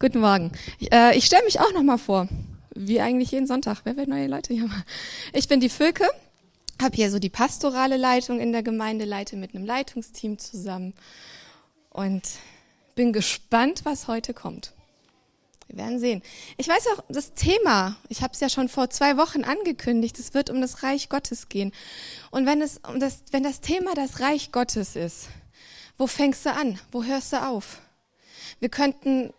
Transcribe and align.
Guten 0.00 0.20
Morgen. 0.20 0.52
Ich, 0.78 0.92
äh, 0.92 1.16
ich 1.16 1.24
stelle 1.24 1.42
mich 1.42 1.58
auch 1.58 1.72
noch 1.72 1.82
mal 1.82 1.98
vor, 1.98 2.28
wie 2.72 3.00
eigentlich 3.00 3.32
jeden 3.32 3.48
Sonntag. 3.48 3.80
Wer 3.82 3.96
wird 3.96 4.06
neue 4.06 4.28
Leute 4.28 4.54
hier 4.54 4.68
mal? 4.68 4.84
Ich 5.32 5.48
bin 5.48 5.58
die 5.58 5.68
Fülke, 5.68 6.08
habe 6.80 6.94
hier 6.94 7.10
so 7.10 7.18
die 7.18 7.30
pastorale 7.30 7.96
Leitung 7.96 8.38
in 8.38 8.52
der 8.52 8.62
Gemeinde, 8.62 9.04
leite 9.04 9.34
mit 9.34 9.56
einem 9.56 9.66
Leitungsteam 9.66 10.38
zusammen 10.38 10.94
und 11.90 12.22
bin 12.94 13.12
gespannt, 13.12 13.80
was 13.82 14.06
heute 14.06 14.34
kommt. 14.34 14.72
Wir 15.66 15.78
werden 15.78 15.98
sehen. 15.98 16.22
Ich 16.58 16.68
weiß 16.68 16.86
auch, 16.94 17.02
das 17.08 17.34
Thema, 17.34 17.96
ich 18.08 18.22
habe 18.22 18.34
es 18.34 18.38
ja 18.38 18.48
schon 18.48 18.68
vor 18.68 18.90
zwei 18.90 19.16
Wochen 19.16 19.42
angekündigt, 19.42 20.16
es 20.20 20.32
wird 20.32 20.48
um 20.48 20.60
das 20.60 20.84
Reich 20.84 21.08
Gottes 21.08 21.48
gehen. 21.48 21.72
Und 22.30 22.46
wenn, 22.46 22.62
es 22.62 22.80
um 22.88 23.00
das, 23.00 23.24
wenn 23.32 23.42
das 23.42 23.60
Thema 23.60 23.94
das 23.96 24.20
Reich 24.20 24.52
Gottes 24.52 24.94
ist, 24.94 25.26
wo 25.96 26.06
fängst 26.06 26.46
du 26.46 26.52
an? 26.52 26.78
Wo 26.92 27.02
hörst 27.02 27.32
du 27.32 27.44
auf? 27.44 27.80
Wir 28.60 28.68
könnten 28.68 29.32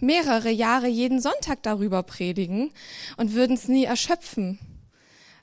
mehrere 0.00 0.50
Jahre 0.50 0.88
jeden 0.88 1.20
Sonntag 1.20 1.62
darüber 1.62 2.02
predigen 2.02 2.72
und 3.16 3.34
würden 3.34 3.56
es 3.56 3.68
nie 3.68 3.84
erschöpfen, 3.84 4.58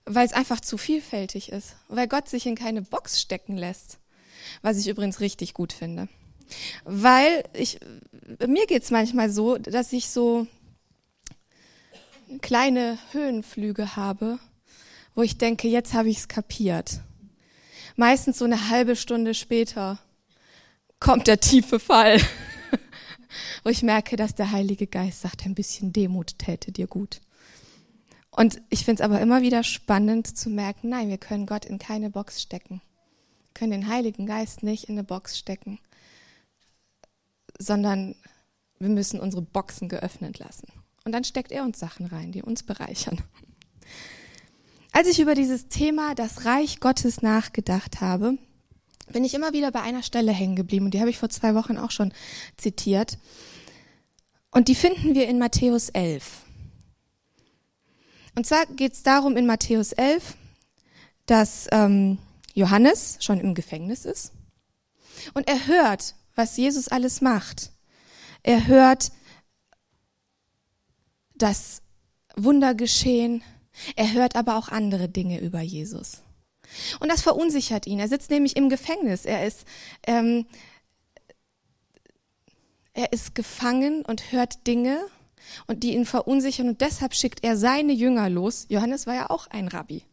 weil 0.05 0.25
es 0.25 0.33
einfach 0.33 0.59
zu 0.59 0.77
vielfältig 0.77 1.51
ist, 1.51 1.75
weil 1.87 2.07
Gott 2.07 2.29
sich 2.29 2.45
in 2.45 2.55
keine 2.55 2.81
Box 2.81 3.21
stecken 3.21 3.57
lässt, 3.57 3.99
was 4.61 4.77
ich 4.77 4.87
übrigens 4.87 5.19
richtig 5.19 5.53
gut 5.53 5.73
finde. 5.73 6.07
Weil 6.83 7.43
ich, 7.53 7.79
mir 8.45 8.65
geht's 8.67 8.91
manchmal 8.91 9.29
so, 9.29 9.57
dass 9.57 9.93
ich 9.93 10.09
so 10.09 10.47
kleine 12.41 12.97
Höhenflüge 13.11 13.95
habe, 13.95 14.39
wo 15.15 15.21
ich 15.21 15.37
denke, 15.37 15.67
jetzt 15.67 15.93
habe 15.93 16.09
ich 16.09 16.17
es 16.17 16.27
kapiert. 16.27 17.01
Meistens 17.95 18.39
so 18.39 18.45
eine 18.45 18.69
halbe 18.69 18.95
Stunde 18.95 19.33
später 19.33 19.99
kommt 20.99 21.27
der 21.27 21.39
tiefe 21.39 21.79
Fall 21.79 22.19
wo 23.63 23.69
ich 23.69 23.83
merke, 23.83 24.15
dass 24.15 24.35
der 24.35 24.51
Heilige 24.51 24.87
Geist 24.87 25.21
sagt, 25.21 25.45
ein 25.45 25.55
bisschen 25.55 25.93
Demut 25.93 26.37
täte 26.39 26.71
dir 26.71 26.87
gut. 26.87 27.21
Und 28.31 28.61
ich 28.69 28.83
finde 28.83 29.03
es 29.03 29.05
aber 29.05 29.21
immer 29.21 29.41
wieder 29.41 29.63
spannend 29.63 30.35
zu 30.35 30.49
merken, 30.49 30.89
nein, 30.89 31.09
wir 31.09 31.19
können 31.19 31.45
Gott 31.45 31.65
in 31.65 31.77
keine 31.77 32.09
Box 32.09 32.41
stecken. 32.41 32.81
Wir 33.45 33.53
können 33.53 33.71
den 33.71 33.87
Heiligen 33.87 34.25
Geist 34.25 34.63
nicht 34.63 34.85
in 34.85 34.95
eine 34.95 35.03
Box 35.03 35.37
stecken, 35.37 35.79
sondern 37.59 38.15
wir 38.79 38.89
müssen 38.89 39.19
unsere 39.19 39.43
Boxen 39.43 39.87
geöffnet 39.87 40.39
lassen. 40.39 40.67
Und 41.05 41.11
dann 41.11 41.23
steckt 41.23 41.51
er 41.51 41.63
uns 41.63 41.79
Sachen 41.79 42.07
rein, 42.07 42.31
die 42.31 42.41
uns 42.41 42.63
bereichern. 42.63 43.21
Als 44.91 45.07
ich 45.07 45.19
über 45.19 45.35
dieses 45.35 45.67
Thema 45.67 46.15
das 46.15 46.45
Reich 46.45 46.79
Gottes 46.79 47.21
nachgedacht 47.21 48.01
habe, 48.01 48.37
bin 49.11 49.23
ich 49.23 49.33
immer 49.33 49.53
wieder 49.53 49.71
bei 49.71 49.81
einer 49.81 50.03
Stelle 50.03 50.31
hängen 50.31 50.55
geblieben 50.55 50.85
und 50.85 50.93
die 50.93 50.99
habe 50.99 51.09
ich 51.09 51.17
vor 51.17 51.29
zwei 51.29 51.55
Wochen 51.55 51.77
auch 51.77 51.91
schon 51.91 52.13
zitiert. 52.57 53.17
Und 54.51 54.67
die 54.67 54.75
finden 54.75 55.15
wir 55.15 55.27
in 55.27 55.39
Matthäus 55.39 55.89
11. 55.89 56.41
Und 58.35 58.45
zwar 58.45 58.65
geht 58.67 58.93
es 58.93 59.03
darum 59.03 59.35
in 59.37 59.45
Matthäus 59.45 59.91
11, 59.93 60.35
dass 61.25 61.67
ähm, 61.71 62.17
Johannes 62.53 63.17
schon 63.19 63.39
im 63.39 63.55
Gefängnis 63.55 64.05
ist 64.05 64.31
und 65.33 65.47
er 65.47 65.67
hört, 65.67 66.15
was 66.35 66.57
Jesus 66.57 66.87
alles 66.87 67.21
macht. 67.21 67.71
Er 68.41 68.67
hört 68.67 69.11
das 71.35 71.81
Wunder 72.35 72.75
geschehen. 72.75 73.43
Er 73.95 74.13
hört 74.13 74.35
aber 74.35 74.57
auch 74.57 74.69
andere 74.69 75.09
Dinge 75.09 75.39
über 75.39 75.61
Jesus. 75.61 76.21
Und 76.99 77.11
das 77.11 77.21
verunsichert 77.21 77.87
ihn. 77.87 77.99
Er 77.99 78.07
sitzt 78.07 78.29
nämlich 78.29 78.55
im 78.55 78.69
Gefängnis. 78.69 79.25
Er 79.25 79.45
ist, 79.45 79.65
ähm, 80.07 80.45
er 82.93 83.11
ist 83.13 83.35
gefangen 83.35 84.03
und 84.05 84.31
hört 84.31 84.67
Dinge 84.67 85.05
und 85.67 85.83
die 85.83 85.93
ihn 85.93 86.05
verunsichern 86.05 86.69
und 86.69 86.81
deshalb 86.81 87.13
schickt 87.13 87.43
er 87.43 87.57
seine 87.57 87.93
Jünger 87.93 88.29
los. 88.29 88.65
Johannes 88.69 89.07
war 89.07 89.15
ja 89.15 89.29
auch 89.29 89.47
ein 89.47 89.67
Rabbi. 89.67 90.03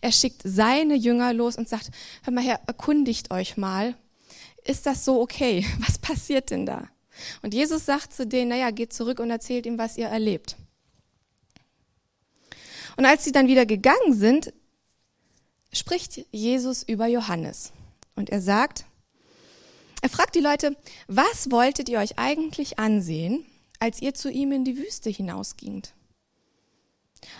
Er 0.00 0.12
schickt 0.12 0.42
seine 0.44 0.94
Jünger 0.94 1.32
los 1.32 1.56
und 1.56 1.68
sagt, 1.68 1.90
hör 2.22 2.32
mal 2.32 2.44
her, 2.44 2.60
erkundigt 2.66 3.30
euch 3.30 3.56
mal. 3.56 3.96
Ist 4.64 4.86
das 4.86 5.04
so 5.04 5.20
okay? 5.20 5.66
Was 5.86 5.98
passiert 5.98 6.50
denn 6.50 6.66
da? 6.66 6.88
Und 7.42 7.54
Jesus 7.54 7.84
sagt 7.84 8.12
zu 8.12 8.26
denen, 8.26 8.50
naja, 8.50 8.70
geht 8.70 8.92
zurück 8.92 9.20
und 9.20 9.30
erzählt 9.30 9.66
ihm, 9.66 9.76
was 9.76 9.98
ihr 9.98 10.06
erlebt. 10.06 10.56
Und 12.96 13.04
als 13.04 13.24
sie 13.24 13.32
dann 13.32 13.48
wieder 13.48 13.66
gegangen 13.66 14.14
sind, 14.14 14.52
spricht 15.72 16.26
Jesus 16.30 16.82
über 16.82 17.06
Johannes. 17.06 17.72
Und 18.14 18.30
er 18.30 18.40
sagt, 18.40 18.84
er 20.02 20.08
fragt 20.08 20.34
die 20.34 20.40
Leute, 20.40 20.76
was 21.06 21.50
wolltet 21.50 21.88
ihr 21.88 21.98
euch 21.98 22.18
eigentlich 22.18 22.78
ansehen, 22.78 23.44
als 23.78 24.02
ihr 24.02 24.14
zu 24.14 24.30
ihm 24.30 24.52
in 24.52 24.64
die 24.64 24.76
Wüste 24.76 25.10
hinausgingt? 25.10 25.94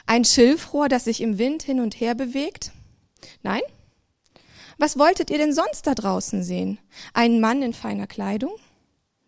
Ein 0.06 0.24
Schilfrohr, 0.24 0.88
das 0.88 1.04
sich 1.04 1.20
im 1.20 1.38
Wind 1.38 1.62
hin 1.62 1.80
und 1.80 2.00
her 2.00 2.14
bewegt? 2.14 2.72
Nein? 3.42 3.62
Was 4.78 4.98
wolltet 4.98 5.30
ihr 5.30 5.38
denn 5.38 5.52
sonst 5.52 5.86
da 5.86 5.94
draußen 5.94 6.42
sehen? 6.42 6.78
Einen 7.14 7.40
Mann 7.40 7.62
in 7.62 7.74
feiner 7.74 8.06
Kleidung? 8.06 8.52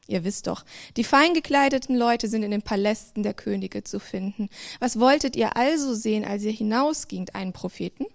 Ihr 0.06 0.25
wisst 0.25 0.47
doch, 0.47 0.65
die 0.97 1.04
fein 1.04 1.32
gekleideten 1.34 1.97
Leute 1.97 2.28
sind 2.28 2.42
in 2.42 2.50
den 2.50 2.62
Palästen 2.62 3.22
der 3.22 3.34
Könige 3.34 3.84
zu 3.84 3.98
finden. 3.98 4.48
Was 4.78 5.00
wolltet 5.00 5.34
ihr 5.34 5.56
also 5.56 5.94
sehen, 5.94 6.25
als 6.25 6.42
ihr 6.42 6.53
hinausgingt? 6.53 7.34
Einen 7.34 7.53
Propheten? 7.53 8.06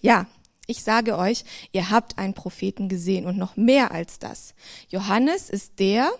Ja, 0.00 0.26
ich 0.66 0.82
sage 0.82 1.18
euch, 1.18 1.44
ihr 1.72 1.90
habt 1.90 2.18
einen 2.18 2.34
Propheten 2.34 2.88
gesehen 2.88 3.26
und 3.26 3.36
noch 3.36 3.56
mehr 3.56 3.92
als 3.92 4.18
das. 4.18 4.54
Johannes 4.88 5.50
ist 5.50 5.78
der, 5.78 6.10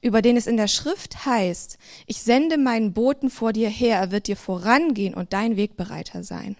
über 0.00 0.22
den 0.22 0.36
es 0.36 0.46
in 0.46 0.56
der 0.56 0.68
Schrift 0.68 1.26
heißt, 1.26 1.78
ich 2.06 2.22
sende 2.22 2.56
meinen 2.56 2.92
Boten 2.92 3.30
vor 3.30 3.52
dir 3.52 3.68
her, 3.68 3.98
er 3.98 4.10
wird 4.10 4.26
dir 4.26 4.36
vorangehen 4.36 5.14
und 5.14 5.32
dein 5.32 5.56
Wegbereiter 5.56 6.22
sein. 6.22 6.56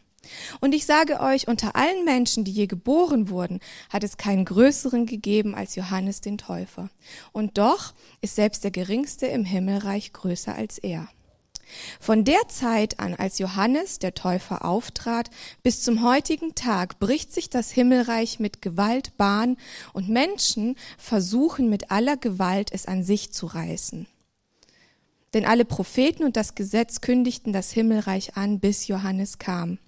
Und 0.61 0.75
ich 0.75 0.87
sage 0.87 1.21
euch, 1.21 1.49
unter 1.49 1.77
allen 1.77 2.05
Menschen, 2.05 2.45
die 2.45 2.53
je 2.53 2.67
geboren 2.67 3.29
wurden, 3.29 3.61
hat 3.91 4.05
es 4.05 4.17
keinen 4.17 4.45
größeren 4.45 5.07
gegeben 5.07 5.55
als 5.55 5.75
Johannes 5.75 6.21
den 6.21 6.39
Täufer. 6.39 6.89
Und 7.33 7.59
doch 7.59 7.95
ist 8.21 8.37
selbst 8.37 8.65
der 8.65 8.71
Geringste 8.71 9.27
im 9.27 9.45
Himmelreich 9.45 10.13
größer 10.13 10.55
als 10.55 10.79
er. 10.79 11.09
Von 12.01 12.25
der 12.25 12.49
Zeit 12.49 13.01
an, 13.01 13.15
als 13.15 13.39
Johannes 13.39 13.99
der 13.99 14.15
Täufer 14.15 14.65
auftrat, 14.65 15.31
bis 15.63 15.83
zum 15.83 16.05
heutigen 16.05 16.55
Tag 16.55 16.99
bricht 16.99 17.33
sich 17.33 17.51
das 17.51 17.71
Himmelreich 17.71 18.41
mit 18.41 18.63
Gewalt 18.63 19.17
Bahn 19.17 19.57
und 19.93 20.09
Menschen 20.09 20.77
versuchen 20.99 21.71
mit 21.71 21.91
aller 21.91 22.17
Gewalt 22.17 22.71
es 22.73 22.87
an 22.87 23.03
sich 23.03 23.33
zu 23.33 23.47
reißen. 23.47 24.07
Denn 25.35 25.45
alle 25.45 25.65
Propheten 25.65 26.23
und 26.23 26.37
das 26.37 26.55
Gesetz 26.55 27.01
kündigten 27.01 27.53
das 27.53 27.73
Himmelreich 27.73 28.37
an, 28.37 28.61
bis 28.61 28.87
Johannes 28.87 29.39
kam. 29.39 29.79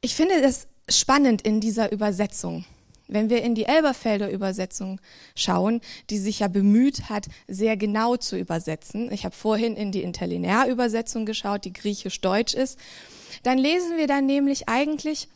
Ich 0.00 0.14
finde 0.14 0.40
das 0.42 0.66
spannend 0.88 1.42
in 1.42 1.60
dieser 1.60 1.92
Übersetzung. 1.92 2.64
Wenn 3.08 3.30
wir 3.30 3.42
in 3.42 3.54
die 3.54 3.64
Elberfelder 3.64 4.30
Übersetzung 4.30 5.00
schauen, 5.34 5.80
die 6.10 6.18
sich 6.18 6.40
ja 6.40 6.48
bemüht 6.48 7.08
hat, 7.08 7.26
sehr 7.46 7.78
genau 7.78 8.16
zu 8.16 8.38
übersetzen, 8.38 9.10
ich 9.10 9.24
habe 9.24 9.34
vorhin 9.34 9.76
in 9.76 9.92
die 9.92 10.02
Interlinear 10.02 10.68
Übersetzung 10.68 11.24
geschaut, 11.24 11.64
die 11.64 11.72
griechisch-deutsch 11.72 12.52
ist, 12.52 12.78
dann 13.42 13.56
lesen 13.56 13.96
wir 13.96 14.06
dann 14.06 14.26
nämlich 14.26 14.68
eigentlich, 14.68 15.28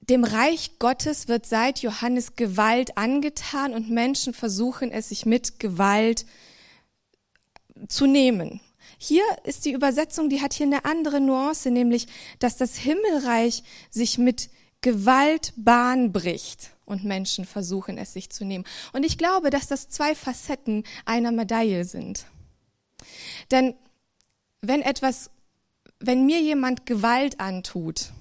dem 0.00 0.24
Reich 0.24 0.78
Gottes 0.78 1.28
wird 1.28 1.46
seit 1.46 1.80
Johannes 1.80 2.36
Gewalt 2.36 2.96
angetan 2.96 3.74
und 3.74 3.90
Menschen 3.90 4.32
versuchen 4.32 4.90
es 4.92 5.08
sich 5.08 5.26
mit 5.26 5.58
Gewalt 5.58 6.26
zu 7.88 8.06
nehmen. 8.06 8.60
Hier 8.98 9.24
ist 9.42 9.64
die 9.64 9.72
Übersetzung, 9.72 10.28
die 10.28 10.40
hat 10.40 10.52
hier 10.54 10.66
eine 10.66 10.84
andere 10.84 11.20
Nuance, 11.20 11.70
nämlich, 11.70 12.06
dass 12.38 12.56
das 12.56 12.76
Himmelreich 12.76 13.64
sich 13.90 14.18
mit 14.18 14.48
Gewalt 14.82 15.52
Bahn 15.56 16.12
bricht 16.12 16.70
und 16.84 17.04
Menschen 17.04 17.44
versuchen 17.44 17.96
es 17.98 18.12
sich 18.12 18.30
zu 18.30 18.44
nehmen. 18.44 18.64
Und 18.92 19.04
ich 19.04 19.16
glaube, 19.16 19.50
dass 19.50 19.68
das 19.68 19.88
zwei 19.88 20.14
Facetten 20.14 20.84
einer 21.04 21.32
Medaille 21.32 21.84
sind. 21.84 22.26
Denn 23.50 23.74
wenn 24.60 24.82
etwas, 24.82 25.30
wenn 26.00 26.26
mir 26.26 26.40
jemand 26.40 26.84
Gewalt 26.84 27.40
antut, 27.40 28.12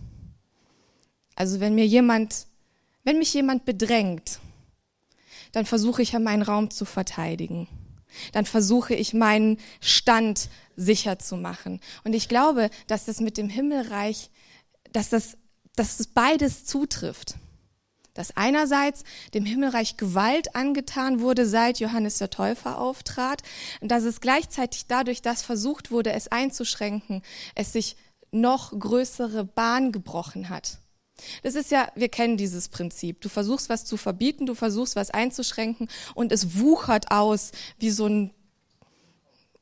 also 1.36 1.60
wenn 1.60 1.76
mir 1.76 1.88
jemand, 1.88 2.48
wenn 3.04 3.18
mich 3.18 3.34
jemand 3.34 3.66
bedrängt, 3.66 4.40
dann 5.52 5.66
versuche 5.66 6.02
ich 6.02 6.12
ja 6.12 6.20
meinen 6.20 6.44
Raum 6.44 6.70
zu 6.70 6.86
verteidigen. 6.86 7.68
Dann 8.34 8.46
versuche 8.46 8.94
ich 8.94 9.14
meinen 9.14 9.58
Stand 9.80 10.50
sicher 10.76 11.18
zu 11.18 11.38
machen. 11.38 11.80
Und 12.04 12.14
ich 12.14 12.28
glaube, 12.28 12.70
dass 12.88 13.06
das 13.06 13.20
mit 13.20 13.38
dem 13.38 13.50
Himmelreich, 13.50 14.30
dass 14.92 15.10
das 15.10 15.38
dass 15.76 16.00
es 16.00 16.08
beides 16.08 16.66
zutrifft. 16.66 17.36
Dass 18.14 18.36
einerseits 18.36 19.04
dem 19.34 19.46
Himmelreich 19.46 19.96
Gewalt 19.96 20.56
angetan 20.56 21.22
wurde, 21.22 21.46
seit 21.46 21.80
Johannes 21.80 22.18
der 22.18 22.30
Täufer 22.30 22.78
auftrat, 22.78 23.42
und 23.80 23.90
dass 23.90 24.04
es 24.04 24.20
gleichzeitig 24.20 24.88
dadurch, 24.88 25.22
dass 25.22 25.44
versucht 25.44 25.92
wurde, 25.92 26.12
es 26.12 26.28
einzuschränken, 26.28 27.22
es 27.56 27.72
sich 27.72 27.96
noch 28.32 28.78
größere 28.78 29.46
Bahn 29.46 29.92
gebrochen 29.92 30.50
hat. 30.50 30.80
Das 31.44 31.56
ist 31.56 31.72
ja, 31.72 31.88
wir 31.96 32.10
kennen 32.10 32.38
dieses 32.38 32.70
Prinzip. 32.70 33.22
Du 33.22 33.30
versuchst 33.30 33.70
was 33.70 33.86
zu 33.86 33.98
verbieten, 33.98 34.46
du 34.46 34.56
versuchst 34.56 34.96
was 34.96 35.12
einzuschränken 35.12 35.88
und 36.16 36.32
es 36.32 36.58
wuchert 36.60 37.12
aus 37.12 37.52
wie 37.78 37.92
so 37.92 38.08
ein 38.08 38.34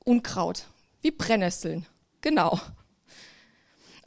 Unkraut, 0.05 0.65
wie 1.01 1.12
Brennnesseln. 1.12 1.85
Genau. 2.21 2.59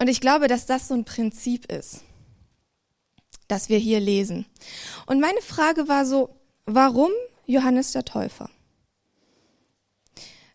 Und 0.03 0.09
ich 0.09 0.21
glaube, 0.21 0.49
dass 0.49 0.67
das 0.67 0.89
so 0.89 0.95
ein 0.95 1.05
Prinzip 1.05 1.71
ist, 1.71 2.01
das 3.47 3.69
wir 3.69 3.79
hier 3.79 4.01
lesen. 4.01 4.47
Und 5.07 5.21
meine 5.21 5.41
Frage 5.43 5.87
war 5.87 6.07
so, 6.07 6.41
warum 6.67 7.13
Johannes 7.47 7.93
der 7.93 8.05
Täufer? 8.05 8.51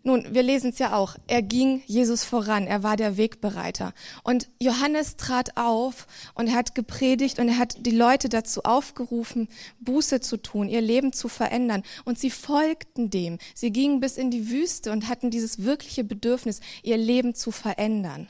Nun, 0.03 0.25
wir 0.33 0.43
lesen 0.43 0.71
es 0.71 0.79
ja 0.79 0.97
auch. 0.97 1.15
Er 1.27 1.41
ging 1.41 1.81
Jesus 1.85 2.25
voran. 2.25 2.67
Er 2.67 2.83
war 2.83 2.97
der 2.97 3.15
Wegbereiter. 3.15 3.93
Und 4.21 4.49
Johannes 4.59 5.15
trat 5.15 5.55
auf 5.55 6.07
und 6.33 6.47
er 6.47 6.55
hat 6.55 6.75
gepredigt 6.75 7.39
und 7.39 7.47
er 7.47 7.57
hat 7.57 7.85
die 7.85 7.91
Leute 7.91 8.27
dazu 8.27 8.63
aufgerufen, 8.63 9.47
Buße 9.79 10.19
zu 10.19 10.35
tun, 10.35 10.67
ihr 10.67 10.81
Leben 10.81 11.13
zu 11.13 11.29
verändern. 11.29 11.83
Und 12.03 12.19
sie 12.19 12.31
folgten 12.31 13.09
dem. 13.09 13.37
Sie 13.55 13.71
gingen 13.71 14.01
bis 14.01 14.17
in 14.17 14.29
die 14.29 14.49
Wüste 14.49 14.91
und 14.91 15.07
hatten 15.07 15.31
dieses 15.31 15.63
wirkliche 15.63 16.03
Bedürfnis, 16.03 16.59
ihr 16.83 16.97
Leben 16.97 17.33
zu 17.33 17.51
verändern. 17.51 18.27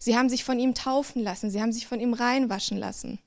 Sie 0.00 0.16
haben 0.16 0.28
sich 0.28 0.44
von 0.44 0.58
ihm 0.58 0.74
taufen 0.74 1.22
lassen. 1.22 1.50
Sie 1.50 1.60
haben 1.60 1.72
sich 1.72 1.86
von 1.86 2.00
ihm 2.00 2.14
reinwaschen 2.14 2.76
lassen. 2.76 3.18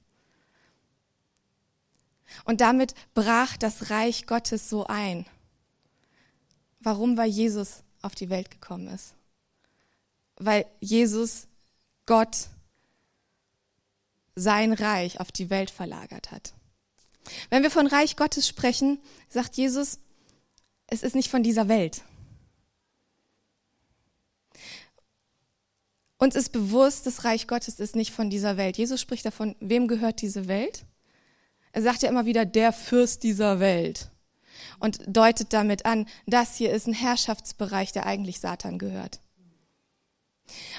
Und 2.46 2.62
damit 2.62 2.94
brach 3.14 3.58
das 3.58 3.90
Reich 3.90 4.26
Gottes 4.26 4.70
so 4.70 4.86
ein 4.86 5.26
warum 6.82 7.18
weil 7.18 7.30
Jesus 7.30 7.84
auf 8.02 8.16
die 8.16 8.30
Welt 8.30 8.52
gekommen 8.52 8.88
ist. 8.88 9.14
Weil 10.38 10.66
Jesus, 10.80 11.48
Gott, 12.06 12.48
sein 14.36 14.74
Reich 14.74 15.20
auf 15.20 15.32
die 15.32 15.50
Welt 15.50 15.70
verlagert 15.70 16.32
hat. 16.32 16.54
Wenn 17.50 17.64
wir 17.64 17.72
von 17.72 17.88
Reich 17.88 18.16
Gottes 18.16 18.48
sprechen, 18.48 19.00
sagt 19.30 19.56
Jesus, 19.56 20.00
es 20.88 21.04
ist 21.04 21.16
nicht 21.16 21.30
von 21.30 21.44
dieser 21.44 21.68
Welt. 21.68 22.02
Uns 26.22 26.36
ist 26.36 26.52
bewusst, 26.52 27.08
das 27.08 27.24
Reich 27.24 27.48
Gottes 27.48 27.80
ist 27.80 27.96
nicht 27.96 28.12
von 28.12 28.30
dieser 28.30 28.56
Welt. 28.56 28.78
Jesus 28.78 29.02
spricht 29.02 29.26
davon, 29.26 29.56
wem 29.60 29.88
gehört 29.88 30.22
diese 30.22 30.48
Welt? 30.48 30.86
Er 31.72 31.82
sagt 31.82 32.04
ja 32.04 32.10
immer 32.10 32.28
wieder, 32.28 32.46
der 32.46 32.74
Fürst 32.74 33.24
dieser 33.24 33.60
Welt 33.60 34.12
und 34.80 35.00
deutet 35.08 35.52
damit 35.52 35.88
an, 35.88 36.06
das 36.28 36.58
hier 36.58 36.72
ist 36.74 36.86
ein 36.86 36.94
Herrschaftsbereich, 36.94 37.92
der 37.92 38.06
eigentlich 38.06 38.40
Satan 38.40 38.78
gehört. 38.78 39.20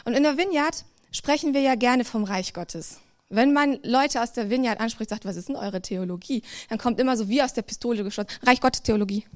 Und 0.05 0.13
in 0.13 0.23
der 0.23 0.39
Vineyard 0.39 0.85
sprechen 1.11 1.55
wir 1.55 1.61
ja 1.61 1.75
gerne 1.75 2.05
vom 2.05 2.23
Reich 2.23 2.55
Gottes. 2.55 3.01
Wenn 3.29 3.53
man 3.53 3.81
Leute 3.83 4.23
aus 4.23 4.33
der 4.33 4.49
Vineyard 4.49 4.79
anspricht, 4.79 5.11
sagt, 5.11 5.25
was 5.25 5.35
ist 5.35 5.49
denn 5.49 5.57
eure 5.57 5.83
Theologie? 5.83 6.43
Dann 6.69 6.79
kommt 6.79 7.01
immer 7.01 7.17
so 7.17 7.29
wie 7.29 7.43
aus 7.43 7.53
der 7.53 7.63
Pistole 7.63 8.05
geschossen, 8.05 8.29
Reich 8.45 8.61
Gottes 8.61 8.85
Theologie. 8.85 9.27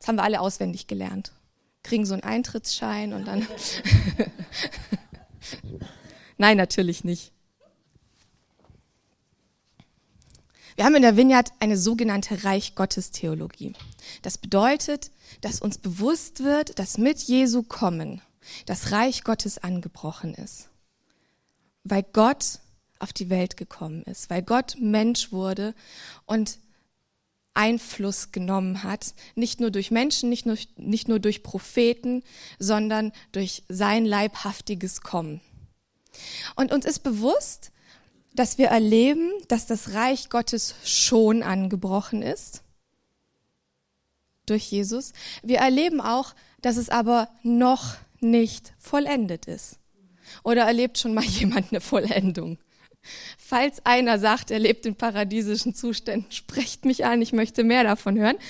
Das 0.00 0.08
haben 0.08 0.16
wir 0.16 0.24
alle 0.24 0.40
auswendig 0.40 0.88
gelernt. 0.88 1.30
Kriegen 1.84 2.06
so 2.06 2.14
einen 2.14 2.24
Eintrittsschein 2.24 3.12
und 3.12 3.28
dann. 3.28 3.46
Nein, 6.36 6.56
natürlich 6.56 7.04
nicht. 7.04 7.32
Wir 10.76 10.84
haben 10.84 10.94
in 10.94 11.02
der 11.02 11.16
Vineyard 11.16 11.50
eine 11.58 11.76
sogenannte 11.76 12.44
Reich 12.44 12.76
Gottes 12.76 13.10
Theologie. 13.10 13.72
Das 14.22 14.38
bedeutet, 14.38 15.10
dass 15.40 15.60
uns 15.60 15.78
bewusst 15.78 16.44
wird, 16.44 16.78
dass 16.78 16.98
mit 16.98 17.18
Jesu 17.20 17.64
kommen 17.64 18.22
das 18.66 18.92
Reich 18.92 19.24
Gottes 19.24 19.58
angebrochen 19.58 20.34
ist. 20.34 20.68
Weil 21.84 22.02
Gott 22.02 22.60
auf 22.98 23.12
die 23.12 23.30
Welt 23.30 23.56
gekommen 23.56 24.02
ist, 24.04 24.30
weil 24.30 24.42
Gott 24.42 24.76
Mensch 24.80 25.32
wurde 25.32 25.74
und 26.26 26.58
Einfluss 27.58 28.30
genommen 28.30 28.84
hat, 28.84 29.14
nicht 29.34 29.60
nur 29.60 29.70
durch 29.70 29.90
Menschen, 29.90 30.28
nicht 30.28 30.46
nur, 30.46 30.56
nicht 30.76 31.08
nur 31.08 31.18
durch 31.18 31.42
Propheten, 31.42 32.22
sondern 32.58 33.12
durch 33.32 33.64
sein 33.68 34.06
leibhaftiges 34.06 35.00
Kommen. 35.00 35.40
Und 36.54 36.72
uns 36.72 36.84
ist 36.86 37.00
bewusst, 37.00 37.72
dass 38.34 38.58
wir 38.58 38.68
erleben, 38.68 39.32
dass 39.48 39.66
das 39.66 39.94
Reich 39.94 40.30
Gottes 40.30 40.76
schon 40.84 41.42
angebrochen 41.42 42.22
ist 42.22 42.62
durch 44.46 44.70
Jesus. 44.70 45.12
Wir 45.42 45.58
erleben 45.58 46.00
auch, 46.00 46.34
dass 46.62 46.76
es 46.76 46.88
aber 46.88 47.28
noch 47.42 47.96
nicht 48.20 48.72
vollendet 48.78 49.46
ist. 49.46 49.78
Oder 50.44 50.62
erlebt 50.62 50.98
schon 50.98 51.12
mal 51.12 51.24
jemand 51.24 51.72
eine 51.72 51.80
Vollendung? 51.80 52.58
Falls 53.38 53.84
einer 53.84 54.18
sagt, 54.18 54.50
er 54.50 54.58
lebt 54.58 54.86
in 54.86 54.94
paradiesischen 54.94 55.74
Zuständen, 55.74 56.30
sprecht 56.30 56.84
mich 56.84 57.04
an, 57.04 57.22
ich 57.22 57.32
möchte 57.32 57.64
mehr 57.64 57.84
davon 57.84 58.18
hören. 58.18 58.36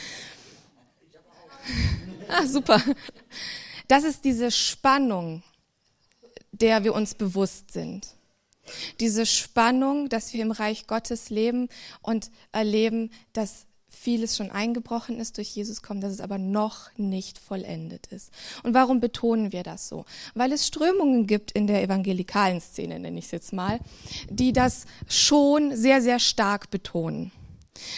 Ah, 2.31 2.47
super. 2.47 2.83
Das 3.87 4.05
ist 4.05 4.23
diese 4.23 4.51
Spannung, 4.51 5.43
der 6.53 6.85
wir 6.85 6.93
uns 6.93 7.15
bewusst 7.15 7.73
sind. 7.73 8.07
Diese 9.01 9.25
Spannung, 9.25 10.11
dass 10.11 10.35
wir 10.35 10.43
im 10.43 10.51
Reich 10.51 10.87
Gottes 10.87 11.31
leben 11.31 11.69
und 12.03 12.31
erleben, 12.53 13.11
dass 13.33 13.65
vieles 13.88 14.37
schon 14.37 14.50
eingebrochen 14.50 15.19
ist 15.19 15.38
durch 15.38 15.49
Jesus 15.49 15.82
kommt, 15.82 16.02
dass 16.02 16.12
es 16.12 16.20
aber 16.20 16.38
noch 16.38 16.90
nicht 16.96 17.38
vollendet 17.38 18.06
ist. 18.08 18.31
Und 18.62 18.75
warum 18.75 19.00
betonen 19.00 19.52
wir 19.52 19.62
das 19.62 19.88
so? 19.88 20.05
Weil 20.35 20.52
es 20.52 20.67
Strömungen 20.67 21.26
gibt 21.26 21.52
in 21.52 21.67
der 21.67 21.82
evangelikalen 21.82 22.61
Szene, 22.61 22.99
nenne 22.99 23.19
ich 23.19 23.26
es 23.26 23.31
jetzt 23.31 23.52
mal, 23.52 23.81
die 24.31 24.52
das 24.52 24.85
schon 25.08 25.76
sehr, 25.76 26.00
sehr 26.02 26.19
stark 26.19 26.70
betonen. 26.70 27.32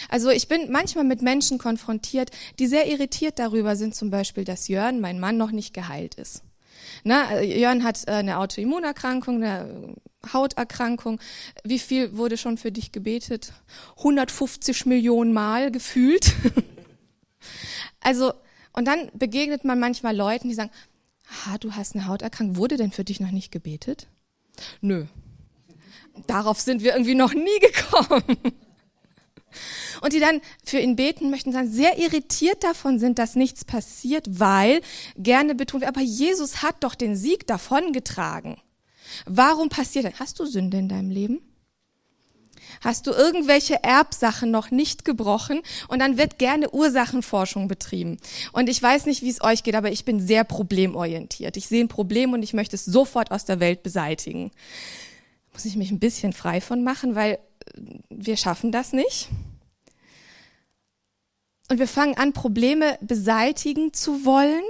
Also 0.09 0.29
ich 0.29 0.47
bin 0.47 0.71
manchmal 0.71 1.03
mit 1.03 1.21
Menschen 1.21 1.57
konfrontiert, 1.57 2.31
die 2.59 2.67
sehr 2.67 2.87
irritiert 2.87 3.39
darüber 3.39 3.75
sind, 3.75 3.95
zum 3.95 4.11
Beispiel, 4.11 4.43
dass 4.43 4.67
Jörn, 4.67 5.01
mein 5.01 5.19
Mann, 5.19 5.37
noch 5.37 5.51
nicht 5.51 5.73
geheilt 5.73 6.15
ist. 6.15 6.43
Na, 7.03 7.41
Jörn 7.41 7.83
hat 7.83 8.07
äh, 8.07 8.11
eine 8.11 8.39
Autoimmunerkrankung, 8.39 9.43
eine 9.43 9.95
Hauterkrankung. 10.31 11.19
Wie 11.63 11.79
viel 11.79 12.15
wurde 12.17 12.37
schon 12.37 12.57
für 12.57 12.71
dich 12.71 12.91
gebetet? 12.91 13.53
150 13.97 14.85
Millionen 14.85 15.33
Mal 15.33 15.71
gefühlt. 15.71 16.33
also, 17.99 18.33
und 18.73 18.85
dann 18.85 19.09
begegnet 19.13 19.65
man 19.65 19.79
manchmal 19.79 20.15
Leuten, 20.15 20.49
die 20.49 20.55
sagen, 20.55 20.71
ah, 21.45 21.57
du 21.57 21.73
hast 21.73 21.95
eine 21.95 22.07
Hauterkrankung, 22.07 22.57
wurde 22.57 22.77
denn 22.77 22.91
für 22.91 23.03
dich 23.03 23.19
noch 23.19 23.31
nicht 23.31 23.51
gebetet? 23.51 24.07
Nö. 24.81 25.05
Darauf 26.27 26.59
sind 26.59 26.83
wir 26.83 26.93
irgendwie 26.93 27.15
noch 27.15 27.33
nie 27.33 27.59
gekommen. 27.59 28.37
Und 30.01 30.13
die 30.13 30.19
dann 30.19 30.41
für 30.63 30.79
ihn 30.79 30.95
beten 30.95 31.29
möchten, 31.29 31.51
dann 31.51 31.69
sehr 31.69 31.97
irritiert 31.97 32.63
davon 32.63 32.99
sind, 32.99 33.19
dass 33.19 33.35
nichts 33.35 33.65
passiert, 33.65 34.39
weil 34.39 34.81
gerne 35.17 35.55
betont 35.55 35.81
wird, 35.81 35.95
aber 35.95 36.01
Jesus 36.01 36.63
hat 36.63 36.83
doch 36.83 36.95
den 36.95 37.15
Sieg 37.15 37.47
davongetragen. 37.47 38.57
Warum 39.25 39.69
passiert 39.69 40.05
das? 40.05 40.19
Hast 40.19 40.39
du 40.39 40.45
Sünde 40.45 40.77
in 40.77 40.89
deinem 40.89 41.09
Leben? 41.09 41.41
Hast 42.79 43.05
du 43.05 43.11
irgendwelche 43.11 43.83
Erbsachen 43.83 44.49
noch 44.49 44.71
nicht 44.71 45.05
gebrochen? 45.05 45.61
Und 45.87 45.99
dann 45.99 46.17
wird 46.17 46.39
gerne 46.39 46.69
Ursachenforschung 46.71 47.67
betrieben. 47.67 48.17
Und 48.53 48.69
ich 48.69 48.81
weiß 48.81 49.05
nicht, 49.05 49.21
wie 49.21 49.29
es 49.29 49.43
euch 49.43 49.63
geht, 49.63 49.75
aber 49.75 49.91
ich 49.91 50.05
bin 50.05 50.19
sehr 50.19 50.43
problemorientiert. 50.43 51.57
Ich 51.57 51.67
sehe 51.67 51.83
ein 51.83 51.89
Problem 51.89 52.33
und 52.33 52.43
ich 52.43 52.53
möchte 52.53 52.75
es 52.75 52.85
sofort 52.85 53.31
aus 53.31 53.45
der 53.45 53.59
Welt 53.59 53.83
beseitigen. 53.83 54.51
Muss 55.53 55.65
ich 55.65 55.75
mich 55.75 55.91
ein 55.91 55.99
bisschen 55.99 56.33
frei 56.33 56.61
von 56.61 56.83
machen, 56.83 57.15
weil 57.15 57.33
äh, 57.33 57.81
wir 58.09 58.37
schaffen 58.37 58.71
das 58.71 58.93
nicht. 58.93 59.29
Und 61.69 61.79
wir 61.79 61.87
fangen 61.87 62.17
an, 62.17 62.33
Probleme 62.33 62.97
beseitigen 63.01 63.93
zu 63.93 64.25
wollen 64.25 64.63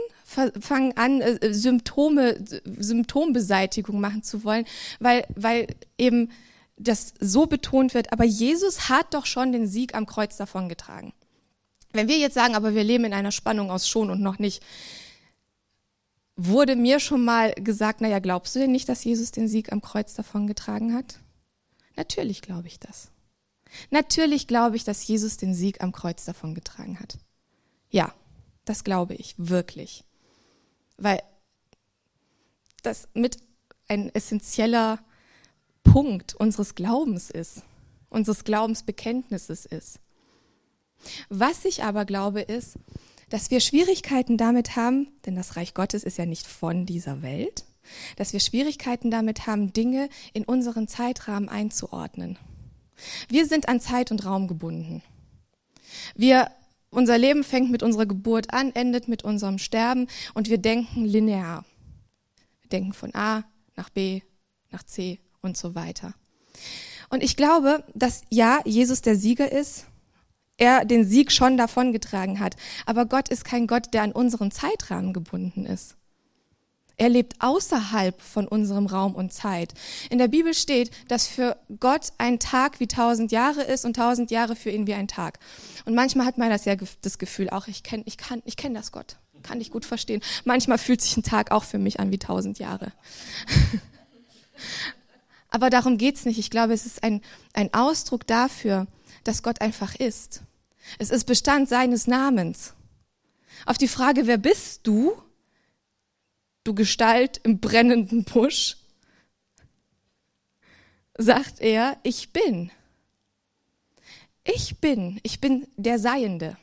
fangen 0.59 0.95
an, 0.97 1.21
äh, 1.21 1.53
Symptome, 1.53 2.43
Symptombeseitigung 2.65 3.99
machen 3.99 4.23
zu 4.23 4.43
wollen, 4.43 4.65
weil, 4.99 5.25
weil 5.35 5.67
eben 5.97 6.29
das 6.77 7.13
so 7.19 7.45
betont 7.45 7.93
wird, 7.93 8.11
aber 8.11 8.23
Jesus 8.23 8.89
hat 8.89 9.13
doch 9.13 9.25
schon 9.25 9.51
den 9.51 9.67
Sieg 9.67 9.95
am 9.95 10.05
Kreuz 10.05 10.37
davongetragen. 10.37 11.13
Wenn 11.93 12.07
wir 12.07 12.17
jetzt 12.17 12.33
sagen, 12.33 12.55
aber 12.55 12.73
wir 12.73 12.83
leben 12.83 13.05
in 13.05 13.13
einer 13.13 13.31
Spannung 13.31 13.69
aus 13.69 13.87
schon 13.87 14.09
und 14.09 14.21
noch 14.21 14.39
nicht, 14.39 14.63
wurde 16.35 16.75
mir 16.75 16.99
schon 16.99 17.23
mal 17.23 17.53
gesagt, 17.53 18.01
naja, 18.01 18.19
glaubst 18.19 18.55
du 18.55 18.59
denn 18.59 18.71
nicht, 18.71 18.89
dass 18.89 19.03
Jesus 19.03 19.31
den 19.31 19.47
Sieg 19.47 19.71
am 19.71 19.81
Kreuz 19.81 20.13
davongetragen 20.13 20.93
hat? 20.93 21.19
Natürlich 21.95 22.41
glaube 22.41 22.67
ich 22.67 22.79
das. 22.79 23.11
Natürlich 23.89 24.47
glaube 24.47 24.75
ich, 24.75 24.83
dass 24.83 25.05
Jesus 25.05 25.37
den 25.37 25.53
Sieg 25.53 25.81
am 25.83 25.91
Kreuz 25.91 26.25
davongetragen 26.25 26.99
hat. 26.99 27.17
Ja, 27.89 28.13
das 28.65 28.83
glaube 28.83 29.13
ich 29.15 29.35
wirklich 29.37 30.05
weil 31.01 31.21
das 32.83 33.07
mit 33.13 33.37
ein 33.87 34.13
essentieller 34.13 34.99
Punkt 35.83 36.35
unseres 36.35 36.75
Glaubens 36.75 37.29
ist, 37.29 37.63
unseres 38.09 38.43
Glaubensbekenntnisses 38.43 39.65
ist. 39.65 39.99
Was 41.29 41.65
ich 41.65 41.83
aber 41.83 42.05
glaube, 42.05 42.41
ist, 42.41 42.77
dass 43.29 43.49
wir 43.49 43.59
Schwierigkeiten 43.59 44.37
damit 44.37 44.75
haben, 44.75 45.07
denn 45.25 45.35
das 45.35 45.55
Reich 45.55 45.73
Gottes 45.73 46.03
ist 46.03 46.17
ja 46.17 46.25
nicht 46.25 46.45
von 46.45 46.85
dieser 46.85 47.21
Welt, 47.21 47.65
dass 48.17 48.33
wir 48.33 48.39
Schwierigkeiten 48.39 49.09
damit 49.09 49.47
haben, 49.47 49.73
Dinge 49.73 50.09
in 50.33 50.43
unseren 50.43 50.87
Zeitrahmen 50.87 51.49
einzuordnen. 51.49 52.37
Wir 53.27 53.47
sind 53.47 53.67
an 53.67 53.79
Zeit 53.79 54.11
und 54.11 54.25
Raum 54.25 54.47
gebunden. 54.47 55.01
Wir, 56.15 56.51
unser 56.91 57.17
Leben 57.17 57.43
fängt 57.43 57.71
mit 57.71 57.83
unserer 57.83 58.05
Geburt 58.05 58.53
an, 58.53 58.71
endet 58.75 59.07
mit 59.07 59.23
unserem 59.23 59.57
Sterben 59.57 60.07
und 60.33 60.49
wir 60.49 60.57
denken 60.57 61.05
linear. 61.05 61.65
Wir 62.61 62.69
denken 62.69 62.93
von 62.93 63.15
A 63.15 63.43
nach 63.75 63.89
B, 63.89 64.21
nach 64.69 64.83
C 64.83 65.19
und 65.41 65.57
so 65.57 65.73
weiter. 65.73 66.13
Und 67.09 67.23
ich 67.23 67.35
glaube, 67.35 67.83
dass 67.93 68.21
ja, 68.29 68.59
Jesus 68.65 69.01
der 69.01 69.15
Sieger 69.15 69.51
ist, 69.51 69.85
er 70.57 70.85
den 70.85 71.05
Sieg 71.05 71.31
schon 71.31 71.57
davongetragen 71.57 72.39
hat. 72.39 72.55
Aber 72.85 73.05
Gott 73.05 73.29
ist 73.29 73.45
kein 73.45 73.67
Gott, 73.67 73.93
der 73.93 74.03
an 74.03 74.11
unseren 74.11 74.51
Zeitrahmen 74.51 75.11
gebunden 75.11 75.65
ist. 75.65 75.95
Er 77.01 77.09
lebt 77.09 77.33
außerhalb 77.39 78.21
von 78.21 78.47
unserem 78.47 78.85
Raum 78.85 79.15
und 79.15 79.33
Zeit. 79.33 79.73
In 80.11 80.19
der 80.19 80.27
Bibel 80.27 80.53
steht, 80.53 80.91
dass 81.07 81.25
für 81.25 81.57
Gott 81.79 82.09
ein 82.19 82.37
Tag 82.37 82.79
wie 82.79 82.85
tausend 82.85 83.31
Jahre 83.31 83.63
ist 83.63 83.85
und 83.85 83.95
tausend 83.95 84.29
Jahre 84.29 84.55
für 84.55 84.69
ihn 84.69 84.85
wie 84.85 84.93
ein 84.93 85.07
Tag. 85.07 85.39
Und 85.85 85.95
manchmal 85.95 86.27
hat 86.27 86.37
man 86.37 86.51
das 86.51 86.65
ja 86.65 86.75
das 87.01 87.17
Gefühl, 87.17 87.49
auch 87.49 87.65
ich 87.65 87.81
kenne, 87.81 88.03
ich 88.05 88.17
kann, 88.17 88.43
ich 88.45 88.55
kenne 88.55 88.75
das 88.75 88.91
Gott, 88.91 89.15
kann 89.41 89.59
ich 89.59 89.71
gut 89.71 89.83
verstehen. 89.83 90.21
Manchmal 90.45 90.77
fühlt 90.77 91.01
sich 91.01 91.17
ein 91.17 91.23
Tag 91.23 91.49
auch 91.49 91.63
für 91.63 91.79
mich 91.79 91.99
an 91.99 92.11
wie 92.11 92.19
tausend 92.19 92.59
Jahre. 92.59 92.91
Aber 95.49 95.71
darum 95.71 95.97
geht's 95.97 96.25
nicht. 96.25 96.37
Ich 96.37 96.51
glaube, 96.51 96.73
es 96.73 96.85
ist 96.85 97.01
ein, 97.01 97.21
ein 97.53 97.73
Ausdruck 97.73 98.27
dafür, 98.27 98.85
dass 99.23 99.41
Gott 99.41 99.59
einfach 99.59 99.95
ist. 99.95 100.43
Es 100.99 101.09
ist 101.09 101.23
Bestand 101.23 101.67
seines 101.67 102.05
Namens. 102.05 102.75
Auf 103.65 103.79
die 103.79 103.87
Frage, 103.87 104.27
wer 104.27 104.37
bist 104.37 104.81
du? 104.83 105.13
Du 106.63 106.75
Gestalt 106.75 107.41
im 107.43 107.59
brennenden 107.59 108.23
Busch, 108.23 108.77
sagt 111.17 111.59
er, 111.59 111.97
ich 112.03 112.33
bin. 112.33 112.71
Ich 114.43 114.79
bin, 114.79 115.19
ich 115.23 115.39
bin 115.39 115.67
der 115.75 115.99
Seiende. 115.99 116.57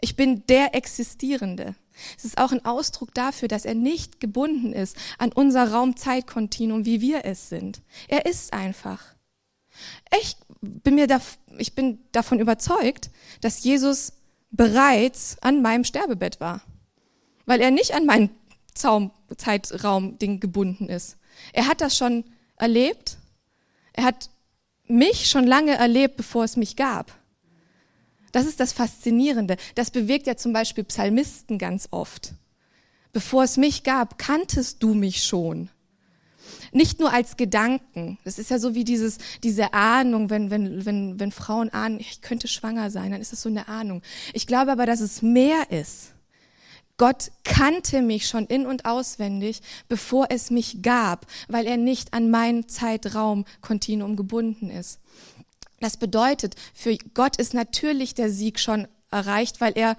Ich 0.00 0.16
bin 0.16 0.46
der 0.46 0.74
Existierende. 0.74 1.74
Es 2.16 2.24
ist 2.24 2.38
auch 2.38 2.52
ein 2.52 2.64
Ausdruck 2.64 3.12
dafür, 3.14 3.48
dass 3.48 3.66
er 3.66 3.74
nicht 3.74 4.20
gebunden 4.20 4.72
ist 4.72 4.96
an 5.18 5.32
unser 5.32 5.70
Raum-Zeit-Kontinuum, 5.70 6.86
wie 6.86 7.00
wir 7.00 7.24
es 7.24 7.48
sind. 7.50 7.82
Er 8.08 8.26
ist 8.26 8.52
einfach. 8.52 9.14
Ich 10.20 10.36
bin 10.60 10.94
mir 10.94 11.06
da, 11.06 11.20
ich 11.58 11.74
bin 11.74 11.98
davon 12.12 12.40
überzeugt, 12.40 13.10
dass 13.40 13.64
Jesus 13.64 14.14
bereits 14.50 15.36
an 15.42 15.62
meinem 15.62 15.84
Sterbebett 15.84 16.40
war, 16.40 16.62
weil 17.46 17.60
er 17.60 17.70
nicht 17.70 17.94
an 17.94 18.06
meinen 18.06 18.30
Zaum, 18.74 19.10
Zeitraum 19.36 20.18
Ding 20.18 20.40
gebunden 20.40 20.88
ist. 20.88 21.16
Er 21.52 21.66
hat 21.66 21.80
das 21.80 21.96
schon 21.96 22.24
erlebt. 22.56 23.18
Er 23.92 24.04
hat 24.04 24.30
mich 24.86 25.28
schon 25.28 25.46
lange 25.46 25.72
erlebt, 25.72 26.16
bevor 26.16 26.44
es 26.44 26.56
mich 26.56 26.76
gab. 26.76 27.16
Das 28.32 28.46
ist 28.46 28.60
das 28.60 28.72
Faszinierende. 28.72 29.56
Das 29.74 29.90
bewegt 29.90 30.26
ja 30.26 30.36
zum 30.36 30.52
Beispiel 30.52 30.84
Psalmisten 30.84 31.58
ganz 31.58 31.88
oft. 31.90 32.32
Bevor 33.12 33.42
es 33.42 33.56
mich 33.56 33.82
gab, 33.82 34.18
kanntest 34.18 34.82
du 34.82 34.94
mich 34.94 35.24
schon. 35.24 35.68
Nicht 36.72 37.00
nur 37.00 37.12
als 37.12 37.36
Gedanken. 37.36 38.18
Das 38.24 38.38
ist 38.38 38.50
ja 38.50 38.58
so 38.58 38.74
wie 38.74 38.84
dieses, 38.84 39.18
diese 39.42 39.74
Ahnung, 39.74 40.30
wenn, 40.30 40.50
wenn, 40.50 40.84
wenn, 40.84 41.18
wenn 41.18 41.32
Frauen 41.32 41.70
ahnen, 41.70 41.98
ich 41.98 42.20
könnte 42.22 42.46
schwanger 42.46 42.90
sein, 42.90 43.10
dann 43.10 43.20
ist 43.20 43.32
das 43.32 43.42
so 43.42 43.48
eine 43.48 43.66
Ahnung. 43.66 44.02
Ich 44.32 44.46
glaube 44.46 44.70
aber, 44.70 44.86
dass 44.86 45.00
es 45.00 45.22
mehr 45.22 45.70
ist. 45.70 46.12
Gott 47.00 47.32
kannte 47.44 48.02
mich 48.02 48.28
schon 48.28 48.44
in 48.44 48.66
und 48.66 48.84
auswendig, 48.84 49.62
bevor 49.88 50.26
es 50.28 50.50
mich 50.50 50.82
gab, 50.82 51.26
weil 51.48 51.66
er 51.66 51.78
nicht 51.78 52.12
an 52.12 52.28
mein 52.28 52.68
Zeitraum-Kontinuum 52.68 54.16
gebunden 54.16 54.68
ist. 54.68 55.00
Das 55.80 55.96
bedeutet, 55.96 56.56
für 56.74 56.98
Gott 57.14 57.38
ist 57.38 57.54
natürlich 57.54 58.12
der 58.12 58.30
Sieg 58.30 58.60
schon 58.60 58.86
erreicht, 59.10 59.62
weil 59.62 59.72
er, 59.76 59.96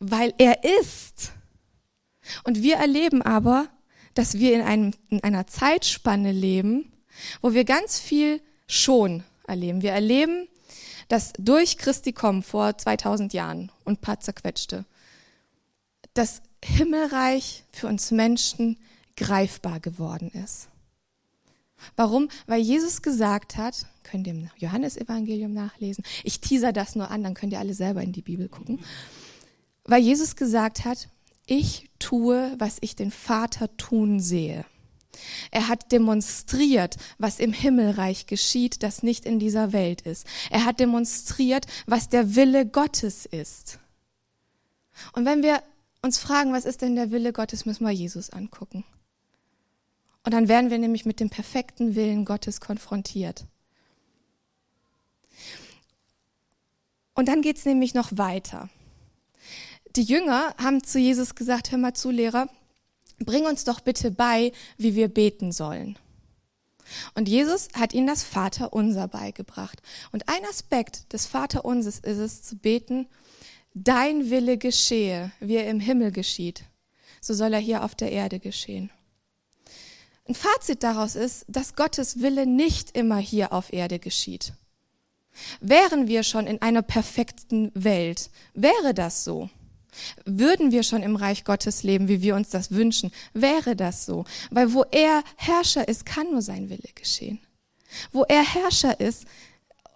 weil 0.00 0.34
er 0.38 0.64
ist. 0.80 1.30
Und 2.42 2.64
wir 2.64 2.74
erleben 2.74 3.22
aber, 3.22 3.68
dass 4.14 4.40
wir 4.40 4.56
in, 4.56 4.62
einem, 4.62 4.90
in 5.08 5.22
einer 5.22 5.46
Zeitspanne 5.46 6.32
leben, 6.32 6.92
wo 7.42 7.52
wir 7.52 7.64
ganz 7.64 8.00
viel 8.00 8.40
schon 8.66 9.22
erleben. 9.46 9.82
Wir 9.82 9.92
erleben, 9.92 10.48
dass 11.06 11.32
durch 11.38 11.78
Christi 11.78 12.12
kommen 12.12 12.42
vor 12.42 12.76
2000 12.76 13.32
Jahren 13.32 13.70
und 13.84 14.00
paar 14.00 14.18
zerquetschte, 14.18 14.84
das 16.14 16.42
Himmelreich 16.64 17.64
für 17.72 17.88
uns 17.88 18.10
Menschen 18.10 18.78
greifbar 19.16 19.80
geworden 19.80 20.30
ist. 20.30 20.68
Warum? 21.96 22.28
Weil 22.46 22.60
Jesus 22.60 23.02
gesagt 23.02 23.56
hat, 23.56 23.86
könnt 24.04 24.26
ihr 24.26 24.32
im 24.32 24.50
Johannesevangelium 24.56 25.52
nachlesen, 25.52 26.04
ich 26.22 26.40
teaser 26.40 26.72
das 26.72 26.96
nur 26.96 27.10
an, 27.10 27.22
dann 27.22 27.34
könnt 27.34 27.52
ihr 27.52 27.58
alle 27.58 27.74
selber 27.74 28.02
in 28.02 28.12
die 28.12 28.22
Bibel 28.22 28.48
gucken, 28.48 28.80
weil 29.84 30.02
Jesus 30.02 30.36
gesagt 30.36 30.84
hat, 30.84 31.08
ich 31.46 31.90
tue, 31.98 32.54
was 32.58 32.78
ich 32.80 32.96
den 32.96 33.10
Vater 33.10 33.76
tun 33.76 34.18
sehe. 34.18 34.64
Er 35.50 35.68
hat 35.68 35.92
demonstriert, 35.92 36.96
was 37.18 37.38
im 37.38 37.52
Himmelreich 37.52 38.26
geschieht, 38.26 38.82
das 38.82 39.02
nicht 39.02 39.26
in 39.26 39.38
dieser 39.38 39.72
Welt 39.72 40.00
ist. 40.00 40.26
Er 40.50 40.64
hat 40.64 40.80
demonstriert, 40.80 41.66
was 41.86 42.08
der 42.08 42.34
Wille 42.34 42.66
Gottes 42.66 43.26
ist. 43.26 43.78
Und 45.12 45.24
wenn 45.24 45.42
wir 45.42 45.62
uns 46.04 46.18
fragen, 46.18 46.52
was 46.52 46.64
ist 46.64 46.82
denn 46.82 46.96
der 46.96 47.10
Wille 47.10 47.32
Gottes, 47.32 47.66
müssen 47.66 47.84
wir 47.84 47.92
Jesus 47.92 48.30
angucken. 48.30 48.84
Und 50.22 50.32
dann 50.32 50.48
werden 50.48 50.70
wir 50.70 50.78
nämlich 50.78 51.04
mit 51.04 51.20
dem 51.20 51.30
perfekten 51.30 51.94
Willen 51.94 52.24
Gottes 52.24 52.60
konfrontiert. 52.60 53.44
Und 57.14 57.28
dann 57.28 57.42
geht's 57.42 57.64
nämlich 57.64 57.94
noch 57.94 58.16
weiter 58.16 58.70
die 59.96 60.02
Jünger 60.02 60.54
haben 60.58 60.82
zu 60.82 60.98
Jesus 60.98 61.34
gesagt, 61.34 61.70
hör 61.70 61.78
mal 61.78 61.94
zu, 61.94 62.10
Lehrer, 62.10 62.48
bring 63.18 63.44
uns 63.46 63.64
doch 63.64 63.80
bitte 63.80 64.10
bei, 64.10 64.52
wie 64.76 64.94
wir 64.94 65.08
beten 65.08 65.52
sollen. 65.52 65.98
Und 67.14 67.28
Jesus 67.28 67.68
hat 67.74 67.94
ihnen 67.94 68.06
das 68.06 68.24
Vaterunser 68.24 69.08
beigebracht. 69.08 69.80
Und 70.12 70.28
ein 70.28 70.44
Aspekt 70.44 71.12
des 71.12 71.26
Vaterunsers 71.26 71.98
ist 72.00 72.18
es 72.18 72.42
zu 72.42 72.56
beten, 72.56 73.06
dein 73.74 74.30
Wille 74.30 74.56
geschehe, 74.56 75.32
wie 75.40 75.56
er 75.56 75.68
im 75.68 75.80
Himmel 75.80 76.12
geschieht. 76.12 76.64
So 77.20 77.34
soll 77.34 77.52
er 77.52 77.60
hier 77.60 77.84
auf 77.84 77.94
der 77.94 78.12
Erde 78.12 78.38
geschehen. 78.38 78.90
Ein 80.26 80.34
Fazit 80.34 80.82
daraus 80.82 81.16
ist, 81.16 81.44
dass 81.48 81.74
Gottes 81.74 82.22
Wille 82.22 82.46
nicht 82.46 82.96
immer 82.96 83.18
hier 83.18 83.52
auf 83.52 83.72
Erde 83.72 83.98
geschieht. 83.98 84.54
Wären 85.60 86.06
wir 86.06 86.22
schon 86.22 86.46
in 86.46 86.62
einer 86.62 86.82
perfekten 86.82 87.70
Welt, 87.74 88.30
wäre 88.54 88.94
das 88.94 89.24
so. 89.24 89.50
Würden 90.24 90.72
wir 90.72 90.82
schon 90.82 91.02
im 91.02 91.16
Reich 91.16 91.44
Gottes 91.44 91.82
leben, 91.82 92.08
wie 92.08 92.22
wir 92.22 92.34
uns 92.34 92.48
das 92.48 92.70
wünschen, 92.70 93.12
wäre 93.32 93.76
das 93.76 94.06
so. 94.06 94.24
Weil 94.50 94.72
wo 94.72 94.84
er 94.90 95.22
Herrscher 95.36 95.86
ist, 95.86 96.06
kann 96.06 96.30
nur 96.30 96.42
sein 96.42 96.68
Wille 96.70 96.88
geschehen. 96.94 97.40
Wo 98.12 98.24
er 98.24 98.42
Herrscher 98.42 98.98
ist 98.98 99.24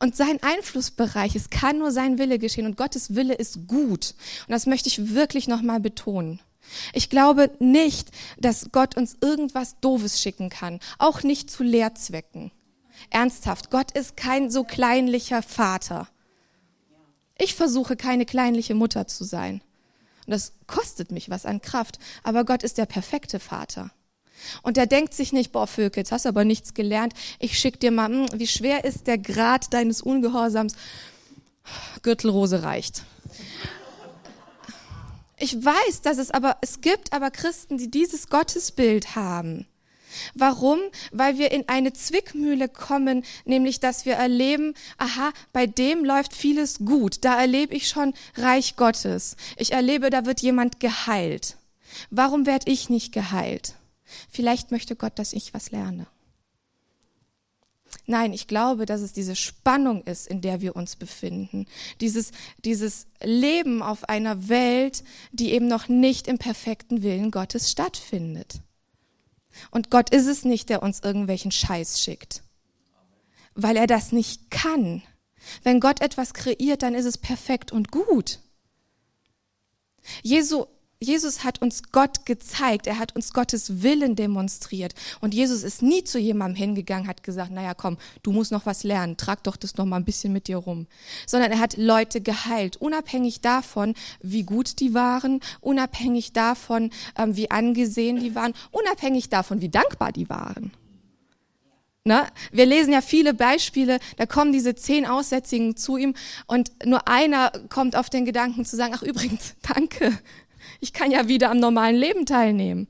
und 0.00 0.16
sein 0.16 0.38
Einflussbereich 0.42 1.34
ist, 1.34 1.50
kann 1.50 1.78
nur 1.78 1.90
sein 1.90 2.18
Wille 2.18 2.38
geschehen. 2.38 2.66
Und 2.66 2.76
Gottes 2.76 3.14
Wille 3.14 3.34
ist 3.34 3.66
gut. 3.66 4.14
Und 4.46 4.52
das 4.52 4.66
möchte 4.66 4.88
ich 4.88 5.14
wirklich 5.14 5.48
nochmal 5.48 5.80
betonen. 5.80 6.40
Ich 6.92 7.10
glaube 7.10 7.50
nicht, 7.58 8.10
dass 8.38 8.70
Gott 8.72 8.96
uns 8.96 9.16
irgendwas 9.20 9.80
Doofes 9.80 10.20
schicken 10.20 10.50
kann. 10.50 10.80
Auch 10.98 11.22
nicht 11.22 11.50
zu 11.50 11.62
Lehrzwecken. 11.62 12.52
Ernsthaft, 13.10 13.70
Gott 13.70 13.92
ist 13.92 14.16
kein 14.16 14.50
so 14.50 14.64
kleinlicher 14.64 15.42
Vater. 15.42 16.08
Ich 17.38 17.54
versuche 17.54 17.96
keine 17.96 18.26
kleinliche 18.26 18.74
Mutter 18.74 19.06
zu 19.06 19.24
sein. 19.24 19.62
Und 20.26 20.32
das 20.32 20.52
kostet 20.66 21.10
mich 21.10 21.30
was 21.30 21.46
an 21.46 21.62
Kraft. 21.62 21.98
Aber 22.22 22.44
Gott 22.44 22.62
ist 22.62 22.78
der 22.78 22.86
perfekte 22.86 23.40
Vater. 23.40 23.90
Und 24.62 24.76
der 24.76 24.86
denkt 24.86 25.14
sich 25.14 25.32
nicht, 25.32 25.52
boah, 25.52 25.66
Vögel, 25.66 26.00
jetzt 26.00 26.12
hast 26.12 26.24
du 26.24 26.28
aber 26.28 26.44
nichts 26.44 26.74
gelernt. 26.74 27.14
Ich 27.38 27.58
schick 27.58 27.80
dir 27.80 27.90
mal, 27.90 28.08
hm, 28.08 28.26
wie 28.34 28.46
schwer 28.46 28.84
ist 28.84 29.06
der 29.06 29.18
Grad 29.18 29.72
deines 29.72 30.02
Ungehorsams? 30.02 30.74
Gürtelrose 32.02 32.62
reicht. 32.62 33.02
Ich 35.38 35.64
weiß, 35.64 36.02
dass 36.02 36.18
es 36.18 36.30
aber, 36.30 36.56
es 36.60 36.80
gibt 36.80 37.12
aber 37.12 37.30
Christen, 37.30 37.78
die 37.78 37.90
dieses 37.90 38.28
Gottesbild 38.28 39.14
haben. 39.14 39.66
Warum? 40.34 40.80
Weil 41.12 41.38
wir 41.38 41.52
in 41.52 41.68
eine 41.68 41.92
Zwickmühle 41.92 42.68
kommen, 42.68 43.24
nämlich 43.44 43.78
dass 43.78 44.04
wir 44.04 44.14
erleben, 44.14 44.74
aha, 44.96 45.32
bei 45.52 45.66
dem 45.66 46.04
läuft 46.04 46.34
vieles 46.34 46.78
gut. 46.78 47.24
Da 47.24 47.38
erlebe 47.38 47.74
ich 47.74 47.88
schon 47.88 48.14
Reich 48.36 48.76
Gottes. 48.76 49.36
Ich 49.56 49.72
erlebe, 49.72 50.10
da 50.10 50.26
wird 50.26 50.40
jemand 50.40 50.80
geheilt. 50.80 51.56
Warum 52.10 52.46
werde 52.46 52.70
ich 52.70 52.88
nicht 52.88 53.12
geheilt? 53.12 53.74
Vielleicht 54.30 54.70
möchte 54.70 54.96
Gott, 54.96 55.18
dass 55.18 55.32
ich 55.32 55.54
was 55.54 55.70
lerne. 55.70 56.06
Nein, 58.06 58.32
ich 58.32 58.46
glaube, 58.46 58.86
dass 58.86 59.00
es 59.00 59.12
diese 59.12 59.36
Spannung 59.36 60.02
ist, 60.04 60.26
in 60.26 60.40
der 60.40 60.60
wir 60.60 60.76
uns 60.76 60.96
befinden. 60.96 61.66
Dieses, 62.00 62.32
dieses 62.64 63.06
Leben 63.22 63.82
auf 63.82 64.08
einer 64.08 64.48
Welt, 64.48 65.04
die 65.32 65.52
eben 65.52 65.68
noch 65.68 65.88
nicht 65.88 66.26
im 66.26 66.38
perfekten 66.38 67.02
Willen 67.02 67.30
Gottes 67.30 67.70
stattfindet. 67.70 68.60
Und 69.70 69.90
Gott 69.90 70.10
ist 70.10 70.26
es 70.26 70.44
nicht, 70.44 70.68
der 70.68 70.82
uns 70.82 71.00
irgendwelchen 71.00 71.50
Scheiß 71.50 72.00
schickt, 72.00 72.42
weil 73.54 73.76
er 73.76 73.86
das 73.86 74.12
nicht 74.12 74.50
kann. 74.50 75.02
Wenn 75.62 75.80
Gott 75.80 76.00
etwas 76.00 76.34
kreiert, 76.34 76.82
dann 76.82 76.94
ist 76.94 77.06
es 77.06 77.18
perfekt 77.18 77.72
und 77.72 77.90
gut. 77.90 78.38
Jesu 80.22 80.66
Jesus 81.00 81.44
hat 81.44 81.62
uns 81.62 81.92
Gott 81.92 82.26
gezeigt, 82.26 82.88
er 82.88 82.98
hat 82.98 83.14
uns 83.14 83.32
Gottes 83.32 83.82
Willen 83.82 84.16
demonstriert. 84.16 84.94
Und 85.20 85.32
Jesus 85.32 85.62
ist 85.62 85.80
nie 85.80 86.02
zu 86.02 86.18
jemandem 86.18 86.56
hingegangen, 86.56 87.06
hat 87.06 87.22
gesagt, 87.22 87.52
naja, 87.52 87.72
komm, 87.74 87.98
du 88.24 88.32
musst 88.32 88.50
noch 88.50 88.66
was 88.66 88.82
lernen, 88.82 89.16
trag 89.16 89.44
doch 89.44 89.56
das 89.56 89.76
noch 89.76 89.84
mal 89.84 89.96
ein 89.96 90.04
bisschen 90.04 90.32
mit 90.32 90.48
dir 90.48 90.56
rum. 90.56 90.88
Sondern 91.24 91.52
er 91.52 91.60
hat 91.60 91.76
Leute 91.76 92.20
geheilt, 92.20 92.78
unabhängig 92.78 93.40
davon, 93.40 93.94
wie 94.22 94.42
gut 94.42 94.80
die 94.80 94.92
waren, 94.92 95.38
unabhängig 95.60 96.32
davon, 96.32 96.90
ähm, 97.16 97.36
wie 97.36 97.48
angesehen 97.48 98.18
die 98.18 98.34
waren, 98.34 98.52
unabhängig 98.72 99.28
davon, 99.28 99.60
wie 99.60 99.68
dankbar 99.68 100.10
die 100.10 100.28
waren. 100.28 100.72
Ne? 102.02 102.26
Wir 102.50 102.66
lesen 102.66 102.92
ja 102.92 103.02
viele 103.02 103.34
Beispiele, 103.34 104.00
da 104.16 104.26
kommen 104.26 104.50
diese 104.50 104.74
zehn 104.74 105.06
Aussätzigen 105.06 105.76
zu 105.76 105.96
ihm 105.96 106.14
und 106.46 106.72
nur 106.84 107.06
einer 107.06 107.52
kommt 107.68 107.94
auf 107.94 108.10
den 108.10 108.24
Gedanken 108.24 108.64
zu 108.64 108.76
sagen, 108.76 108.94
ach 108.96 109.02
übrigens, 109.02 109.54
danke, 109.74 110.18
ich 110.80 110.92
kann 110.92 111.10
ja 111.10 111.28
wieder 111.28 111.50
am 111.50 111.58
normalen 111.58 111.96
Leben 111.96 112.26
teilnehmen. 112.26 112.88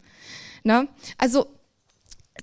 Ne? 0.63 0.89
Also 1.17 1.47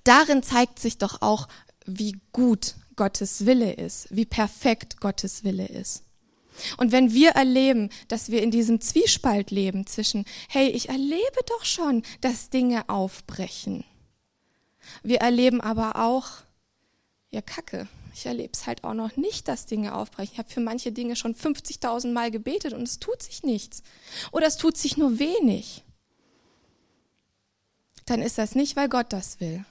darin 0.03 0.43
zeigt 0.43 0.79
sich 0.79 0.97
doch 0.97 1.21
auch, 1.21 1.47
wie 1.85 2.19
gut 2.31 2.75
Gottes 2.95 3.45
Wille 3.45 3.73
ist, 3.73 4.07
wie 4.09 4.25
perfekt 4.25 4.99
Gottes 4.99 5.43
Wille 5.43 5.67
ist. 5.67 6.03
Und 6.77 6.91
wenn 6.91 7.13
wir 7.13 7.31
erleben, 7.31 7.89
dass 8.07 8.29
wir 8.29 8.41
in 8.41 8.51
diesem 8.51 8.79
Zwiespalt 8.79 9.51
leben 9.51 9.85
zwischen, 9.87 10.25
hey, 10.47 10.69
ich 10.69 10.89
erlebe 10.89 11.39
doch 11.47 11.65
schon, 11.65 12.03
dass 12.21 12.49
Dinge 12.49 12.87
aufbrechen. 12.87 13.83
Wir 15.03 15.19
erleben 15.19 15.59
aber 15.59 15.97
auch, 15.97 16.27
ja, 17.31 17.41
Kacke, 17.41 17.87
ich 18.15 18.25
erlebe 18.25 18.53
es 18.53 18.65
halt 18.65 18.85
auch 18.85 18.93
noch 18.93 19.17
nicht, 19.17 19.49
dass 19.49 19.65
Dinge 19.65 19.93
aufbrechen. 19.93 20.31
Ich 20.31 20.39
habe 20.39 20.49
für 20.49 20.61
manche 20.61 20.93
Dinge 20.93 21.17
schon 21.17 21.35
50.000 21.35 22.13
Mal 22.13 22.31
gebetet 22.31 22.71
und 22.71 22.83
es 22.83 22.99
tut 22.99 23.21
sich 23.21 23.43
nichts. 23.43 23.83
Oder 24.31 24.47
es 24.47 24.55
tut 24.55 24.77
sich 24.77 24.95
nur 24.95 25.19
wenig. 25.19 25.83
Dann 28.05 28.21
ist 28.21 28.37
das 28.37 28.55
nicht, 28.55 28.77
weil 28.77 28.87
Gott 28.87 29.11
das 29.11 29.41
will, 29.41 29.65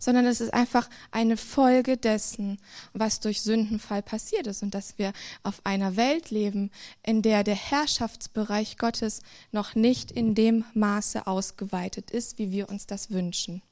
sondern 0.00 0.26
es 0.26 0.40
ist 0.40 0.52
einfach 0.52 0.90
eine 1.12 1.36
Folge 1.36 1.96
dessen, 1.96 2.58
was 2.92 3.20
durch 3.20 3.42
Sündenfall 3.42 4.02
passiert 4.02 4.48
ist 4.48 4.64
und 4.64 4.74
dass 4.74 4.98
wir 4.98 5.12
auf 5.44 5.60
einer 5.64 5.94
Welt 5.94 6.30
leben, 6.30 6.72
in 7.04 7.22
der 7.22 7.44
der 7.44 7.54
Herrschaftsbereich 7.54 8.78
Gottes 8.78 9.20
noch 9.52 9.76
nicht 9.76 10.10
in 10.10 10.34
dem 10.34 10.64
Maße 10.74 11.28
ausgeweitet 11.28 12.10
ist, 12.10 12.38
wie 12.38 12.50
wir 12.50 12.68
uns 12.68 12.88
das 12.88 13.10
wünschen. 13.10 13.62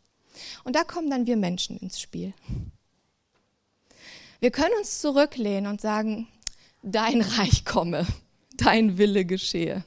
Und 0.62 0.76
da 0.76 0.84
kommen 0.84 1.10
dann 1.10 1.26
wir 1.26 1.36
Menschen 1.36 1.78
ins 1.78 2.00
Spiel. 2.00 2.32
Wir 4.42 4.50
können 4.50 4.74
uns 4.76 4.98
zurücklehnen 4.98 5.70
und 5.70 5.80
sagen, 5.80 6.26
dein 6.82 7.20
Reich 7.20 7.64
komme, 7.64 8.04
dein 8.56 8.98
Wille 8.98 9.24
geschehe. 9.24 9.84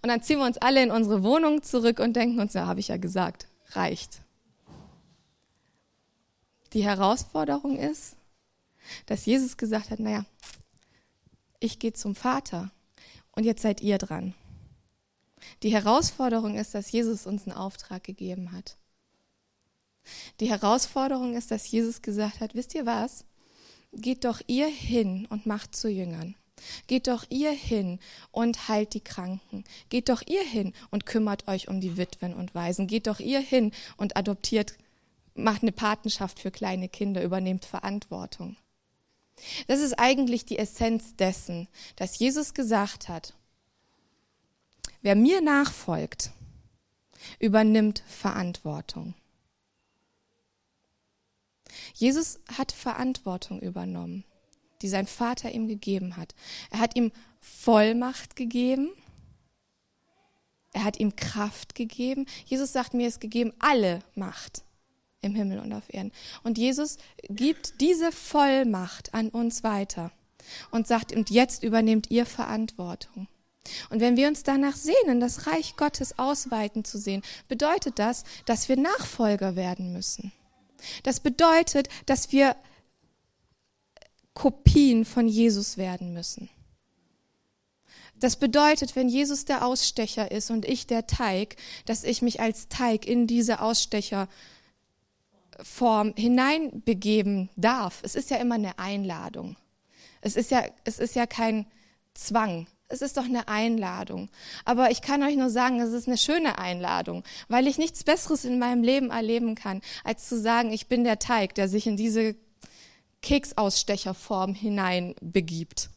Und 0.00 0.08
dann 0.08 0.22
ziehen 0.22 0.38
wir 0.38 0.46
uns 0.46 0.56
alle 0.56 0.82
in 0.82 0.90
unsere 0.90 1.22
Wohnung 1.22 1.62
zurück 1.62 2.00
und 2.00 2.16
denken 2.16 2.40
uns, 2.40 2.54
ja, 2.54 2.66
habe 2.66 2.80
ich 2.80 2.88
ja 2.88 2.96
gesagt, 2.96 3.48
reicht. 3.72 4.22
Die 6.72 6.84
Herausforderung 6.84 7.76
ist, 7.76 8.16
dass 9.04 9.26
Jesus 9.26 9.58
gesagt 9.58 9.90
hat, 9.90 10.00
naja, 10.00 10.24
ich 11.60 11.78
gehe 11.78 11.92
zum 11.92 12.14
Vater 12.14 12.70
und 13.32 13.44
jetzt 13.44 13.60
seid 13.60 13.82
ihr 13.82 13.98
dran. 13.98 14.32
Die 15.62 15.70
Herausforderung 15.70 16.56
ist, 16.56 16.74
dass 16.74 16.90
Jesus 16.90 17.26
uns 17.26 17.46
einen 17.46 17.54
Auftrag 17.54 18.04
gegeben 18.04 18.52
hat. 18.52 18.78
Die 20.42 20.50
Herausforderung 20.50 21.36
ist, 21.36 21.52
dass 21.52 21.70
Jesus 21.70 22.02
gesagt 22.02 22.40
hat, 22.40 22.56
wisst 22.56 22.74
ihr 22.74 22.84
was? 22.84 23.24
Geht 23.92 24.24
doch 24.24 24.40
ihr 24.48 24.66
hin 24.66 25.24
und 25.30 25.46
macht 25.46 25.76
zu 25.76 25.88
Jüngern. 25.88 26.34
Geht 26.88 27.06
doch 27.06 27.24
ihr 27.28 27.52
hin 27.52 28.00
und 28.32 28.66
heilt 28.66 28.94
die 28.94 29.04
Kranken. 29.04 29.62
Geht 29.88 30.08
doch 30.08 30.20
ihr 30.26 30.42
hin 30.42 30.72
und 30.90 31.06
kümmert 31.06 31.46
euch 31.46 31.68
um 31.68 31.80
die 31.80 31.96
Witwen 31.96 32.34
und 32.34 32.56
Waisen. 32.56 32.88
Geht 32.88 33.06
doch 33.06 33.20
ihr 33.20 33.38
hin 33.38 33.70
und 33.96 34.16
adoptiert, 34.16 34.74
macht 35.36 35.62
eine 35.62 35.70
Patenschaft 35.70 36.40
für 36.40 36.50
kleine 36.50 36.88
Kinder, 36.88 37.22
übernehmt 37.22 37.64
Verantwortung. 37.64 38.56
Das 39.68 39.78
ist 39.78 39.96
eigentlich 39.96 40.44
die 40.44 40.58
Essenz 40.58 41.14
dessen, 41.14 41.68
dass 41.94 42.18
Jesus 42.18 42.52
gesagt 42.52 43.08
hat, 43.08 43.34
wer 45.02 45.14
mir 45.14 45.40
nachfolgt, 45.40 46.32
übernimmt 47.38 48.02
Verantwortung. 48.08 49.14
Jesus 51.94 52.40
hat 52.56 52.72
Verantwortung 52.72 53.60
übernommen, 53.60 54.24
die 54.82 54.88
sein 54.88 55.06
Vater 55.06 55.50
ihm 55.50 55.68
gegeben 55.68 56.16
hat. 56.16 56.34
Er 56.70 56.80
hat 56.80 56.96
ihm 56.96 57.12
Vollmacht 57.40 58.36
gegeben. 58.36 58.90
Er 60.72 60.84
hat 60.84 60.98
ihm 60.98 61.16
Kraft 61.16 61.74
gegeben. 61.74 62.26
Jesus 62.46 62.72
sagt 62.72 62.94
mir, 62.94 63.08
es 63.08 63.20
gegeben 63.20 63.52
alle 63.58 64.00
Macht 64.14 64.64
im 65.20 65.34
Himmel 65.34 65.60
und 65.60 65.72
auf 65.72 65.92
Erden. 65.92 66.12
Und 66.42 66.58
Jesus 66.58 66.98
gibt 67.28 67.80
diese 67.80 68.10
Vollmacht 68.10 69.14
an 69.14 69.28
uns 69.28 69.62
weiter 69.62 70.10
und 70.70 70.86
sagt, 70.86 71.12
und 71.14 71.30
jetzt 71.30 71.62
übernehmt 71.62 72.10
ihr 72.10 72.26
Verantwortung. 72.26 73.28
Und 73.90 74.00
wenn 74.00 74.16
wir 74.16 74.28
uns 74.28 74.42
danach 74.42 74.74
sehnen, 74.74 75.20
das 75.20 75.46
Reich 75.46 75.76
Gottes 75.76 76.18
ausweiten 76.18 76.84
zu 76.84 76.98
sehen, 76.98 77.22
bedeutet 77.48 77.98
das, 77.98 78.24
dass 78.44 78.68
wir 78.68 78.76
Nachfolger 78.76 79.54
werden 79.54 79.92
müssen. 79.92 80.32
Das 81.02 81.20
bedeutet, 81.20 81.88
dass 82.06 82.32
wir 82.32 82.56
Kopien 84.34 85.04
von 85.04 85.28
Jesus 85.28 85.76
werden 85.76 86.12
müssen. 86.12 86.48
Das 88.16 88.36
bedeutet, 88.36 88.94
wenn 88.94 89.08
Jesus 89.08 89.44
der 89.46 89.66
Ausstecher 89.66 90.30
ist 90.30 90.50
und 90.50 90.64
ich 90.64 90.86
der 90.86 91.08
Teig, 91.08 91.56
dass 91.86 92.04
ich 92.04 92.22
mich 92.22 92.40
als 92.40 92.68
Teig 92.68 93.04
in 93.04 93.26
diese 93.26 93.60
Ausstecherform 93.60 94.28
hineinbegeben 96.16 97.50
darf. 97.56 97.98
Es 98.02 98.14
ist 98.14 98.30
ja 98.30 98.36
immer 98.36 98.54
eine 98.54 98.78
Einladung. 98.78 99.56
Es 100.20 100.36
ist 100.36 100.52
ja, 100.52 100.64
es 100.84 101.00
ist 101.00 101.16
ja 101.16 101.26
kein 101.26 101.66
Zwang 102.14 102.68
es 102.92 103.00
ist 103.00 103.16
doch 103.16 103.24
eine 103.24 103.48
Einladung. 103.48 104.28
Aber 104.64 104.90
ich 104.90 105.00
kann 105.00 105.22
euch 105.22 105.36
nur 105.36 105.48
sagen, 105.48 105.80
es 105.80 105.92
ist 105.92 106.06
eine 106.06 106.18
schöne 106.18 106.58
Einladung, 106.58 107.24
weil 107.48 107.66
ich 107.66 107.78
nichts 107.78 108.04
Besseres 108.04 108.44
in 108.44 108.58
meinem 108.58 108.82
Leben 108.82 109.10
erleben 109.10 109.54
kann, 109.54 109.80
als 110.04 110.28
zu 110.28 110.38
sagen, 110.38 110.72
ich 110.72 110.88
bin 110.88 111.02
der 111.02 111.18
Teig, 111.18 111.54
der 111.54 111.68
sich 111.68 111.86
in 111.86 111.96
diese 111.96 112.36
Keksausstecherform 113.22 114.54
hinein 114.54 115.14
begibt. 115.22 115.88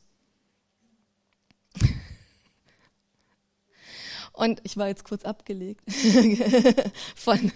Und 4.32 4.62
ich 4.64 4.78
war 4.78 4.88
jetzt 4.88 5.04
kurz 5.04 5.24
abgelegt 5.24 5.82
von, 7.16 7.52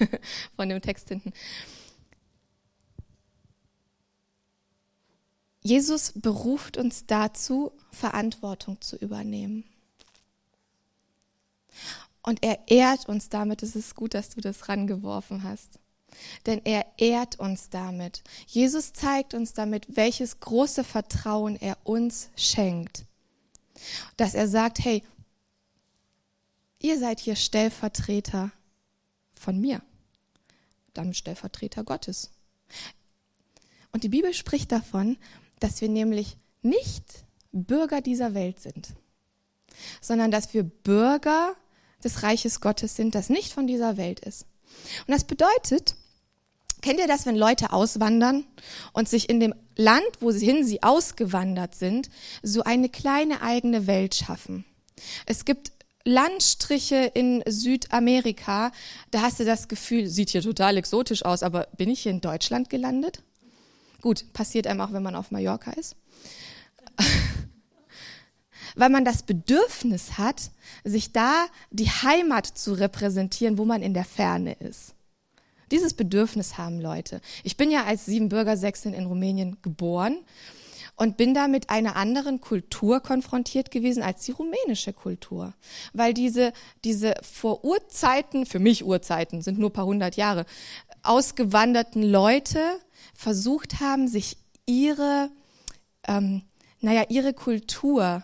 von 0.55 0.69
dem 0.69 0.81
Text 0.81 1.09
hinten. 1.09 1.33
Jesus 5.69 6.13
beruft 6.15 6.77
uns 6.77 7.05
dazu, 7.05 7.71
Verantwortung 7.91 8.81
zu 8.81 8.95
übernehmen. 8.95 9.63
Und 12.23 12.43
er 12.43 12.67
ehrt 12.67 13.07
uns 13.07 13.29
damit, 13.29 13.61
es 13.61 13.75
ist 13.75 13.93
gut, 13.93 14.15
dass 14.15 14.29
du 14.29 14.41
das 14.41 14.67
rangeworfen 14.67 15.43
hast. 15.43 15.77
Denn 16.47 16.59
er 16.65 16.87
ehrt 16.97 17.39
uns 17.39 17.69
damit. 17.69 18.23
Jesus 18.47 18.93
zeigt 18.93 19.35
uns 19.35 19.53
damit, 19.53 19.85
welches 19.95 20.39
große 20.39 20.83
Vertrauen 20.83 21.55
er 21.55 21.77
uns 21.83 22.31
schenkt. 22.35 23.05
Dass 24.17 24.33
er 24.33 24.47
sagt, 24.47 24.83
hey, 24.83 25.03
ihr 26.79 26.97
seid 26.97 27.19
hier 27.19 27.35
Stellvertreter 27.35 28.49
von 29.35 29.61
mir, 29.61 29.83
dann 30.95 31.13
Stellvertreter 31.13 31.83
Gottes. 31.83 32.31
Und 33.91 34.03
die 34.03 34.09
Bibel 34.09 34.33
spricht 34.33 34.71
davon, 34.71 35.15
dass 35.59 35.81
wir 35.81 35.89
nämlich 35.89 36.37
nicht 36.61 37.25
Bürger 37.51 38.01
dieser 38.01 38.33
Welt 38.33 38.59
sind, 38.59 38.89
sondern 40.01 40.31
dass 40.31 40.53
wir 40.53 40.63
Bürger 40.63 41.55
des 42.03 42.23
Reiches 42.23 42.61
Gottes 42.61 42.95
sind, 42.95 43.15
das 43.15 43.29
nicht 43.29 43.53
von 43.53 43.67
dieser 43.67 43.97
Welt 43.97 44.19
ist. 44.19 44.45
Und 45.07 45.13
das 45.13 45.23
bedeutet, 45.23 45.95
kennt 46.81 46.99
ihr 46.99 47.07
das, 47.07 47.25
wenn 47.25 47.35
Leute 47.35 47.73
auswandern 47.73 48.45
und 48.93 49.09
sich 49.09 49.29
in 49.29 49.39
dem 49.39 49.53
Land, 49.75 50.07
wohin 50.19 50.65
sie 50.65 50.83
ausgewandert 50.83 51.75
sind, 51.75 52.09
so 52.43 52.63
eine 52.63 52.89
kleine 52.89 53.41
eigene 53.41 53.87
Welt 53.87 54.15
schaffen? 54.15 54.65
Es 55.25 55.45
gibt 55.45 55.71
Landstriche 56.05 57.11
in 57.13 57.43
Südamerika, 57.45 58.71
da 59.11 59.21
hast 59.21 59.39
du 59.39 59.45
das 59.45 59.67
Gefühl, 59.67 60.07
sieht 60.07 60.29
hier 60.29 60.41
total 60.41 60.77
exotisch 60.77 61.23
aus, 61.25 61.43
aber 61.43 61.67
bin 61.77 61.89
ich 61.89 62.01
hier 62.01 62.11
in 62.11 62.21
Deutschland 62.21 62.69
gelandet? 62.69 63.21
Gut, 64.01 64.31
passiert 64.33 64.67
einem 64.67 64.81
auch, 64.81 64.93
wenn 64.93 65.03
man 65.03 65.15
auf 65.15 65.31
Mallorca 65.31 65.71
ist. 65.71 65.95
Weil 68.75 68.89
man 68.89 69.03
das 69.03 69.23
Bedürfnis 69.23 70.17
hat, 70.17 70.51
sich 70.83 71.11
da 71.11 71.47
die 71.71 71.89
Heimat 71.89 72.45
zu 72.45 72.73
repräsentieren, 72.73 73.57
wo 73.57 73.65
man 73.65 73.81
in 73.81 73.93
der 73.93 74.05
Ferne 74.05 74.53
ist. 74.53 74.93
Dieses 75.71 75.93
Bedürfnis 75.93 76.57
haben 76.57 76.79
Leute. 76.79 77.21
Ich 77.43 77.57
bin 77.57 77.71
ja 77.71 77.83
als 77.83 78.05
Siebenbürger-Sechsin 78.05 78.93
in 78.93 79.05
Rumänien 79.05 79.57
geboren 79.61 80.17
und 80.99 81.15
bin 81.15 81.33
da 81.33 81.47
mit 81.47 81.69
einer 81.69 81.95
anderen 81.95 82.41
Kultur 82.41 82.99
konfrontiert 82.99 83.71
gewesen 83.71 84.03
als 84.03 84.25
die 84.25 84.31
rumänische 84.31 84.93
Kultur. 84.93 85.53
Weil 85.93 86.13
diese, 86.13 86.51
diese 86.83 87.13
vor 87.21 87.63
Urzeiten, 87.63 88.45
für 88.45 88.59
mich 88.59 88.83
Urzeiten, 88.83 89.41
sind 89.41 89.59
nur 89.59 89.71
paar 89.71 89.85
hundert 89.85 90.17
Jahre, 90.17 90.45
ausgewanderten 91.03 92.03
Leute 92.03 92.59
versucht 93.19 93.81
haben, 93.81 94.07
sich 94.07 94.37
ihre, 94.65 95.29
ähm, 96.07 96.43
naja, 96.79 97.03
ihre 97.09 97.33
Kultur, 97.33 98.23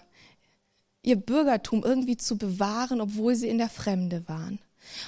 ihr 1.02 1.18
Bürgertum 1.18 1.84
irgendwie 1.84 2.16
zu 2.16 2.38
bewahren, 2.38 3.02
obwohl 3.02 3.36
sie 3.36 3.50
in 3.50 3.58
der 3.58 3.68
Fremde 3.68 4.26
waren. 4.30 4.58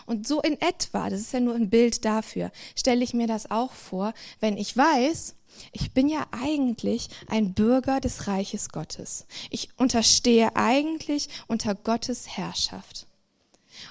Und 0.05 0.27
so 0.27 0.41
in 0.41 0.59
etwa, 0.59 1.09
das 1.09 1.21
ist 1.21 1.31
ja 1.31 1.39
nur 1.39 1.55
ein 1.55 1.69
Bild 1.69 2.03
dafür, 2.03 2.51
stelle 2.75 3.01
ich 3.01 3.13
mir 3.13 3.27
das 3.27 3.49
auch 3.49 3.71
vor, 3.71 4.13
wenn 4.41 4.57
ich 4.57 4.75
weiß, 4.75 5.35
ich 5.71 5.93
bin 5.93 6.09
ja 6.09 6.27
eigentlich 6.31 7.07
ein 7.27 7.53
Bürger 7.53 8.01
des 8.01 8.27
Reiches 8.27 8.67
Gottes. 8.69 9.25
Ich 9.51 9.69
unterstehe 9.77 10.53
eigentlich 10.57 11.29
unter 11.47 11.75
Gottes 11.75 12.27
Herrschaft 12.35 13.07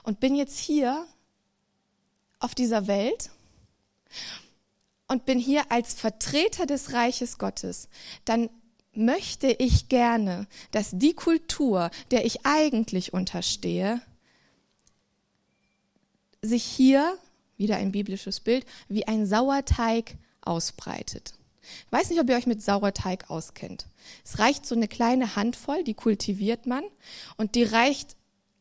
und 0.02 0.20
bin 0.20 0.35
jetzt 0.35 0.59
hier 0.59 1.06
auf 2.38 2.54
dieser 2.54 2.87
Welt 2.87 3.30
und 5.08 5.24
bin 5.24 5.38
hier 5.38 5.70
als 5.70 5.94
Vertreter 5.94 6.66
des 6.66 6.92
Reiches 6.92 7.38
Gottes, 7.38 7.88
dann 8.24 8.50
möchte 8.92 9.48
ich 9.48 9.88
gerne, 9.88 10.46
dass 10.70 10.90
die 10.92 11.14
Kultur, 11.14 11.90
der 12.10 12.24
ich 12.24 12.46
eigentlich 12.46 13.12
unterstehe, 13.12 14.00
sich 16.42 16.64
hier, 16.64 17.18
wieder 17.56 17.76
ein 17.76 17.92
biblisches 17.92 18.40
Bild, 18.40 18.66
wie 18.88 19.06
ein 19.06 19.26
Sauerteig 19.26 20.16
ausbreitet. 20.42 21.34
Ich 21.86 21.92
weiß 21.92 22.10
nicht, 22.10 22.20
ob 22.20 22.28
ihr 22.28 22.36
euch 22.36 22.46
mit 22.46 22.62
Sauerteig 22.62 23.30
auskennt. 23.30 23.86
Es 24.24 24.38
reicht 24.38 24.66
so 24.66 24.74
eine 24.74 24.88
kleine 24.88 25.36
Handvoll, 25.36 25.82
die 25.84 25.94
kultiviert 25.94 26.66
man 26.66 26.84
und 27.36 27.54
die 27.54 27.64
reicht 27.64 28.16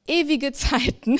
ewige 0.07 0.53
Zeiten, 0.53 1.19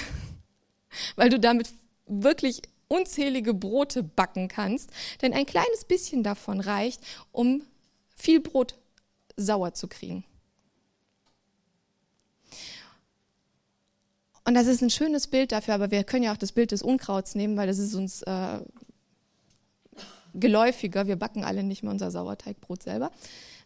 weil 1.15 1.29
du 1.29 1.39
damit 1.39 1.69
wirklich 2.07 2.61
unzählige 2.88 3.54
Brote 3.54 4.04
backen 4.04 4.48
kannst. 4.48 4.89
Denn 5.21 5.34
ein 5.34 5.45
kleines 5.45 5.86
bisschen 5.86 6.24
davon 6.24 6.60
reicht, 6.60 7.02
um 7.32 7.63
viel 8.15 8.39
Brot 8.39 8.76
sauer 9.38 9.74
zu 9.74 9.88
kriegen. 9.88 10.24
Und 14.48 14.54
das 14.54 14.67
ist 14.67 14.82
ein 14.82 14.91
schönes 14.91 15.28
Bild 15.28 15.52
dafür, 15.52 15.74
aber 15.74 15.89
wir 15.89 16.04
können 16.04 16.24
ja 16.24 16.32
auch 16.32 16.38
das 16.38 16.52
Bild 16.52 16.71
des 16.71 16.84
Unkrauts 16.84 17.34
nehmen, 17.34 17.58
weil 17.58 17.65
das 17.65 17.80
ist 17.80 17.95
uns 17.95 18.21
äh, 18.21 18.60
geläufiger. 20.36 21.08
Wir 21.08 21.15
backen 21.15 21.43
alle 21.43 21.63
nicht 21.63 21.82
mehr 21.82 21.91
unser 21.91 22.12
Sauerteigbrot 22.12 22.84
selber. 22.84 23.12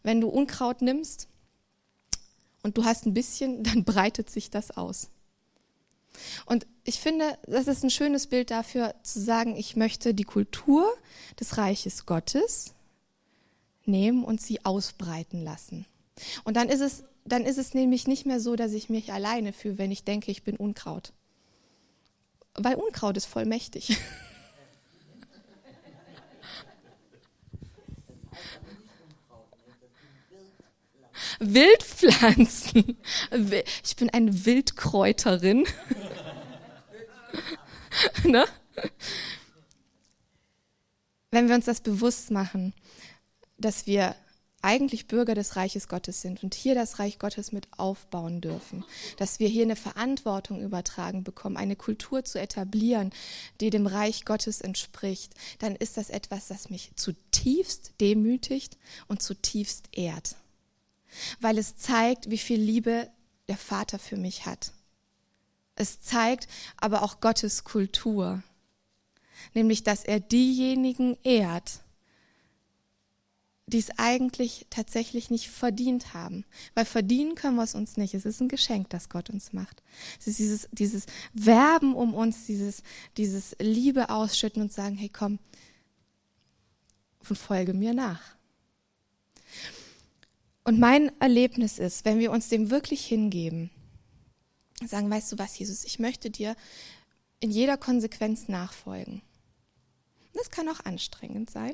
Wenn 0.03 0.21
du 0.21 0.29
Unkraut 0.29 0.81
nimmst 0.81 1.27
und 2.63 2.77
du 2.77 2.85
hast 2.85 3.05
ein 3.05 3.13
bisschen, 3.13 3.63
dann 3.63 3.83
breitet 3.83 4.29
sich 4.29 4.49
das 4.49 4.71
aus. 4.71 5.09
Und 6.45 6.67
ich 6.83 6.99
finde, 6.99 7.37
das 7.45 7.67
ist 7.67 7.83
ein 7.83 7.89
schönes 7.89 8.27
Bild 8.27 8.51
dafür 8.51 8.95
zu 9.03 9.19
sagen, 9.19 9.55
ich 9.55 9.75
möchte 9.75 10.13
die 10.13 10.23
Kultur 10.23 10.87
des 11.39 11.57
Reiches 11.57 12.05
Gottes 12.05 12.73
nehmen 13.85 14.23
und 14.23 14.41
sie 14.41 14.65
ausbreiten 14.65 15.43
lassen. 15.43 15.85
Und 16.43 16.57
dann 16.57 16.69
ist 16.69 16.81
es, 16.81 17.03
dann 17.25 17.45
ist 17.45 17.57
es 17.57 17.73
nämlich 17.73 18.07
nicht 18.07 18.25
mehr 18.25 18.39
so, 18.39 18.55
dass 18.55 18.73
ich 18.73 18.89
mich 18.89 19.13
alleine 19.13 19.53
fühle, 19.53 19.77
wenn 19.77 19.91
ich 19.91 20.03
denke, 20.03 20.31
ich 20.31 20.43
bin 20.43 20.57
Unkraut. 20.57 21.13
Weil 22.55 22.75
Unkraut 22.75 23.17
ist 23.17 23.25
voll 23.25 23.45
Wildpflanzen. 31.39 32.97
Ich 33.83 33.95
bin 33.95 34.09
eine 34.09 34.45
Wildkräuterin. 34.45 35.65
ne? 38.25 38.45
Wenn 41.31 41.47
wir 41.47 41.55
uns 41.55 41.65
das 41.65 41.81
bewusst 41.81 42.31
machen, 42.31 42.73
dass 43.57 43.87
wir 43.87 44.15
eigentlich 44.61 45.07
Bürger 45.07 45.35
des 45.35 45.55
Reiches 45.55 45.87
Gottes 45.87 46.21
sind 46.21 46.43
und 46.43 46.53
hier 46.53 46.75
das 46.75 46.99
Reich 46.99 47.17
Gottes 47.17 47.53
mit 47.53 47.67
aufbauen 47.77 48.41
dürfen, 48.41 48.83
dass 49.17 49.39
wir 49.39 49.47
hier 49.47 49.63
eine 49.63 49.77
Verantwortung 49.77 50.61
übertragen 50.61 51.23
bekommen, 51.23 51.55
eine 51.55 51.77
Kultur 51.77 52.25
zu 52.25 52.41
etablieren, 52.41 53.11
die 53.61 53.69
dem 53.69 53.87
Reich 53.87 54.25
Gottes 54.25 54.59
entspricht, 54.59 55.33
dann 55.59 55.77
ist 55.77 55.95
das 55.95 56.09
etwas, 56.09 56.47
das 56.49 56.69
mich 56.69 56.91
zutiefst 56.95 57.93
demütigt 58.01 58.77
und 59.07 59.21
zutiefst 59.21 59.87
ehrt 59.93 60.35
weil 61.39 61.57
es 61.57 61.75
zeigt, 61.75 62.29
wie 62.29 62.37
viel 62.37 62.59
Liebe 62.59 63.09
der 63.47 63.57
Vater 63.57 63.99
für 63.99 64.17
mich 64.17 64.45
hat. 64.45 64.71
Es 65.75 66.01
zeigt 66.01 66.47
aber 66.77 67.03
auch 67.03 67.21
Gottes 67.21 67.63
Kultur, 67.63 68.43
nämlich 69.53 69.83
dass 69.83 70.03
er 70.03 70.19
diejenigen 70.19 71.17
ehrt, 71.23 71.81
die 73.65 73.77
es 73.77 73.91
eigentlich 73.97 74.65
tatsächlich 74.69 75.29
nicht 75.29 75.49
verdient 75.49 76.13
haben. 76.13 76.43
Weil 76.73 76.85
verdienen 76.85 77.35
können 77.35 77.55
wir 77.55 77.63
es 77.63 77.75
uns 77.75 77.97
nicht. 77.97 78.15
Es 78.15 78.25
ist 78.25 78.41
ein 78.41 78.49
Geschenk, 78.49 78.89
das 78.89 79.09
Gott 79.09 79.29
uns 79.29 79.53
macht. 79.53 79.83
Es 80.19 80.27
ist 80.27 80.39
dieses, 80.39 80.69
dieses 80.71 81.05
Werben 81.33 81.95
um 81.95 82.13
uns, 82.13 82.45
dieses, 82.45 82.81
dieses 83.17 83.55
Liebe 83.59 84.09
ausschütten 84.09 84.61
und 84.61 84.73
sagen, 84.73 84.97
hey 84.97 85.09
komm, 85.09 85.39
und 87.27 87.35
folge 87.35 87.73
mir 87.73 87.93
nach. 87.93 88.21
Und 90.69 90.79
mein 90.79 91.11
Erlebnis 91.19 91.79
ist, 91.79 92.05
wenn 92.05 92.19
wir 92.19 92.31
uns 92.31 92.49
dem 92.49 92.69
wirklich 92.69 93.03
hingeben, 93.03 93.71
sagen, 94.85 95.09
weißt 95.09 95.31
du 95.31 95.39
was, 95.39 95.57
Jesus, 95.57 95.83
ich 95.83 95.97
möchte 95.97 96.29
dir 96.29 96.55
in 97.39 97.49
jeder 97.49 97.75
Konsequenz 97.75 98.49
nachfolgen. 98.49 99.23
Das 100.33 100.51
kann 100.51 100.69
auch 100.69 100.85
anstrengend 100.85 101.49
sein. 101.49 101.73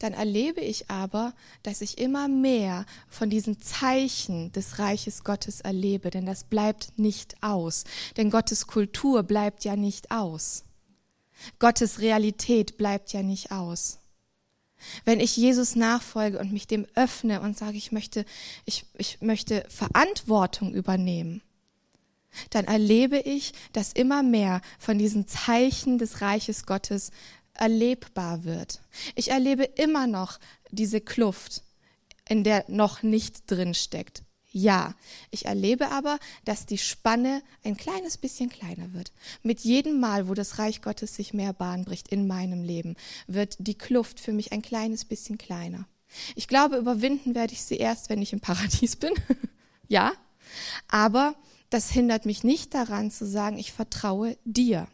Dann 0.00 0.14
erlebe 0.14 0.62
ich 0.62 0.90
aber, 0.90 1.32
dass 1.62 1.80
ich 1.80 1.98
immer 1.98 2.26
mehr 2.26 2.86
von 3.06 3.30
diesen 3.30 3.60
Zeichen 3.60 4.50
des 4.50 4.80
Reiches 4.80 5.22
Gottes 5.22 5.60
erlebe, 5.60 6.10
denn 6.10 6.26
das 6.26 6.42
bleibt 6.42 6.98
nicht 6.98 7.40
aus. 7.40 7.84
Denn 8.16 8.30
Gottes 8.30 8.66
Kultur 8.66 9.22
bleibt 9.22 9.64
ja 9.64 9.76
nicht 9.76 10.10
aus. 10.10 10.64
Gottes 11.60 12.00
Realität 12.00 12.76
bleibt 12.76 13.12
ja 13.12 13.22
nicht 13.22 13.52
aus. 13.52 14.00
Wenn 15.04 15.20
ich 15.20 15.36
Jesus 15.36 15.76
nachfolge 15.76 16.38
und 16.38 16.52
mich 16.52 16.66
dem 16.66 16.86
öffne 16.94 17.40
und 17.40 17.56
sage, 17.56 17.76
ich 17.76 17.92
möchte, 17.92 18.24
ich, 18.64 18.86
ich 18.98 19.20
möchte 19.20 19.64
Verantwortung 19.68 20.74
übernehmen, 20.74 21.42
dann 22.50 22.64
erlebe 22.64 23.18
ich, 23.18 23.52
dass 23.72 23.92
immer 23.92 24.22
mehr 24.22 24.60
von 24.78 24.98
diesen 24.98 25.28
Zeichen 25.28 25.98
des 25.98 26.20
Reiches 26.20 26.66
Gottes 26.66 27.10
erlebbar 27.54 28.44
wird. 28.44 28.80
Ich 29.14 29.30
erlebe 29.30 29.62
immer 29.62 30.06
noch 30.06 30.40
diese 30.70 31.00
Kluft, 31.00 31.62
in 32.28 32.42
der 32.42 32.64
noch 32.68 33.02
nicht 33.02 33.50
drin 33.50 33.74
steckt. 33.74 34.23
Ja, 34.56 34.94
ich 35.32 35.46
erlebe 35.46 35.90
aber, 35.90 36.20
dass 36.44 36.64
die 36.64 36.78
Spanne 36.78 37.42
ein 37.64 37.76
kleines 37.76 38.16
bisschen 38.16 38.50
kleiner 38.50 38.92
wird. 38.92 39.10
Mit 39.42 39.58
jedem 39.62 39.98
Mal, 39.98 40.28
wo 40.28 40.34
das 40.34 40.60
Reich 40.60 40.80
Gottes 40.80 41.16
sich 41.16 41.34
mehr 41.34 41.52
Bahn 41.52 41.84
bricht 41.84 42.06
in 42.06 42.28
meinem 42.28 42.62
Leben, 42.62 42.94
wird 43.26 43.56
die 43.58 43.74
Kluft 43.74 44.20
für 44.20 44.32
mich 44.32 44.52
ein 44.52 44.62
kleines 44.62 45.06
bisschen 45.06 45.38
kleiner. 45.38 45.88
Ich 46.36 46.46
glaube, 46.46 46.76
überwinden 46.76 47.34
werde 47.34 47.52
ich 47.52 47.62
sie 47.62 47.78
erst, 47.78 48.10
wenn 48.10 48.22
ich 48.22 48.32
im 48.32 48.38
Paradies 48.38 48.94
bin. 48.94 49.12
ja, 49.88 50.12
aber 50.86 51.34
das 51.68 51.90
hindert 51.90 52.24
mich 52.24 52.44
nicht 52.44 52.74
daran 52.74 53.10
zu 53.10 53.26
sagen, 53.26 53.58
ich 53.58 53.72
vertraue 53.72 54.38
dir. 54.44 54.86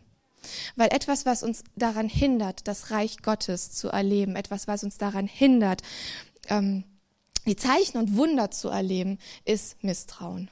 Weil 0.75 0.89
etwas, 0.89 1.27
was 1.27 1.43
uns 1.43 1.65
daran 1.77 2.09
hindert, 2.09 2.67
das 2.67 2.93
Reich 2.93 3.19
Gottes 3.19 3.73
zu 3.73 3.89
erleben, 3.89 4.37
etwas, 4.37 4.69
was 4.69 4.85
uns 4.85 4.97
daran 4.97 5.27
hindert, 5.27 5.83
ähm, 6.49 6.85
die 7.47 7.57
Zeichen 7.57 7.99
und 7.99 8.17
Wunder 8.17 8.51
zu 8.51 8.69
erleben, 8.69 9.19
ist 9.45 9.83
Misstrauen. 9.83 10.49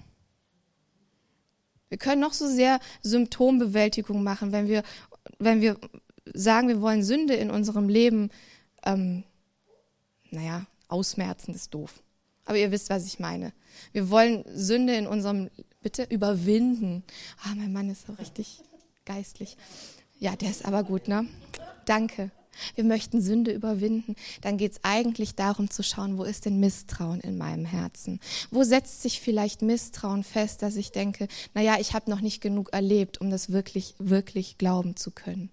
Wir 1.89 1.99
können 1.99 2.21
noch 2.21 2.33
so 2.33 2.47
sehr 2.47 2.81
Symptombewältigung 3.03 4.23
machen, 4.23 4.53
wenn 4.53 4.69
wir, 4.69 4.83
wenn 5.39 5.61
wir 5.61 5.79
sagen, 6.35 6.69
wir 6.69 6.81
wollen 6.81 7.03
Sünde 7.03 7.35
in 7.35 7.51
unserem 7.51 7.89
Leben, 7.89 8.31
ähm, 8.85 9.25
naja, 10.31 10.67
ausmerzen 10.89 11.55
ist 11.55 11.73
doof. 11.73 12.03
Aber 12.45 12.59
ihr 12.59 12.71
wisst, 12.71 12.91
was 12.91 13.07
ich 13.07 13.19
meine. 13.19 13.53
Wir 13.93 14.11
wollen 14.11 14.45
Sünde 14.55 14.95
in 14.95 15.07
unserem, 15.07 15.51
bitte 15.83 16.05
überwinden. 16.05 17.05
Ah, 17.43 17.55
mein 17.55 17.73
Mann 17.73 17.91
ist 17.91 18.07
so 18.07 18.15
richtig 18.15 18.63
geistlich. 19.05 19.57
Ja, 20.19 20.37
der 20.37 20.51
ist 20.51 20.65
aber 20.65 20.83
gut, 20.83 21.09
ne? 21.09 21.27
Danke. 21.85 22.31
Wir 22.75 22.85
möchten 22.85 23.21
Sünde 23.21 23.53
überwinden, 23.53 24.15
dann 24.41 24.57
geht 24.57 24.73
es 24.73 24.81
eigentlich 24.83 25.35
darum 25.35 25.71
zu 25.71 25.83
schauen, 25.83 26.19
wo 26.19 26.25
ist 26.25 26.45
denn 26.45 26.61
Misstrauen 26.61 27.21
in 27.21 27.39
meinem 27.39 27.65
Herzen? 27.65 28.21
Wo 28.51 28.65
setzt 28.65 29.03
sich 29.03 29.21
vielleicht 29.21 29.63
Misstrauen 29.63 30.25
fest, 30.25 30.63
dass 30.63 30.77
ich 30.77 30.93
denke, 30.93 31.29
naja, 31.55 31.77
ich 31.79 31.95
habe 31.95 32.11
noch 32.11 32.21
nicht 32.21 32.41
genug 32.41 32.73
erlebt, 32.73 33.21
um 33.21 33.31
das 33.31 33.51
wirklich, 33.51 33.95
wirklich 33.99 34.59
glauben 34.59 34.97
zu 34.97 35.11
können? 35.11 35.51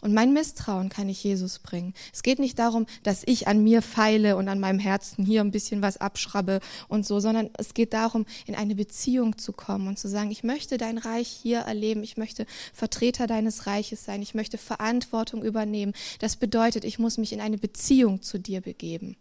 Und 0.00 0.14
mein 0.14 0.32
Misstrauen 0.32 0.88
kann 0.88 1.08
ich 1.08 1.22
Jesus 1.22 1.58
bringen. 1.58 1.94
Es 2.12 2.22
geht 2.22 2.38
nicht 2.38 2.58
darum, 2.58 2.86
dass 3.02 3.22
ich 3.26 3.48
an 3.48 3.62
mir 3.62 3.82
feile 3.82 4.36
und 4.36 4.48
an 4.48 4.60
meinem 4.60 4.78
Herzen 4.78 5.24
hier 5.24 5.40
ein 5.40 5.50
bisschen 5.50 5.82
was 5.82 5.96
abschrabbe 5.96 6.60
und 6.88 7.06
so, 7.06 7.20
sondern 7.20 7.50
es 7.58 7.74
geht 7.74 7.92
darum, 7.92 8.26
in 8.46 8.54
eine 8.54 8.74
Beziehung 8.74 9.38
zu 9.38 9.52
kommen 9.52 9.88
und 9.88 9.98
zu 9.98 10.08
sagen, 10.08 10.30
ich 10.30 10.44
möchte 10.44 10.78
dein 10.78 10.98
Reich 10.98 11.28
hier 11.28 11.60
erleben, 11.60 12.02
ich 12.02 12.16
möchte 12.16 12.46
Vertreter 12.72 13.26
deines 13.26 13.66
Reiches 13.66 14.04
sein, 14.04 14.22
ich 14.22 14.34
möchte 14.34 14.58
Verantwortung 14.58 15.42
übernehmen. 15.42 15.92
Das 16.18 16.36
bedeutet, 16.36 16.84
ich 16.84 16.98
muss 16.98 17.18
mich 17.18 17.32
in 17.32 17.40
eine 17.40 17.58
Beziehung 17.58 18.22
zu 18.22 18.38
dir 18.38 18.60
begeben. 18.60 19.16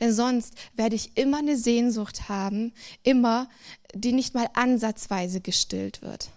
Denn 0.00 0.12
sonst 0.12 0.54
werde 0.76 0.96
ich 0.96 1.16
immer 1.16 1.38
eine 1.38 1.56
Sehnsucht 1.56 2.28
haben, 2.28 2.72
immer, 3.02 3.48
die 3.94 4.12
nicht 4.12 4.34
mal 4.34 4.48
ansatzweise 4.54 5.40
gestillt 5.40 6.02
wird. 6.02 6.30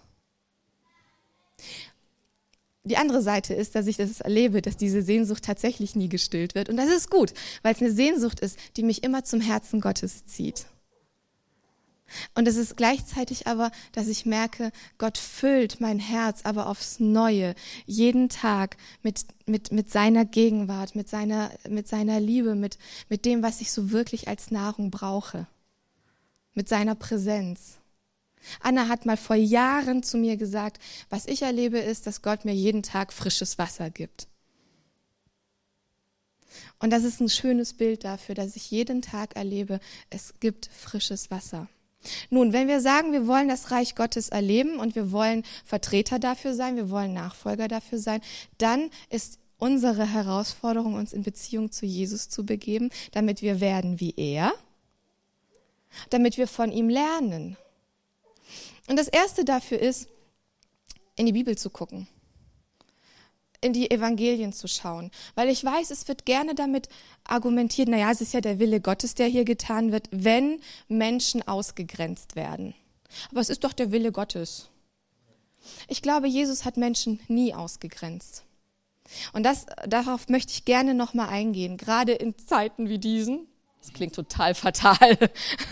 Die 2.84 2.96
andere 2.96 3.22
Seite 3.22 3.54
ist, 3.54 3.74
dass 3.74 3.86
ich 3.86 3.96
das 3.96 4.20
erlebe, 4.20 4.62
dass 4.62 4.76
diese 4.76 5.02
Sehnsucht 5.02 5.44
tatsächlich 5.44 5.94
nie 5.94 6.08
gestillt 6.08 6.54
wird. 6.54 6.68
Und 6.68 6.76
das 6.76 6.88
ist 6.88 7.10
gut, 7.10 7.34
weil 7.62 7.74
es 7.74 7.80
eine 7.80 7.92
Sehnsucht 7.92 8.40
ist, 8.40 8.58
die 8.76 8.82
mich 8.82 9.02
immer 9.04 9.24
zum 9.24 9.40
Herzen 9.40 9.80
Gottes 9.80 10.24
zieht. 10.26 10.66
Und 12.34 12.48
es 12.48 12.56
ist 12.56 12.76
gleichzeitig 12.76 13.46
aber, 13.46 13.70
dass 13.92 14.08
ich 14.08 14.24
merke, 14.24 14.72
Gott 14.96 15.18
füllt 15.18 15.80
mein 15.80 15.98
Herz 15.98 16.40
aber 16.44 16.66
aufs 16.66 17.00
Neue, 17.00 17.54
jeden 17.86 18.28
Tag 18.28 18.76
mit, 19.02 19.26
mit, 19.46 19.72
mit 19.72 19.90
seiner 19.90 20.24
Gegenwart, 20.24 20.94
mit 20.94 21.08
seiner, 21.08 21.50
mit 21.68 21.88
seiner 21.88 22.20
Liebe, 22.20 22.54
mit, 22.54 22.78
mit 23.08 23.24
dem, 23.24 23.42
was 23.42 23.60
ich 23.60 23.72
so 23.72 23.90
wirklich 23.90 24.28
als 24.28 24.50
Nahrung 24.50 24.90
brauche, 24.90 25.46
mit 26.54 26.68
seiner 26.68 26.94
Präsenz. 26.94 27.77
Anna 28.60 28.88
hat 28.88 29.06
mal 29.06 29.16
vor 29.16 29.36
Jahren 29.36 30.02
zu 30.02 30.18
mir 30.18 30.36
gesagt, 30.36 30.80
was 31.10 31.26
ich 31.26 31.42
erlebe 31.42 31.78
ist, 31.78 32.06
dass 32.06 32.22
Gott 32.22 32.44
mir 32.44 32.54
jeden 32.54 32.82
Tag 32.82 33.12
frisches 33.12 33.58
Wasser 33.58 33.90
gibt. 33.90 34.28
Und 36.78 36.90
das 36.90 37.04
ist 37.04 37.20
ein 37.20 37.28
schönes 37.28 37.74
Bild 37.74 38.04
dafür, 38.04 38.34
dass 38.34 38.56
ich 38.56 38.70
jeden 38.70 39.02
Tag 39.02 39.36
erlebe, 39.36 39.80
es 40.10 40.34
gibt 40.40 40.70
frisches 40.72 41.30
Wasser. 41.30 41.68
Nun, 42.30 42.52
wenn 42.52 42.68
wir 42.68 42.80
sagen, 42.80 43.12
wir 43.12 43.26
wollen 43.26 43.48
das 43.48 43.70
Reich 43.72 43.96
Gottes 43.96 44.28
erleben 44.28 44.78
und 44.78 44.94
wir 44.94 45.10
wollen 45.10 45.42
Vertreter 45.64 46.18
dafür 46.18 46.54
sein, 46.54 46.76
wir 46.76 46.90
wollen 46.90 47.12
Nachfolger 47.12 47.66
dafür 47.66 47.98
sein, 47.98 48.20
dann 48.58 48.90
ist 49.10 49.38
unsere 49.58 50.06
Herausforderung, 50.06 50.94
uns 50.94 51.12
in 51.12 51.22
Beziehung 51.22 51.72
zu 51.72 51.84
Jesus 51.84 52.28
zu 52.28 52.46
begeben, 52.46 52.90
damit 53.10 53.42
wir 53.42 53.60
werden 53.60 53.98
wie 53.98 54.14
er, 54.16 54.52
damit 56.10 56.36
wir 56.36 56.46
von 56.46 56.70
ihm 56.70 56.88
lernen. 56.88 57.56
Und 58.88 58.96
das 58.96 59.08
Erste 59.08 59.44
dafür 59.44 59.78
ist, 59.78 60.08
in 61.16 61.26
die 61.26 61.32
Bibel 61.32 61.58
zu 61.58 61.70
gucken, 61.70 62.08
in 63.60 63.72
die 63.72 63.90
Evangelien 63.90 64.52
zu 64.52 64.68
schauen. 64.68 65.10
Weil 65.34 65.48
ich 65.48 65.64
weiß, 65.64 65.90
es 65.90 66.08
wird 66.08 66.24
gerne 66.24 66.54
damit 66.54 66.88
argumentiert, 67.24 67.88
naja, 67.88 68.10
es 68.10 68.20
ist 68.20 68.32
ja 68.32 68.40
der 68.40 68.58
Wille 68.58 68.80
Gottes, 68.80 69.14
der 69.14 69.26
hier 69.26 69.44
getan 69.44 69.92
wird, 69.92 70.08
wenn 70.10 70.60
Menschen 70.88 71.46
ausgegrenzt 71.46 72.36
werden. 72.36 72.74
Aber 73.30 73.40
es 73.40 73.50
ist 73.50 73.64
doch 73.64 73.72
der 73.72 73.90
Wille 73.90 74.12
Gottes. 74.12 74.68
Ich 75.88 76.02
glaube, 76.02 76.28
Jesus 76.28 76.64
hat 76.64 76.76
Menschen 76.76 77.20
nie 77.28 77.52
ausgegrenzt. 77.52 78.44
Und 79.32 79.42
das, 79.42 79.66
darauf 79.86 80.28
möchte 80.28 80.52
ich 80.52 80.64
gerne 80.64 80.94
nochmal 80.94 81.28
eingehen, 81.28 81.78
gerade 81.78 82.12
in 82.12 82.38
Zeiten 82.38 82.88
wie 82.88 82.98
diesen, 82.98 83.47
das 83.80 83.92
klingt 83.92 84.14
total 84.14 84.54
fatal. 84.54 85.18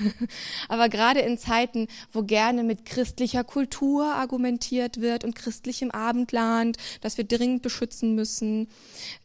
Aber 0.68 0.88
gerade 0.88 1.20
in 1.20 1.38
Zeiten, 1.38 1.88
wo 2.12 2.22
gerne 2.22 2.62
mit 2.62 2.84
christlicher 2.84 3.44
Kultur 3.44 4.14
argumentiert 4.14 5.00
wird 5.00 5.24
und 5.24 5.34
christlichem 5.34 5.90
Abendland, 5.90 6.76
das 7.00 7.18
wir 7.18 7.24
dringend 7.24 7.62
beschützen 7.62 8.14
müssen, 8.14 8.68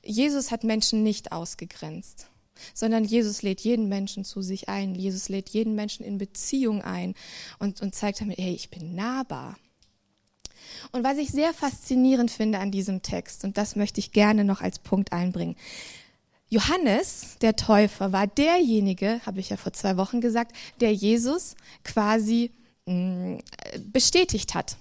Jesus 0.03 0.51
hat 0.51 0.63
Menschen 0.63 1.03
nicht 1.03 1.31
ausgegrenzt, 1.31 2.27
sondern 2.73 3.03
Jesus 3.03 3.43
lädt 3.43 3.61
jeden 3.61 3.87
Menschen 3.87 4.25
zu 4.25 4.41
sich 4.41 4.67
ein. 4.67 4.95
Jesus 4.95 5.29
lädt 5.29 5.49
jeden 5.49 5.75
Menschen 5.75 6.05
in 6.05 6.17
Beziehung 6.17 6.81
ein 6.81 7.13
und, 7.59 7.81
und 7.81 7.93
zeigt 7.93 8.21
damit, 8.21 8.39
hey, 8.39 8.53
ich 8.53 8.69
bin 8.69 8.95
nahbar. 8.95 9.57
Und 10.91 11.03
was 11.03 11.17
ich 11.17 11.29
sehr 11.29 11.53
faszinierend 11.53 12.31
finde 12.31 12.59
an 12.59 12.71
diesem 12.71 13.01
Text, 13.01 13.43
und 13.43 13.57
das 13.57 13.75
möchte 13.75 13.99
ich 13.99 14.11
gerne 14.11 14.43
noch 14.43 14.61
als 14.61 14.79
Punkt 14.79 15.13
einbringen, 15.13 15.55
Johannes, 16.51 17.37
der 17.39 17.55
Täufer, 17.55 18.11
war 18.11 18.27
derjenige, 18.27 19.21
habe 19.25 19.39
ich 19.39 19.49
ja 19.49 19.55
vor 19.55 19.71
zwei 19.71 19.95
Wochen 19.95 20.19
gesagt, 20.19 20.53
der 20.81 20.93
Jesus 20.93 21.55
quasi 21.85 22.51
mh, 22.85 22.93
mm, 22.93 23.39
bestätigt 23.85 24.53
hat. 24.53 24.75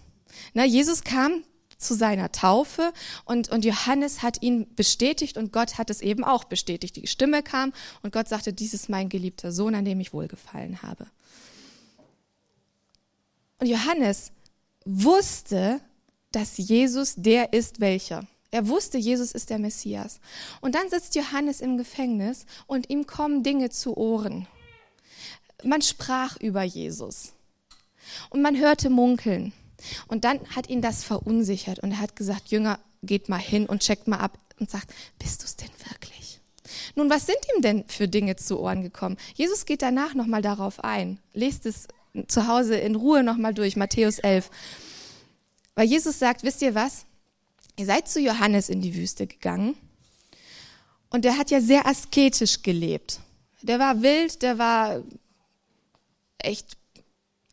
Na, 0.53 0.65
Jesus 0.65 1.05
kam 1.05 1.45
zu 1.79 1.95
seiner 1.95 2.33
Taufe 2.33 2.93
und, 3.25 3.51
und 3.51 3.65
Johannes 3.65 4.21
hat 4.21 4.43
ihn 4.43 4.67
bestätigt 4.75 5.39
und 5.39 5.53
Gott 5.53 5.79
hat 5.79 5.91
es 5.91 6.01
eben 6.03 6.25
auch 6.25 6.43
bestätigt. 6.43 6.97
Die 6.97 7.07
Stimme 7.07 7.41
kam 7.45 7.73
und 8.03 8.13
Gott 8.13 8.29
sagte, 8.29 8.53
dies 8.53 8.75
ist 8.75 8.89
mein 8.89 9.09
geliebter 9.09 9.53
Sohn, 9.53 9.77
an 9.77 9.85
dem 9.85 10.01
ich 10.01 10.13
wohlgefallen 10.13 10.83
habe. 10.83 11.07
Und 13.61 13.69
Johannes 13.69 14.33
wusste, 14.85 15.81
dass 16.33 16.59
Jesus 16.59 17.15
der 17.17 17.53
ist 17.53 17.81
welcher. 17.81 18.27
Er 18.51 18.67
wusste, 18.67 18.99
Jesus 18.99 19.33
ist 19.33 19.51
der 19.51 19.59
Messias. 19.59 20.21
Und 20.61 20.75
dann 20.75 20.91
sitzt 20.91 21.15
Johannes 21.15 21.61
im 21.61 21.79
Gefängnis 21.79 22.47
und 22.67 22.91
ihm 22.91 23.07
kommen 23.07 23.43
Dinge 23.43 23.71
zu 23.71 23.97
Ohren. 23.97 24.49
Man 25.63 25.83
sprach 25.83 26.37
über 26.41 26.63
Jesus 26.63 27.33
und 28.31 28.43
man 28.43 28.59
hörte 28.59 28.91
munkeln. 28.91 29.53
Und 30.09 30.25
dann 30.25 30.41
hat 30.55 30.69
ihn 30.69 30.83
das 30.83 31.05
verunsichert 31.05 31.79
und 31.79 31.93
er 31.93 32.01
hat 32.01 32.17
gesagt, 32.17 32.49
Jünger, 32.49 32.79
geht 33.03 33.29
mal 33.29 33.39
hin 33.39 33.67
und 33.67 33.83
checkt 33.83 34.09
mal 34.09 34.19
ab 34.19 34.39
und 34.59 34.71
sagt, 34.71 34.93
bist 35.19 35.41
du 35.41 35.47
es 35.47 35.57
denn 35.57 35.71
wirklich? 35.89 36.41
Nun, 36.95 37.09
was 37.09 37.27
sind 37.27 37.39
ihm 37.55 37.63
denn 37.63 37.85
für 37.87 38.09
Dinge 38.09 38.37
zu 38.37 38.61
Ohren 38.61 38.83
gekommen? 38.83 39.17
Jesus 39.35 39.65
geht 39.65 39.83
danach 39.83 40.15
nochmal 40.15 40.43
darauf 40.43 40.85
ein. 40.85 41.19
Lest 41.33 41.67
es 41.67 41.89
zu 42.29 42.47
Hause 42.47 42.77
in 42.77 42.97
Ruhe 42.97 43.23
nochmal 43.23 43.55
durch, 43.55 43.77
Matthäus 43.77 44.19
11. 44.19 44.51
Weil 45.75 45.87
Jesus 45.87 46.19
sagt, 46.19 46.43
wisst 46.43 46.63
ihr 46.63 46.75
was? 46.75 47.07
Ihr 47.81 47.87
seid 47.87 48.09
zu 48.09 48.21
Johannes 48.21 48.69
in 48.69 48.83
die 48.83 48.95
Wüste 48.95 49.27
gegangen 49.27 49.75
und 51.09 51.25
der 51.25 51.39
hat 51.39 51.51
ja 51.51 51.63
sehr 51.63 51.87
asketisch 51.87 52.61
gelebt. 52.61 53.21
Der 53.63 53.79
war 53.79 54.03
wild, 54.03 54.43
der 54.43 54.59
war 54.59 55.03
echt 56.37 56.77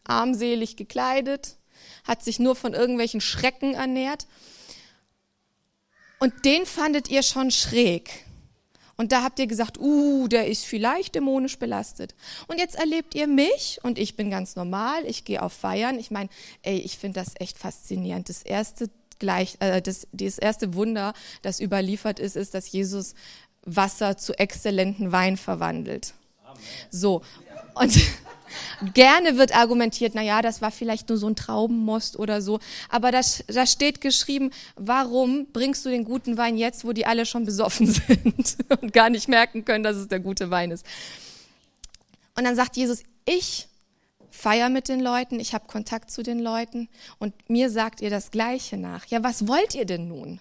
armselig 0.03 0.75
gekleidet, 0.75 1.55
hat 2.03 2.25
sich 2.25 2.39
nur 2.39 2.57
von 2.57 2.73
irgendwelchen 2.73 3.21
Schrecken 3.21 3.73
ernährt. 3.73 4.27
Und 6.19 6.43
den 6.43 6.65
fandet 6.65 7.09
ihr 7.09 7.23
schon 7.23 7.49
schräg. 7.49 8.25
Und 8.97 9.13
da 9.13 9.23
habt 9.23 9.39
ihr 9.39 9.47
gesagt, 9.47 9.77
uh, 9.77 10.27
der 10.27 10.47
ist 10.47 10.65
vielleicht 10.65 11.15
dämonisch 11.15 11.57
belastet. 11.57 12.15
Und 12.47 12.57
jetzt 12.57 12.75
erlebt 12.75 13.15
ihr 13.15 13.27
mich 13.27 13.79
und 13.81 13.97
ich 13.97 14.17
bin 14.17 14.29
ganz 14.29 14.57
normal, 14.57 15.05
ich 15.05 15.23
gehe 15.23 15.41
auf 15.41 15.53
Feiern. 15.53 15.97
Ich 15.99 16.11
meine, 16.11 16.29
ey, 16.63 16.79
ich 16.79 16.97
finde 16.97 17.21
das 17.21 17.35
echt 17.39 17.57
faszinierend. 17.57 18.27
Das 18.27 18.41
erste 18.41 18.89
gleich, 19.19 19.57
äh, 19.59 19.81
das, 19.81 20.07
das 20.11 20.37
erste 20.37 20.73
Wunder, 20.73 21.13
das 21.41 21.59
überliefert 21.59 22.19
ist, 22.19 22.35
ist, 22.35 22.53
dass 22.53 22.71
Jesus 22.71 23.13
Wasser 23.63 24.17
zu 24.17 24.37
exzellenten 24.37 25.11
Wein 25.11 25.37
verwandelt. 25.37 26.13
Amen. 26.45 26.59
So. 26.89 27.21
Und 27.75 27.99
gerne 28.93 29.37
wird 29.37 29.55
argumentiert, 29.55 30.13
na 30.15 30.21
ja, 30.21 30.41
das 30.41 30.61
war 30.61 30.71
vielleicht 30.71 31.09
nur 31.09 31.17
so 31.17 31.27
ein 31.27 31.35
Traubenmost 31.35 32.17
oder 32.17 32.41
so. 32.41 32.59
Aber 32.89 33.11
da, 33.11 33.21
da 33.47 33.65
steht 33.65 34.01
geschrieben, 34.01 34.51
warum 34.75 35.47
bringst 35.51 35.85
du 35.85 35.89
den 35.89 36.05
guten 36.05 36.37
Wein 36.37 36.57
jetzt, 36.57 36.85
wo 36.85 36.93
die 36.93 37.05
alle 37.05 37.25
schon 37.25 37.45
besoffen 37.45 37.87
sind 38.07 38.57
und 38.81 38.93
gar 38.93 39.09
nicht 39.09 39.27
merken 39.27 39.65
können, 39.65 39.83
dass 39.83 39.97
es 39.97 40.07
der 40.07 40.19
gute 40.19 40.49
Wein 40.49 40.71
ist. 40.71 40.85
Und 42.35 42.45
dann 42.45 42.55
sagt 42.55 42.77
Jesus, 42.77 43.03
ich 43.25 43.67
feier 44.29 44.69
mit 44.69 44.87
den 44.87 44.99
Leuten, 44.99 45.39
ich 45.39 45.53
habe 45.53 45.67
Kontakt 45.67 46.11
zu 46.11 46.23
den 46.23 46.39
Leuten 46.39 46.89
und 47.19 47.49
mir 47.49 47.69
sagt 47.69 48.01
ihr 48.01 48.09
das 48.09 48.31
Gleiche 48.31 48.77
nach. 48.77 49.05
Ja, 49.05 49.23
was 49.23 49.47
wollt 49.47 49.75
ihr 49.75 49.85
denn 49.85 50.07
nun? 50.07 50.39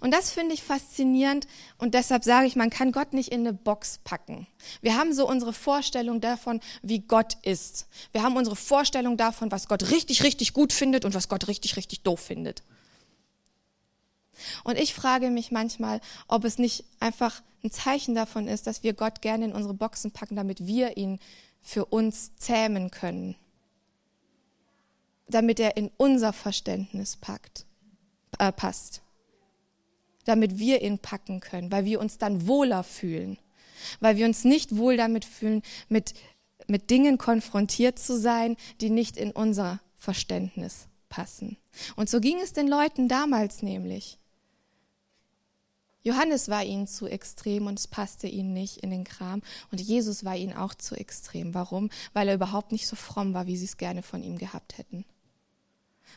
Und 0.00 0.12
das 0.12 0.30
finde 0.30 0.54
ich 0.54 0.62
faszinierend 0.62 1.46
und 1.78 1.94
deshalb 1.94 2.24
sage 2.24 2.46
ich, 2.46 2.56
man 2.56 2.70
kann 2.70 2.92
Gott 2.92 3.12
nicht 3.12 3.30
in 3.30 3.40
eine 3.40 3.52
Box 3.52 4.00
packen. 4.04 4.46
Wir 4.80 4.96
haben 4.96 5.12
so 5.14 5.26
unsere 5.26 5.52
Vorstellung 5.52 6.20
davon, 6.20 6.60
wie 6.82 7.00
Gott 7.00 7.36
ist. 7.42 7.88
Wir 8.12 8.22
haben 8.22 8.36
unsere 8.36 8.56
Vorstellung 8.56 9.16
davon, 9.16 9.50
was 9.50 9.68
Gott 9.68 9.90
richtig, 9.90 10.22
richtig 10.24 10.52
gut 10.52 10.72
findet 10.72 11.04
und 11.04 11.14
was 11.14 11.28
Gott 11.28 11.48
richtig, 11.48 11.76
richtig 11.76 12.02
doof 12.02 12.20
findet. 12.20 12.62
Und 14.64 14.78
ich 14.78 14.94
frage 14.94 15.30
mich 15.30 15.50
manchmal, 15.50 16.00
ob 16.28 16.44
es 16.44 16.58
nicht 16.58 16.84
einfach 17.00 17.42
ein 17.64 17.70
Zeichen 17.70 18.14
davon 18.14 18.48
ist, 18.48 18.66
dass 18.66 18.82
wir 18.82 18.92
Gott 18.92 19.22
gerne 19.22 19.44
in 19.46 19.52
unsere 19.52 19.74
Boxen 19.74 20.10
packen, 20.10 20.36
damit 20.36 20.66
wir 20.66 20.96
ihn 20.96 21.18
für 21.62 21.86
uns 21.86 22.34
zähmen 22.36 22.90
können, 22.90 23.36
damit 25.28 25.60
er 25.60 25.76
in 25.76 25.90
unser 25.96 26.32
Verständnis 26.32 27.16
packt, 27.16 27.64
äh, 28.38 28.52
passt. 28.52 29.02
damit 30.24 30.58
wir 30.58 30.82
ihn 30.82 30.98
packen 30.98 31.40
können, 31.40 31.72
weil 31.72 31.84
wir 31.84 32.00
uns 32.00 32.16
dann 32.18 32.46
wohler 32.46 32.84
fühlen, 32.84 33.38
weil 34.00 34.16
wir 34.16 34.26
uns 34.26 34.44
nicht 34.44 34.76
wohl 34.76 34.96
damit 34.96 35.24
fühlen, 35.24 35.62
mit, 35.88 36.14
mit 36.68 36.90
Dingen 36.90 37.18
konfrontiert 37.18 37.98
zu 37.98 38.16
sein, 38.18 38.56
die 38.80 38.90
nicht 38.90 39.16
in 39.16 39.32
unser 39.32 39.80
Verständnis 39.96 40.86
passen. 41.08 41.56
Und 41.96 42.08
so 42.08 42.20
ging 42.20 42.38
es 42.38 42.52
den 42.52 42.68
Leuten 42.68 43.08
damals 43.08 43.62
nämlich. 43.62 44.18
Johannes 46.02 46.48
war 46.48 46.64
ihnen 46.64 46.86
zu 46.86 47.06
extrem 47.06 47.66
und 47.66 47.78
es 47.78 47.86
passte 47.86 48.26
ihnen 48.26 48.52
nicht 48.52 48.78
in 48.78 48.90
den 48.90 49.04
Kram. 49.04 49.42
Und 49.70 49.80
Jesus 49.80 50.24
war 50.24 50.36
ihnen 50.36 50.52
auch 50.52 50.74
zu 50.74 50.96
extrem. 50.96 51.54
Warum? 51.54 51.90
Weil 52.12 52.28
er 52.28 52.34
überhaupt 52.34 52.72
nicht 52.72 52.86
so 52.88 52.96
fromm 52.96 53.34
war, 53.34 53.46
wie 53.46 53.56
sie 53.56 53.66
es 53.66 53.76
gerne 53.76 54.02
von 54.02 54.22
ihm 54.22 54.36
gehabt 54.36 54.78
hätten. 54.78 55.04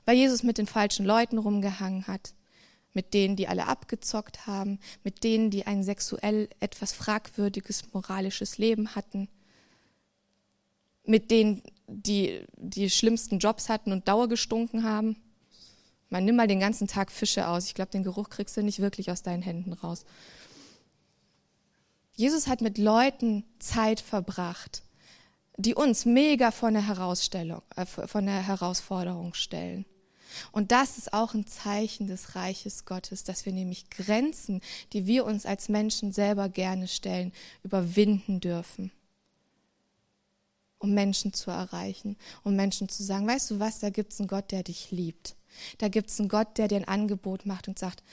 Weil 0.06 0.18
Jesus 0.18 0.44
mit 0.44 0.58
den 0.58 0.68
falschen 0.68 1.06
Leuten 1.06 1.38
rumgehangen 1.38 2.08
hat, 2.08 2.34
mit 2.94 3.14
denen, 3.14 3.36
die 3.36 3.48
alle 3.48 3.68
abgezockt 3.68 4.48
haben, 4.48 4.80
mit 5.04 5.24
denen, 5.24 5.52
die 5.52 5.68
ein 5.68 5.84
sexuell 5.84 6.50
etwas 6.60 6.94
fragwürdiges 6.94 7.94
moralisches 7.94 8.58
Leben 8.58 8.96
hatten, 8.96 9.28
mit 11.06 11.30
denen, 11.30 11.62
die 11.88 12.46
die 12.58 12.90
schlimmsten 12.90 13.38
Jobs 13.38 13.70
hatten 13.70 13.92
und 13.92 14.08
dauergestunken 14.08 14.84
haben. 14.84 15.18
Man 16.10 16.26
nimm 16.26 16.36
mal 16.36 16.48
den 16.48 16.60
ganzen 16.60 16.88
Tag 16.88 17.12
Fische 17.12 17.48
aus. 17.48 17.66
Ich 17.66 17.74
glaube, 17.74 17.92
den 17.92 18.04
Geruch 18.04 18.30
kriegst 18.30 18.56
du 18.58 18.64
nicht 18.64 18.80
wirklich 18.80 19.12
aus 19.12 19.24
deinen 19.24 19.42
Händen 19.42 19.74
raus. 19.74 20.06
Jesus 22.14 22.48
hat 22.48 22.62
mit 22.62 22.78
Leuten 22.78 23.44
Zeit 23.60 24.00
verbracht, 24.00 24.84
die 25.58 25.76
uns 25.76 26.06
mega 26.06 26.52
vor 26.52 26.70
eine, 26.70 26.86
Herausstellung, 26.86 27.62
äh, 27.76 27.86
vor 27.86 28.22
eine 28.22 28.46
Herausforderung 28.46 29.34
stellen. 29.34 29.86
Und 30.52 30.72
das 30.72 30.98
ist 30.98 31.14
auch 31.14 31.34
ein 31.34 31.46
Zeichen 31.46 32.08
des 32.08 32.36
Reiches 32.36 32.86
Gottes, 32.86 33.24
dass 33.24 33.46
wir 33.46 33.54
nämlich 33.54 33.90
Grenzen, 33.90 34.62
die 34.94 35.06
wir 35.06 35.26
uns 35.26 35.46
als 35.46 35.70
Menschen 35.70 36.12
selber 36.12 36.50
gerne 36.50 36.88
stellen, 36.88 37.32
überwinden 37.64 38.40
dürfen, 38.40 38.92
um 40.80 40.94
Menschen 40.94 41.34
zu 41.34 41.52
erreichen, 41.52 42.18
um 42.44 42.56
Menschen 42.56 42.90
zu 42.90 43.04
sagen, 43.04 43.28
weißt 43.28 43.52
du 43.52 43.60
was, 43.60 43.80
da 43.80 43.90
gibt 43.90 44.14
es 44.14 44.20
einen 44.20 44.28
Gott, 44.28 44.52
der 44.52 44.64
dich 44.64 44.92
liebt. 44.92 45.36
Da 45.78 45.88
gibt 45.88 46.10
es 46.10 46.20
einen 46.20 46.30
Gott, 46.30 46.58
der 46.58 46.68
dir 46.68 46.78
ein 46.78 46.88
Angebot 46.88 47.46
macht 47.46 47.68
und 47.68 47.80
sagt, 47.80 48.04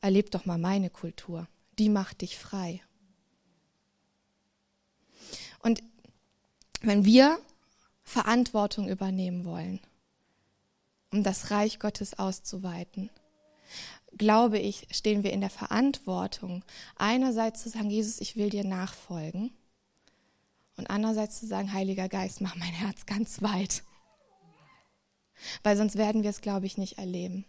erleb 0.00 0.30
doch 0.30 0.44
mal 0.44 0.58
meine 0.58 0.90
Kultur. 0.90 1.48
Die 1.78 1.88
macht 1.88 2.20
dich 2.20 2.38
frei. 2.38 2.82
Und 5.60 5.82
wenn 6.80 7.04
wir 7.04 7.38
Verantwortung 8.02 8.88
übernehmen 8.88 9.44
wollen, 9.44 9.80
um 11.12 11.22
das 11.22 11.50
Reich 11.50 11.78
Gottes 11.78 12.18
auszuweiten, 12.18 13.10
glaube 14.16 14.58
ich, 14.58 14.88
stehen 14.90 15.22
wir 15.22 15.32
in 15.32 15.40
der 15.40 15.50
Verantwortung, 15.50 16.64
einerseits 16.96 17.62
zu 17.62 17.68
sagen, 17.68 17.90
Jesus, 17.90 18.20
ich 18.20 18.36
will 18.36 18.50
dir 18.50 18.64
nachfolgen, 18.64 19.52
und 20.76 20.90
andererseits 20.90 21.38
zu 21.38 21.46
sagen, 21.46 21.72
Heiliger 21.72 22.08
Geist, 22.08 22.40
mach 22.40 22.56
mein 22.56 22.72
Herz 22.72 23.06
ganz 23.06 23.42
weit. 23.42 23.84
Weil 25.62 25.76
sonst 25.76 25.96
werden 25.96 26.22
wir 26.22 26.30
es, 26.30 26.40
glaube 26.40 26.66
ich, 26.66 26.78
nicht 26.78 26.98
erleben. 26.98 27.44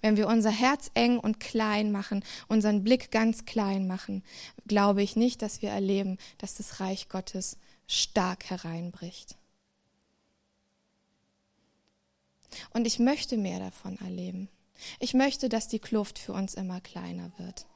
Wenn 0.00 0.16
wir 0.16 0.28
unser 0.28 0.50
Herz 0.50 0.90
eng 0.94 1.18
und 1.18 1.40
klein 1.40 1.92
machen, 1.92 2.24
unseren 2.48 2.84
Blick 2.84 3.10
ganz 3.10 3.44
klein 3.44 3.86
machen, 3.86 4.22
glaube 4.66 5.02
ich 5.02 5.16
nicht, 5.16 5.42
dass 5.42 5.62
wir 5.62 5.70
erleben, 5.70 6.18
dass 6.38 6.54
das 6.54 6.80
Reich 6.80 7.08
Gottes 7.08 7.56
stark 7.86 8.50
hereinbricht. 8.50 9.36
Und 12.70 12.86
ich 12.86 12.98
möchte 12.98 13.36
mehr 13.36 13.58
davon 13.58 13.98
erleben. 13.98 14.48
Ich 14.98 15.14
möchte, 15.14 15.48
dass 15.48 15.68
die 15.68 15.78
Kluft 15.78 16.18
für 16.18 16.32
uns 16.32 16.54
immer 16.54 16.80
kleiner 16.80 17.32
wird. 17.38 17.66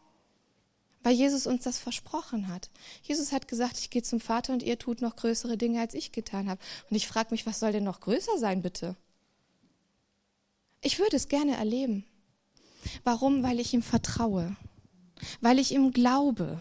Weil 1.02 1.14
Jesus 1.14 1.46
uns 1.46 1.62
das 1.62 1.78
versprochen 1.78 2.48
hat. 2.48 2.68
Jesus 3.02 3.30
hat 3.30 3.46
gesagt, 3.46 3.78
ich 3.78 3.90
gehe 3.90 4.02
zum 4.02 4.20
Vater 4.20 4.52
und 4.52 4.62
ihr 4.62 4.78
tut 4.78 5.00
noch 5.00 5.14
größere 5.16 5.56
Dinge, 5.56 5.80
als 5.80 5.94
ich 5.94 6.10
getan 6.10 6.50
habe. 6.50 6.60
Und 6.90 6.96
ich 6.96 7.06
frage 7.06 7.30
mich, 7.30 7.46
was 7.46 7.60
soll 7.60 7.72
denn 7.72 7.84
noch 7.84 8.00
größer 8.00 8.38
sein, 8.38 8.60
bitte? 8.60 8.96
Ich 10.86 11.00
würde 11.00 11.16
es 11.16 11.26
gerne 11.26 11.56
erleben. 11.56 12.04
Warum? 13.02 13.42
Weil 13.42 13.58
ich 13.58 13.74
ihm 13.74 13.82
vertraue, 13.82 14.54
weil 15.40 15.58
ich 15.58 15.72
ihm 15.72 15.90
glaube 15.90 16.60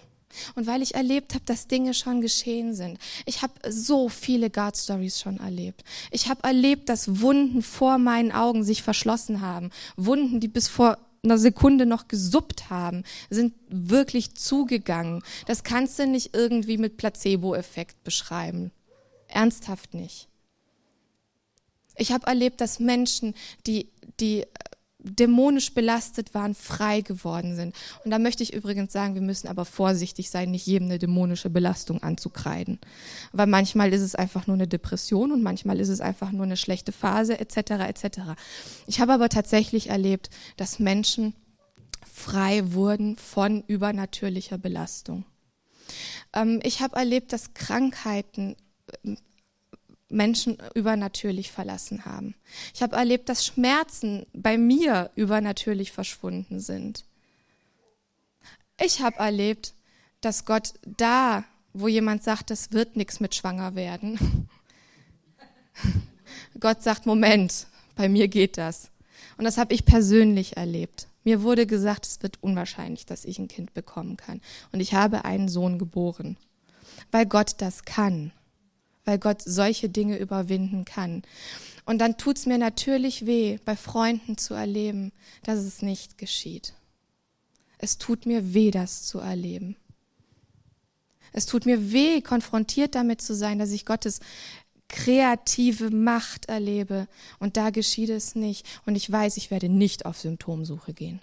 und 0.56 0.66
weil 0.66 0.82
ich 0.82 0.96
erlebt 0.96 1.36
habe, 1.36 1.46
dass 1.46 1.68
Dinge 1.68 1.94
schon 1.94 2.22
geschehen 2.22 2.74
sind. 2.74 2.98
Ich 3.28 3.44
habe 3.44 3.54
so 3.70 4.10
viele 4.10 4.50
God 4.50 4.76
Stories 4.76 5.22
schon 5.22 5.38
erlebt. 5.38 5.84
Ich 6.10 6.28
habe 6.28 6.44
erlebt, 6.44 6.90
dass 6.90 7.22
Wunden 7.22 7.62
vor 7.62 8.00
meinen 8.00 8.32
Augen 8.32 8.64
sich 8.64 8.82
verschlossen 8.82 9.42
haben. 9.42 9.70
Wunden, 9.96 10.40
die 10.40 10.48
bis 10.48 10.70
vor 10.70 10.98
einer 11.24 11.38
Sekunde 11.38 11.86
noch 11.86 12.08
gesuppt 12.08 12.72
haben, 12.72 13.04
sind 13.30 13.54
wirklich 13.70 14.34
zugegangen. 14.34 15.22
Das 15.46 15.64
kannst 15.64 16.00
du 16.00 16.08
nicht 16.08 16.36
irgendwie 16.36 16.80
mit 16.80 16.98
Placebo-Effekt 16.98 18.04
beschreiben. 18.04 18.72
Ernsthaft 19.28 19.94
nicht. 19.94 20.30
Ich 21.98 22.12
habe 22.12 22.28
erlebt, 22.28 22.62
dass 22.62 22.80
Menschen, 22.80 23.36
die, 23.68 23.90
die 24.20 24.42
äh, 24.42 24.48
dämonisch 25.00 25.74
belastet 25.74 26.34
waren, 26.34 26.56
frei 26.56 27.02
geworden 27.02 27.56
sind. 27.56 27.76
Und 28.04 28.12
da 28.12 28.18
möchte 28.18 28.42
ich 28.42 28.54
übrigens 28.54 28.92
sagen, 28.92 29.14
wir 29.14 29.22
müssen 29.22 29.48
aber 29.48 29.66
vorsichtig 29.66 30.30
sein, 30.30 30.52
nicht 30.52 30.66
jedem 30.66 30.88
eine 30.88 30.98
dämonische 30.98 31.50
Belastung 31.50 32.02
anzukreiden. 32.02 32.80
Weil 33.32 33.48
manchmal 33.48 33.94
ist 33.94 34.02
es 34.02 34.16
einfach 34.16 34.48
nur 34.48 34.56
eine 34.56 34.68
Depression 34.68 35.32
und 35.32 35.44
manchmal 35.44 35.80
ist 35.80 35.90
es 35.90 36.02
einfach 36.02 36.32
nur 36.32 36.46
eine 36.46 36.58
schlechte 36.58 36.92
Phase 36.92 37.40
etc. 37.40 37.58
etc. 37.88 38.20
Ich 38.88 39.00
habe 39.00 39.14
aber 39.14 39.30
tatsächlich 39.30 39.90
erlebt, 39.90 40.32
dass 40.58 40.80
Menschen 40.80 41.36
frei 42.12 42.74
wurden 42.74 43.18
von 43.18 43.64
übernatürlicher 43.68 44.58
Belastung. 44.58 45.26
Ähm, 46.34 46.60
ich 46.64 46.82
habe 46.82 46.96
erlebt, 46.96 47.34
dass 47.34 47.54
Krankheiten 47.54 48.56
Menschen 50.10 50.58
übernatürlich 50.76 51.52
verlassen 51.52 52.06
haben. 52.06 52.36
Ich 52.74 52.82
habe 52.82 52.96
erlebt, 52.96 53.30
dass 53.30 53.46
Schmerzen 53.46 54.26
bei 54.34 54.58
mir 54.58 55.12
übernatürlich 55.16 55.92
verschwunden 55.92 56.60
sind. 56.60 57.06
Ich 58.80 59.02
habe 59.02 59.18
erlebt, 59.18 59.74
dass 60.22 60.46
Gott 60.46 60.74
da, 60.86 61.44
wo 61.74 61.88
jemand 61.88 62.24
sagt, 62.24 62.50
das 62.50 62.72
wird 62.72 62.96
nichts 62.96 63.20
mit 63.20 63.36
schwanger 63.36 63.76
werden, 63.76 64.48
Gott 66.60 66.82
sagt, 66.84 67.06
Moment, 67.06 67.68
bei 67.96 68.10
mir 68.10 68.28
geht 68.28 68.58
das. 68.58 68.90
Und 69.38 69.44
das 69.46 69.58
habe 69.58 69.74
ich 69.74 69.86
persönlich 69.86 70.58
erlebt. 70.58 71.08
Mir 71.24 71.42
wurde 71.42 71.66
gesagt, 71.66 72.06
es 72.06 72.22
wird 72.22 72.42
unwahrscheinlich, 72.42 73.06
dass 73.06 73.26
ich 73.26 73.40
ein 73.40 73.48
Kind 73.48 73.74
bekommen 73.74 74.16
kann. 74.16 74.42
Und 74.72 74.80
ich 74.80 74.94
habe 74.94 75.26
einen 75.26 75.50
Sohn 75.50 75.80
geboren, 75.80 76.38
weil 77.12 77.26
Gott 77.26 77.56
das 77.58 77.84
kann 77.84 78.32
weil 79.06 79.20
Gott 79.20 79.42
solche 79.44 79.90
Dinge 79.90 80.18
überwinden 80.18 80.84
kann. 80.86 81.22
Und 81.86 82.00
dann 82.00 82.18
tut's 82.18 82.46
mir 82.46 82.58
natürlich 82.58 83.26
weh, 83.26 83.60
bei 83.64 83.76
Freunden 83.76 84.38
zu 84.38 84.54
erleben, 84.54 85.12
dass 85.44 85.60
es 85.60 85.82
nicht 85.82 86.18
geschieht. 86.18 86.74
Es 87.78 87.98
tut 87.98 88.26
mir 88.26 88.54
weh, 88.54 88.72
das 88.72 89.04
zu 89.04 89.20
erleben. 89.20 89.76
Es 91.32 91.46
tut 91.46 91.66
mir 91.66 91.92
weh, 91.92 92.22
konfrontiert 92.22 92.96
damit 92.96 93.22
zu 93.22 93.36
sein, 93.36 93.60
dass 93.60 93.72
ich 93.72 93.86
Gottes 93.86 94.20
kreative 94.88 95.90
Macht 95.90 96.46
erlebe 96.46 97.08
und 97.40 97.58
da 97.58 97.70
geschieht 97.70 98.10
es 98.10 98.36
nicht. 98.36 98.66
Und 98.86 98.96
ich 98.96 99.12
weiß, 99.12 99.38
ich 99.38 99.52
werde 99.52 99.70
nicht 99.70 100.06
auf 100.06 100.18
Symptomsuche 100.18 100.94
gehen 100.94 101.22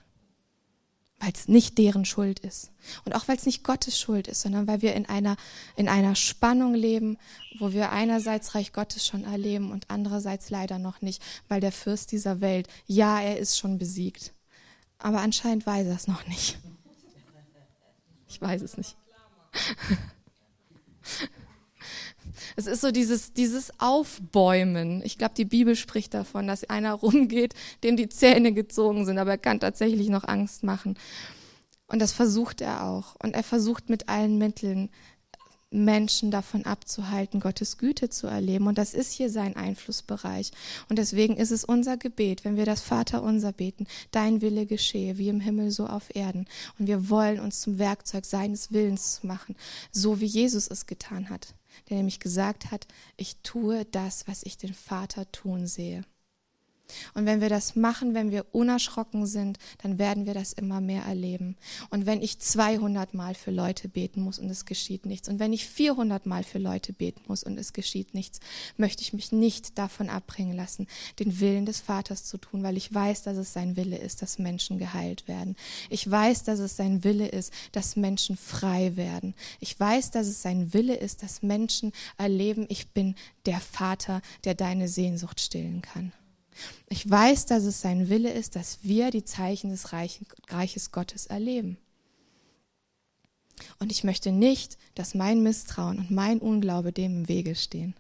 weil 1.23 1.33
es 1.33 1.47
nicht 1.47 1.79
deren 1.79 2.05
Schuld 2.05 2.41
ist. 2.41 2.73
Und 3.05 3.15
auch 3.15 3.29
weil 3.29 3.37
es 3.37 3.47
nicht 3.47 3.63
Gottes 3.63 3.99
Schuld 3.99 4.27
ist, 4.27 4.43
sondern 4.43 4.67
weil 4.67 4.83
wir 4.83 4.95
in 4.95 5.07
einer, 5.07 5.37
in 5.77 5.89
einer 5.89 6.17
Spannung 6.17 6.75
leben, 6.75 7.17
wo 7.61 7.73
wir 7.73 7.93
einerseits 7.93 8.57
Reich 8.57 8.73
Gottes 8.73 9.07
schon 9.07 9.23
erleben 9.23 9.71
und 9.71 9.89
andererseits 9.89 10.51
leider 10.51 10.81
noch 10.81 11.01
nicht, 11.01 11.23
weil 11.47 11.61
der 11.61 11.71
Fürst 11.71 12.11
dieser 12.11 12.41
Welt, 12.41 12.67
ja, 12.87 13.21
er 13.21 13.39
ist 13.39 13.57
schon 13.57 13.79
besiegt. 13.79 14.33
Aber 14.99 15.21
anscheinend 15.21 15.65
weiß 15.65 15.87
er 15.87 15.95
es 15.95 16.09
noch 16.09 16.27
nicht. 16.27 16.59
Ich 18.29 18.41
weiß 18.41 18.63
es 18.63 18.77
nicht. 18.77 18.97
Es 22.57 22.67
ist 22.67 22.81
so 22.81 22.91
dieses, 22.91 23.33
dieses 23.33 23.73
Aufbäumen. 23.79 25.03
Ich 25.05 25.19
glaube, 25.19 25.35
die 25.37 25.45
Bibel 25.45 25.77
spricht 25.77 26.15
davon, 26.15 26.47
dass 26.47 26.65
einer 26.65 26.93
rumgeht, 27.03 27.55
dem 27.83 27.97
die 27.97 28.09
Zähne 28.09 28.53
gezogen 28.53 29.05
sind, 29.05 29.19
aber 29.19 29.33
er 29.33 29.39
kann 29.39 29.61
tatsächlich 29.61 30.09
noch 30.09 30.25
Angst 30.25 30.63
machen. 30.63 30.97
Und 31.87 32.01
das 32.01 32.13
versucht 32.13 32.61
er 32.61 32.85
auch. 32.85 33.17
Und 33.23 33.35
er 33.35 33.43
versucht 33.43 33.91
mit 33.91 34.09
allen 34.09 34.39
Mitteln, 34.39 34.89
Menschen 35.73 36.31
davon 36.31 36.65
abzuhalten, 36.65 37.41
Gottes 37.41 37.79
Güte 37.79 38.11
zu 38.11 38.27
erleben. 38.27 38.67
Und 38.67 38.79
das 38.79 38.95
ist 38.95 39.13
hier 39.13 39.31
sein 39.31 39.57
Einflussbereich. 39.57 40.53
Und 40.89 40.99
deswegen 40.99 41.37
ist 41.37 41.51
es 41.51 41.65
unser 41.65 41.97
Gebet, 41.97 42.45
wenn 42.45 42.57
wir 42.57 42.67
das 42.67 42.83
Vater 42.83 43.23
unser 43.23 43.53
beten, 43.53 43.87
dein 44.11 44.41
Wille 44.41 44.67
geschehe, 44.67 45.19
wie 45.19 45.29
im 45.29 45.41
Himmel, 45.41 45.71
so 45.71 45.87
auf 45.87 46.15
Erden. 46.15 46.47
Und 46.79 46.87
wir 46.87 47.09
wollen 47.09 47.41
uns 47.41 47.61
zum 47.61 47.79
Werkzeug 47.79 48.25
seines 48.25 48.73
Willens 48.73 49.21
machen, 49.23 49.57
so 49.91 50.21
wie 50.21 50.27
Jesus 50.27 50.69
es 50.69 50.87
getan 50.87 51.31
hat 51.31 51.55
der 51.89 51.97
nämlich 51.97 52.21
gesagt 52.21 52.71
hat, 52.71 52.87
ich 53.17 53.37
tue 53.43 53.85
das, 53.85 54.29
was 54.29 54.43
ich 54.43 54.57
den 54.57 54.75
Vater 54.75 55.31
tun 55.33 55.67
sehe. 55.67 56.03
Und 57.15 57.27
wenn 57.27 57.41
wir 57.41 57.49
das 57.49 57.77
machen, 57.77 58.15
wenn 58.15 58.31
wir 58.31 58.47
unerschrocken 58.53 59.27
sind, 59.27 59.59
dann 59.83 59.99
werden 59.99 60.27
wir 60.27 60.35
das 60.35 60.53
immer 60.53 60.81
mehr 60.81 61.03
erleben. 61.03 61.57
Und 61.91 62.07
wenn 62.07 62.23
ich 62.23 62.39
200 62.39 63.15
Mal 63.15 63.35
für 63.35 63.51
Leute 63.51 63.89
beten 63.89 64.23
muss 64.23 64.39
und 64.39 64.51
es 64.51 64.65
geschieht 64.65 65.07
nichts, 65.07 65.29
und 65.29 65.39
wenn 65.39 65.53
ich 65.53 65.67
400 65.67 66.27
Mal 66.27 66.45
für 66.45 66.59
Leute 66.59 66.93
beten 66.93 67.23
muss 67.29 67.45
und 67.45 67.59
es 67.59 67.73
geschieht 67.73 68.15
nichts, 68.15 68.41
möchte 68.77 69.03
ich 69.03 69.13
mich 69.13 69.33
nicht 69.33 69.79
davon 69.79 70.09
abbringen 70.09 70.57
lassen, 70.57 70.87
den 71.19 71.41
Willen 71.41 71.67
des 71.67 71.81
Vaters 71.81 72.25
zu 72.25 72.39
tun, 72.39 72.63
weil 72.63 72.77
ich 72.77 72.93
weiß, 72.93 73.23
dass 73.23 73.37
es 73.37 73.53
sein 73.53 73.77
Wille 73.77 73.99
ist, 73.99 74.23
dass 74.23 74.39
Menschen 74.39 74.79
geheilt 74.79 75.29
werden. 75.29 75.57
Ich 75.91 76.09
weiß, 76.11 76.45
dass 76.45 76.59
es 76.59 76.77
sein 76.77 77.05
Wille 77.05 77.29
ist, 77.29 77.53
dass 77.73 77.97
Menschen 77.97 78.37
frei 78.37 78.97
werden. 78.97 79.35
Ich 79.61 79.79
weiß, 79.79 80.11
dass 80.11 80.27
es 80.27 80.43
sein 80.43 80.73
Wille 80.73 80.97
ist, 80.97 81.23
dass 81.23 81.43
Menschen 81.43 81.93
erleben, 82.19 82.67
ich 82.69 82.89
bin 82.91 83.15
der 83.47 83.61
Vater, 83.61 84.23
der 84.45 84.55
deine 84.55 84.89
Sehnsucht 84.89 85.41
stillen 85.41 85.83
kann. 85.83 86.13
Ich 86.89 87.09
weiß, 87.09 87.47
dass 87.47 87.65
es 87.65 87.81
sein 87.81 88.09
Wille 88.09 88.31
ist, 88.31 88.57
dass 88.57 88.81
wir 88.83 89.11
die 89.11 89.25
Zeichen 89.25 89.71
des 89.71 89.93
Reiches 89.93 90.93
Gottes 90.93 91.27
erleben. 91.27 91.79
Und 93.79 93.93
ich 93.93 94.05
möchte 94.05 94.33
nicht, 94.33 94.79
dass 94.95 95.15
mein 95.15 95.43
Misstrauen 95.43 95.99
und 95.99 96.11
mein 96.11 96.39
Unglaube 96.39 96.93
dem 96.93 97.21
im 97.21 97.29
Wege 97.29 97.55
stehen, 97.55 97.95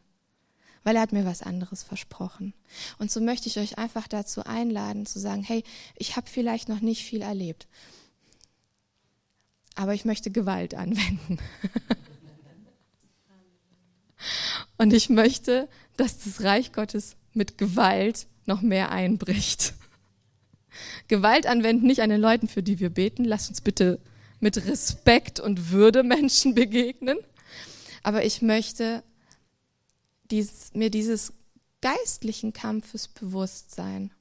weil 0.83 0.97
er 0.97 1.03
hat 1.03 1.13
mir 1.13 1.25
was 1.25 1.43
anderes 1.43 1.83
versprochen. 1.83 2.55
Und 2.99 3.11
so 3.11 3.21
möchte 3.21 3.49
ich 3.49 3.59
euch 3.59 3.79
einfach 3.79 4.09
dazu 4.09 4.45
einladen, 4.45 5.07
zu 5.07 5.19
sagen, 5.19 5.43
hey, 5.43 5.65
ich 5.97 6.17
habe 6.17 6.29
vielleicht 6.29 6.69
noch 6.69 6.81
nicht 6.81 7.05
viel 7.05 7.23
erlebt, 7.23 7.67
aber 9.75 9.95
ich 9.95 10.05
möchte 10.05 10.31
Gewalt 10.31 10.75
anwenden. 10.75 11.39
und 14.79 14.93
ich 14.93 15.09
möchte, 15.09 15.69
dass 15.97 16.19
das 16.19 16.43
Reich 16.43 16.73
Gottes 16.73 17.17
mit 17.35 17.59
Gewalt 17.59 18.27
noch 18.47 18.61
mehr 18.63 18.91
einbricht. 18.91 19.75
Gewalt 21.09 21.47
anwenden 21.47 21.87
nicht 21.87 22.01
an 22.01 22.11
den 22.11 22.21
Leuten, 22.21 22.49
für 22.49 22.63
die 22.63 22.81
wir 22.81 22.91
beten. 22.91 23.25
Lasst 23.25 23.49
uns 23.51 23.61
bitte 23.61 24.01
mit 24.41 24.67
Respekt 24.67 25.41
und 25.41 25.71
Würde 25.71 26.03
Menschen 26.03 26.55
begegnen. 26.57 27.19
Aber 28.03 28.25
ich 28.25 28.43
möchte 28.43 29.03
dies, 30.31 30.71
mir 30.75 30.91
dieses 30.91 31.33
geistlichen 31.81 32.53
Kampfes 32.53 33.09
bewusst 33.09 33.75
sein. 33.75 34.13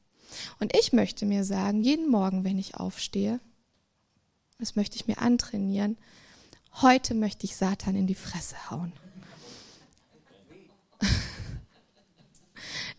Und 0.59 0.75
ich 0.77 0.93
möchte 0.93 1.25
mir 1.25 1.43
sagen, 1.43 1.81
jeden 1.81 2.09
Morgen, 2.09 2.43
wenn 2.43 2.57
ich 2.57 2.75
aufstehe, 2.75 3.39
das 4.59 4.75
möchte 4.75 4.95
ich 4.95 5.07
mir 5.07 5.17
antrainieren, 5.17 5.97
heute 6.81 7.13
möchte 7.13 7.45
ich 7.45 7.55
Satan 7.55 7.95
in 7.95 8.07
die 8.07 8.15
Fresse 8.15 8.69
hauen. 8.69 8.93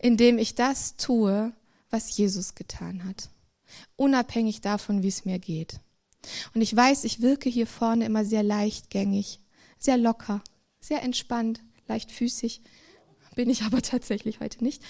indem 0.03 0.37
ich 0.37 0.53
das 0.53 0.97
tue, 0.97 1.53
was 1.89 2.17
Jesus 2.17 2.55
getan 2.55 3.05
hat. 3.05 3.29
Unabhängig 3.95 4.59
davon, 4.59 5.01
wie 5.01 5.07
es 5.07 5.23
mir 5.23 5.39
geht. 5.39 5.79
Und 6.53 6.59
ich 6.59 6.75
weiß, 6.75 7.05
ich 7.05 7.21
wirke 7.21 7.49
hier 7.49 7.65
vorne 7.65 8.05
immer 8.05 8.25
sehr 8.25 8.43
leichtgängig, 8.43 9.39
sehr 9.79 9.95
locker, 9.95 10.43
sehr 10.81 11.03
entspannt, 11.03 11.63
leichtfüßig. 11.87 12.61
Bin 13.35 13.49
ich 13.49 13.63
aber 13.63 13.81
tatsächlich 13.81 14.41
heute 14.41 14.61
nicht. 14.61 14.83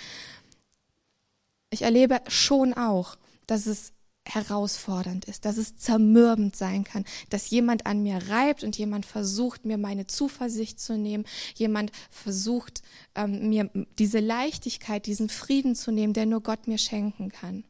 Ich 1.70 1.84
erlebe 1.84 2.20
schon 2.28 2.74
auch, 2.74 3.16
dass 3.46 3.68
es 3.68 3.94
herausfordernd 4.26 5.26
ist, 5.26 5.46
dass 5.46 5.58
es 5.58 5.76
zermürbend 5.76 6.56
sein 6.56 6.84
kann, 6.84 7.06
dass 7.30 7.50
jemand 7.50 7.86
an 7.86 8.04
mir 8.04 8.30
reibt 8.30 8.64
und 8.64 8.78
jemand 8.78 9.06
versucht, 9.06 9.66
mir 9.66 9.78
meine 9.78 10.08
Zuversicht 10.08 10.80
zu 10.80 10.98
nehmen, 10.98 11.26
jemand 11.56 11.92
versucht, 12.10 12.82
ähm, 13.16 13.50
mir 13.50 13.70
diese 14.00 14.20
Leichtigkeit, 14.20 15.06
diesen 15.06 15.30
Frieden 15.30 15.76
zu 15.76 15.92
nehmen, 15.92 16.14
der 16.14 16.26
nur 16.26 16.42
Gott 16.42 16.68
mir 16.68 16.78
schenken 16.78 17.30
kann. 17.30 17.64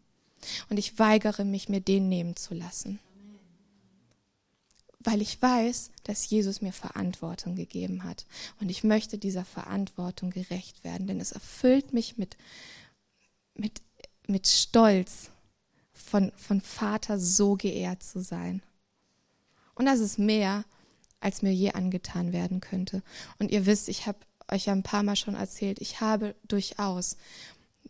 Und 0.70 0.78
ich 0.78 1.00
weigere 1.00 1.44
mich, 1.44 1.70
mir 1.70 1.82
den 1.82 2.10
nehmen 2.10 2.36
zu 2.36 2.54
lassen. 2.54 3.00
Weil 5.00 5.22
ich 5.22 5.42
weiß, 5.42 5.92
dass 6.04 6.30
Jesus 6.30 6.62
mir 6.62 6.72
Verantwortung 6.72 7.56
gegeben 7.56 8.04
hat. 8.04 8.26
Und 8.62 8.70
ich 8.70 8.84
möchte 8.84 9.18
dieser 9.18 9.44
Verantwortung 9.44 10.30
gerecht 10.30 10.84
werden, 10.84 11.08
denn 11.08 11.20
es 11.20 11.32
erfüllt 11.32 11.94
mich 11.94 12.18
mit, 12.18 12.38
mit, 13.56 13.82
mit 14.28 14.48
Stolz, 14.48 15.30
von, 15.94 16.32
von 16.36 16.62
Vater 16.62 17.20
so 17.20 17.56
geehrt 17.56 18.04
zu 18.04 18.22
sein. 18.22 18.62
Und 19.76 19.86
das 19.86 20.00
ist 20.00 20.20
mehr, 20.20 20.66
als 21.20 21.42
mir 21.42 21.54
je 21.54 21.72
angetan 21.72 22.34
werden 22.34 22.60
könnte. 22.60 23.02
Und 23.40 23.52
ihr 23.52 23.66
wisst, 23.66 23.88
ich 23.90 24.06
habe 24.08 24.20
euch 24.52 24.66
ja 24.66 24.74
ein 24.74 24.84
paar 24.84 25.04
Mal 25.04 25.16
schon 25.16 25.36
erzählt, 25.36 25.80
ich 25.80 26.02
habe 26.02 26.36
durchaus 26.48 27.18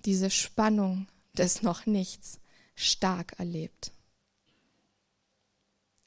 diese 0.06 0.30
Spannung 0.30 1.08
des 1.34 1.62
noch 1.62 1.86
nichts 1.86 2.40
stark 2.76 3.40
erlebt. 3.40 3.92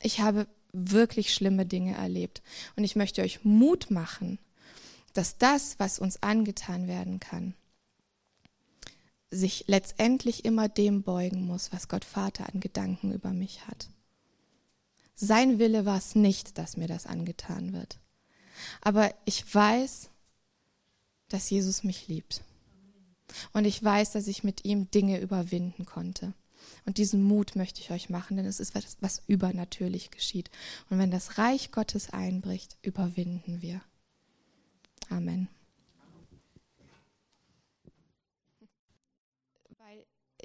Ich 0.01 0.20
habe 0.20 0.47
wirklich 0.72 1.32
schlimme 1.32 1.66
Dinge 1.66 1.94
erlebt. 1.94 2.42
Und 2.76 2.84
ich 2.84 2.97
möchte 2.97 3.22
euch 3.22 3.44
Mut 3.44 3.90
machen, 3.90 4.38
dass 5.14 5.38
das, 5.38 5.78
was 5.78 5.99
uns 5.99 6.22
angetan 6.22 6.86
werden 6.86 7.18
kann, 7.20 7.55
sich 9.37 9.64
letztendlich 9.66 10.45
immer 10.45 10.68
dem 10.68 11.03
beugen 11.03 11.47
muss, 11.47 11.72
was 11.72 11.89
Gott 11.89 12.05
Vater 12.05 12.53
an 12.53 12.61
Gedanken 12.61 13.12
über 13.12 13.32
mich 13.32 13.66
hat. 13.66 13.89
Sein 15.14 15.59
Wille 15.59 15.87
war 15.87 15.97
es 15.97 16.14
nicht, 16.14 16.59
dass 16.59 16.76
mir 16.76 16.89
das 16.89 17.07
angetan 17.07 17.72
wird. 17.72 17.99
Aber 18.80 19.14
ich 19.24 19.55
weiß, 19.55 20.11
dass 21.28 21.51
Jesus 21.51 21.84
mich 21.84 22.09
liebt. 22.09 22.43
Und 23.53 23.64
ich 23.64 23.82
weiß, 23.82 24.12
dass 24.12 24.28
ich 24.28 24.45
mit 24.45 24.64
ihm 24.64 24.91
Dinge 24.91 25.20
überwinden 25.20 25.84
konnte. 25.84 26.34
Und 26.84 26.99
diesen 26.99 27.22
Mut 27.22 27.57
möchte 27.57 27.80
ich 27.80 27.91
euch 27.91 28.11
machen, 28.11 28.37
denn 28.37 28.47
es 28.47 28.61
ist 28.61 28.74
was, 28.74 28.97
was 29.01 29.22
übernatürlich 29.26 30.11
geschieht. 30.11 30.51
Und 30.91 30.99
wenn 30.99 31.11
das 31.11 31.39
Reich 31.39 31.72
Gottes 31.72 32.11
einbricht, 32.11 32.76
überwinden 32.82 33.62
wir. 33.62 33.80
Amen. 35.09 35.49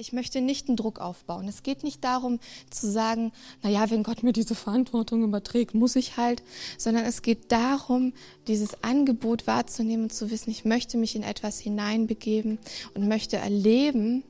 Ich 0.02 0.14
möchte 0.14 0.42
nicht 0.42 0.68
einen 0.68 0.78
Druck 0.78 1.00
aufbauen. 1.00 1.48
Es 1.48 1.62
geht 1.62 1.84
nicht 1.84 2.04
darum 2.04 2.40
zu 2.72 2.92
sagen, 2.92 3.32
na 3.62 3.70
ja, 3.70 3.90
wenn 3.92 4.02
Gott 4.02 4.24
mir 4.24 4.34
diese 4.34 4.56
Verantwortung 4.56 5.24
überträgt, 5.24 5.76
muss 5.76 5.96
ich 5.96 6.18
halt, 6.18 6.42
sondern 6.78 7.06
es 7.06 7.22
geht 7.22 7.52
darum, 7.52 8.14
dieses 8.48 8.84
Angebot 8.84 9.46
wahrzunehmen 9.46 10.06
und 10.06 10.14
zu 10.14 10.32
wissen, 10.32 10.50
ich 10.50 10.66
möchte 10.66 10.98
mich 10.98 11.16
in 11.16 11.22
etwas 11.22 11.60
hineinbegeben 11.60 12.58
und 12.96 13.08
möchte 13.08 13.38
erleben, 13.38 14.24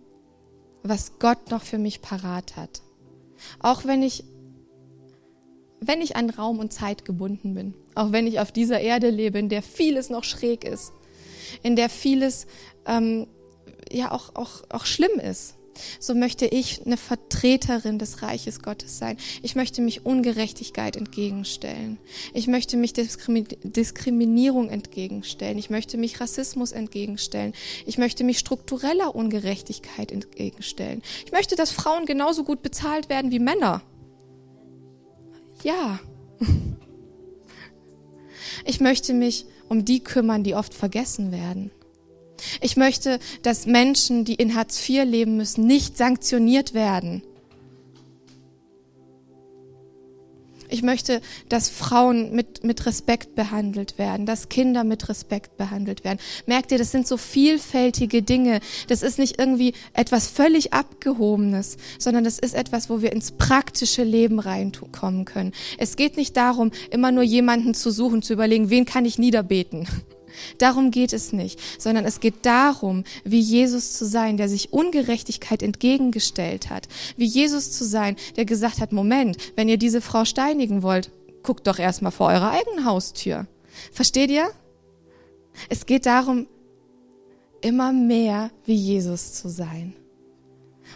was 0.84 1.20
Gott 1.20 1.52
noch 1.52 1.64
für 1.64 1.78
mich 1.78 2.02
parat 2.02 2.58
hat. 2.58 2.82
Auch 3.60 3.86
wenn 3.86 4.04
ich 4.04 4.26
wenn 5.84 6.02
ich 6.02 6.16
an 6.16 6.30
Raum 6.30 6.60
und 6.60 6.72
Zeit 6.72 7.06
gebunden 7.06 7.56
bin, 7.56 7.74
auch 7.96 8.12
wenn 8.12 8.28
ich 8.28 8.40
auf 8.40 8.52
dieser 8.52 8.82
Erde 8.82 9.10
lebe, 9.10 9.40
in 9.40 9.50
der 9.50 9.64
vieles 9.64 10.12
noch 10.12 10.24
schräg 10.24 10.64
ist, 10.64 10.94
in 11.64 11.76
der 11.76 11.90
vieles 11.90 12.46
ähm, 12.86 13.26
ja 13.92 14.12
auch, 14.12 14.36
auch, 14.36 14.64
auch 14.70 14.86
schlimm 14.86 15.20
ist, 15.20 15.56
so 16.00 16.14
möchte 16.14 16.46
ich 16.46 16.86
eine 16.86 16.98
Vertreterin 16.98 18.00
des 18.00 18.22
Reiches 18.22 18.62
Gottes 18.62 18.98
sein. 18.98 19.18
Ich 19.42 19.56
möchte 19.56 19.82
mich 19.82 20.06
Ungerechtigkeit 20.06 20.96
entgegenstellen. 20.96 21.98
Ich 22.34 22.48
möchte 22.48 22.78
mich 22.78 22.94
Diskriminierung 22.94 24.70
entgegenstellen. 24.70 25.58
Ich 25.58 25.70
möchte 25.70 25.98
mich 25.98 26.20
Rassismus 26.20 26.72
entgegenstellen. 26.72 27.54
Ich 27.86 27.98
möchte 27.98 28.24
mich 28.24 28.40
struktureller 28.40 29.16
Ungerechtigkeit 29.16 30.12
entgegenstellen. 30.12 31.02
Ich 31.26 31.32
möchte, 31.32 31.56
dass 31.56 31.72
Frauen 31.72 32.06
genauso 32.06 32.44
gut 32.44 32.62
bezahlt 32.62 33.10
werden 33.10 33.32
wie 33.32 33.40
Männer. 33.40 33.82
Ja. 35.64 36.00
Ich 38.64 38.80
möchte 38.80 39.16
mich 39.16 39.48
um 39.70 39.86
die 39.86 40.04
kümmern, 40.04 40.44
die 40.44 40.54
oft 40.54 40.76
vergessen 40.76 41.32
werden. 41.32 41.72
Ich 42.62 42.78
möchte, 42.78 43.20
dass 43.42 43.66
Menschen, 43.66 44.26
die 44.26 44.36
in 44.36 44.56
Hartz 44.56 44.88
IV 44.88 45.06
leben 45.06 45.38
müssen, 45.38 45.66
nicht 45.68 45.98
sanktioniert 45.98 46.74
werden. 46.74 47.24
Ich 50.72 50.84
möchte, 50.84 51.22
dass 51.50 51.70
Frauen 51.70 52.34
mit, 52.34 52.64
mit 52.64 52.86
Respekt 52.86 53.36
behandelt 53.36 53.98
werden, 53.98 54.26
dass 54.26 54.48
Kinder 54.48 54.86
mit 54.86 55.10
Respekt 55.10 55.58
behandelt 55.58 56.06
werden. 56.06 56.20
Merkt 56.46 56.72
ihr, 56.72 56.78
das 56.78 56.92
sind 56.92 57.06
so 57.06 57.18
vielfältige 57.18 58.22
Dinge. 58.22 58.62
Das 58.88 59.04
ist 59.04 59.20
nicht 59.20 59.38
irgendwie 59.38 59.74
etwas 59.92 60.28
völlig 60.28 60.72
Abgehobenes, 60.72 61.76
sondern 62.00 62.24
das 62.24 62.40
ist 62.40 62.56
etwas, 62.56 62.90
wo 62.90 63.02
wir 63.02 63.12
ins 63.12 63.34
praktische 63.34 64.06
Leben 64.06 64.40
reinkommen 64.40 65.26
können. 65.26 65.52
Es 65.78 65.98
geht 65.98 66.16
nicht 66.16 66.38
darum, 66.38 66.72
immer 66.90 67.12
nur 67.12 67.24
jemanden 67.24 67.74
zu 67.74 67.92
suchen, 67.92 68.22
zu 68.22 68.32
überlegen, 68.32 68.70
wen 68.70 68.86
kann 68.86 69.04
ich 69.04 69.20
niederbeten. 69.20 69.90
Darum 70.58 70.92
geht 70.92 71.14
es 71.14 71.34
nicht, 71.34 71.60
sondern 71.80 72.06
es 72.06 72.20
geht 72.20 72.46
darum, 72.46 73.04
wie 73.24 73.40
Jesus 73.40 73.94
zu 73.94 74.06
sein, 74.06 74.38
der 74.38 74.50
sich 74.50 74.74
Ungerechtigkeit 74.74 75.64
entgegengestellt 75.64 76.70
hat. 76.70 76.88
Wie 77.18 77.26
Jesus 77.26 77.72
zu 77.72 77.86
sein, 77.86 78.16
der 78.36 78.46
gesagt 78.46 78.80
hat, 78.80 78.92
Moment, 78.92 79.38
wenn 79.56 79.70
ihr 79.70 79.78
diese 79.78 80.02
Frau 80.02 80.26
steinigen 80.26 80.84
wollt, 80.84 81.12
guckt 81.44 81.68
doch 81.68 81.80
erstmal 81.80 82.12
vor 82.12 82.28
eurer 82.28 82.52
eigenen 82.52 82.86
Haustür. 82.86 83.48
Versteht 83.92 84.32
ihr? 84.32 84.50
Es 85.70 85.86
geht 85.86 86.06
darum, 86.06 86.48
immer 87.62 87.94
mehr 87.94 88.52
wie 88.66 88.76
Jesus 88.76 89.34
zu 89.34 89.50
sein. 89.50 89.94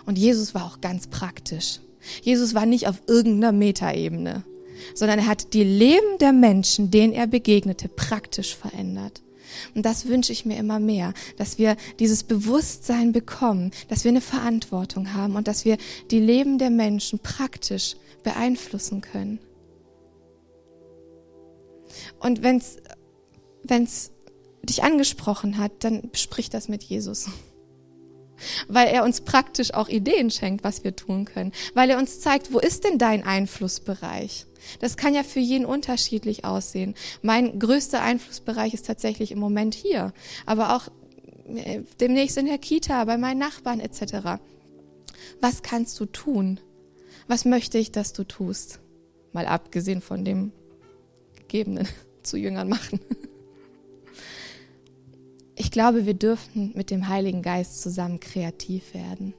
Und 0.06 0.18
Jesus 0.18 0.54
war 0.54 0.66
auch 0.66 0.82
ganz 0.82 1.08
praktisch. 1.08 1.80
Jesus 2.22 2.54
war 2.54 2.66
nicht 2.66 2.88
auf 2.88 3.02
irgendeiner 3.08 3.52
Metaebene, 3.52 4.44
sondern 4.94 5.20
er 5.20 5.28
hat 5.28 5.54
die 5.54 5.64
Leben 5.64 6.18
der 6.20 6.34
Menschen, 6.34 6.92
denen 6.92 7.14
er 7.14 7.28
begegnete, 7.28 7.88
praktisch 7.88 8.56
verändert. 8.56 9.22
Und 9.74 9.86
das 9.86 10.08
wünsche 10.08 10.32
ich 10.32 10.46
mir 10.46 10.58
immer 10.58 10.80
mehr, 10.80 11.14
dass 11.38 11.58
wir 11.58 11.76
dieses 12.00 12.24
Bewusstsein 12.24 13.12
bekommen, 13.12 13.72
dass 13.88 14.04
wir 14.04 14.10
eine 14.10 14.22
Verantwortung 14.22 15.14
haben 15.14 15.36
und 15.36 15.48
dass 15.48 15.66
wir 15.66 15.78
die 16.12 16.20
Leben 16.20 16.58
der 16.58 16.70
Menschen 16.70 17.20
praktisch 17.20 17.96
beeinflussen 18.24 19.02
können. 19.02 19.40
Und 22.20 22.44
wenn 22.44 22.58
es 22.58 24.12
dich 24.64 24.84
angesprochen 24.84 25.58
hat, 25.58 25.72
dann 25.80 26.10
sprich 26.14 26.50
das 26.50 26.68
mit 26.68 26.84
Jesus. 26.84 27.28
Weil 28.68 28.88
er 28.88 29.04
uns 29.04 29.22
praktisch 29.22 29.74
auch 29.74 29.88
Ideen 29.88 30.30
schenkt, 30.30 30.64
was 30.64 30.84
wir 30.84 30.96
tun 30.96 31.26
können. 31.26 31.52
Weil 31.74 31.90
er 31.90 31.98
uns 31.98 32.20
zeigt, 32.20 32.54
wo 32.54 32.60
ist 32.60 32.84
denn 32.84 32.98
dein 32.98 33.24
Einflussbereich? 33.24 34.46
Das 34.80 34.98
kann 34.98 35.14
ja 35.14 35.24
für 35.24 35.40
jeden 35.40 35.66
unterschiedlich 35.66 36.46
aussehen. 36.46 36.96
Mein 37.22 37.60
größter 37.60 38.02
Einflussbereich 38.02 38.74
ist 38.74 38.86
tatsächlich 38.86 39.32
im 39.32 39.40
Moment 39.40 39.76
hier, 39.76 40.14
aber 40.46 40.76
auch 40.76 40.90
äh, 41.54 41.82
demnächst 42.00 42.38
in 42.38 42.48
der 42.48 42.58
Kita, 42.58 43.06
bei 43.06 43.18
meinen 43.18 43.40
Nachbarn 43.40 43.80
etc. 43.80 44.42
Was 45.42 45.62
kannst 45.62 46.00
du 46.00 46.06
tun? 46.06 46.60
Was 47.28 47.46
möchte 47.46 47.78
ich, 47.78 47.92
dass 47.92 48.14
du 48.14 48.24
tust? 48.24 48.80
Mal 49.34 49.46
abgesehen 49.46 50.02
von 50.02 50.26
dem 50.26 50.52
Gegebenen 51.36 51.88
zu 52.24 52.38
Jüngern 52.38 52.70
machen. 52.70 53.00
Ich 55.56 55.72
glaube, 55.72 56.06
wir 56.06 56.14
dürfen 56.14 56.72
mit 56.76 56.92
dem 56.92 57.08
Heiligen 57.08 57.42
Geist 57.42 57.82
zusammen 57.82 58.20
kreativ 58.20 58.94
werden. 58.94 59.34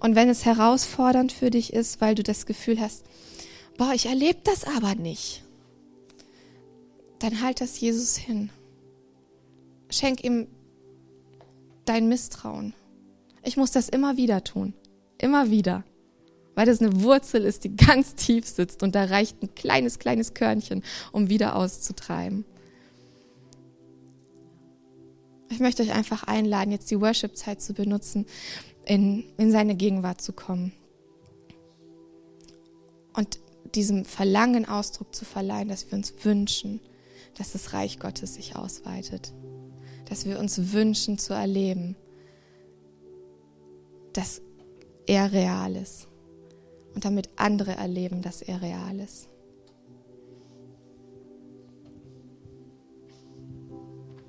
Und 0.00 0.14
wenn 0.14 0.28
es 0.28 0.44
herausfordernd 0.44 1.32
für 1.32 1.50
dich 1.50 1.72
ist, 1.72 2.00
weil 2.00 2.14
du 2.14 2.22
das 2.22 2.46
Gefühl 2.46 2.80
hast, 2.80 3.04
boah, 3.76 3.92
ich 3.94 4.06
erlebe 4.06 4.40
das 4.44 4.64
aber 4.64 4.94
nicht, 4.94 5.44
dann 7.18 7.42
halt 7.42 7.60
das 7.60 7.80
Jesus 7.80 8.16
hin. 8.16 8.50
Schenk 9.90 10.22
ihm 10.22 10.46
dein 11.84 12.08
Misstrauen. 12.08 12.74
Ich 13.42 13.56
muss 13.56 13.70
das 13.70 13.88
immer 13.88 14.16
wieder 14.16 14.44
tun. 14.44 14.74
Immer 15.18 15.50
wieder. 15.50 15.84
Weil 16.54 16.66
das 16.66 16.80
eine 16.80 17.02
Wurzel 17.02 17.44
ist, 17.44 17.64
die 17.64 17.74
ganz 17.76 18.14
tief 18.14 18.46
sitzt 18.46 18.82
und 18.82 18.94
da 18.94 19.04
reicht 19.04 19.42
ein 19.42 19.54
kleines, 19.54 19.98
kleines 19.98 20.34
Körnchen, 20.34 20.82
um 21.12 21.30
wieder 21.30 21.56
auszutreiben. 21.56 22.44
Ich 25.50 25.60
möchte 25.60 25.82
euch 25.82 25.92
einfach 25.92 26.24
einladen, 26.24 26.72
jetzt 26.72 26.90
die 26.90 27.00
Worship-Zeit 27.00 27.62
zu 27.62 27.72
benutzen, 27.72 28.26
in, 28.84 29.24
in 29.36 29.50
seine 29.50 29.74
Gegenwart 29.74 30.20
zu 30.20 30.32
kommen. 30.32 30.72
Und 33.14 33.40
diesem 33.74 34.04
Verlangen 34.04 34.66
Ausdruck 34.66 35.14
zu 35.14 35.24
verleihen, 35.24 35.68
dass 35.68 35.90
wir 35.90 35.96
uns 35.96 36.12
wünschen, 36.22 36.80
dass 37.36 37.52
das 37.52 37.72
Reich 37.72 37.98
Gottes 37.98 38.34
sich 38.34 38.56
ausweitet. 38.56 39.32
Dass 40.08 40.24
wir 40.24 40.38
uns 40.38 40.72
wünschen 40.72 41.18
zu 41.18 41.34
erleben, 41.34 41.96
dass 44.12 44.40
er 45.06 45.32
real 45.32 45.76
ist. 45.76 46.08
Und 46.94 47.04
damit 47.04 47.30
andere 47.36 47.72
erleben, 47.72 48.22
dass 48.22 48.42
er 48.42 48.62
real 48.62 48.98
ist. 49.00 49.28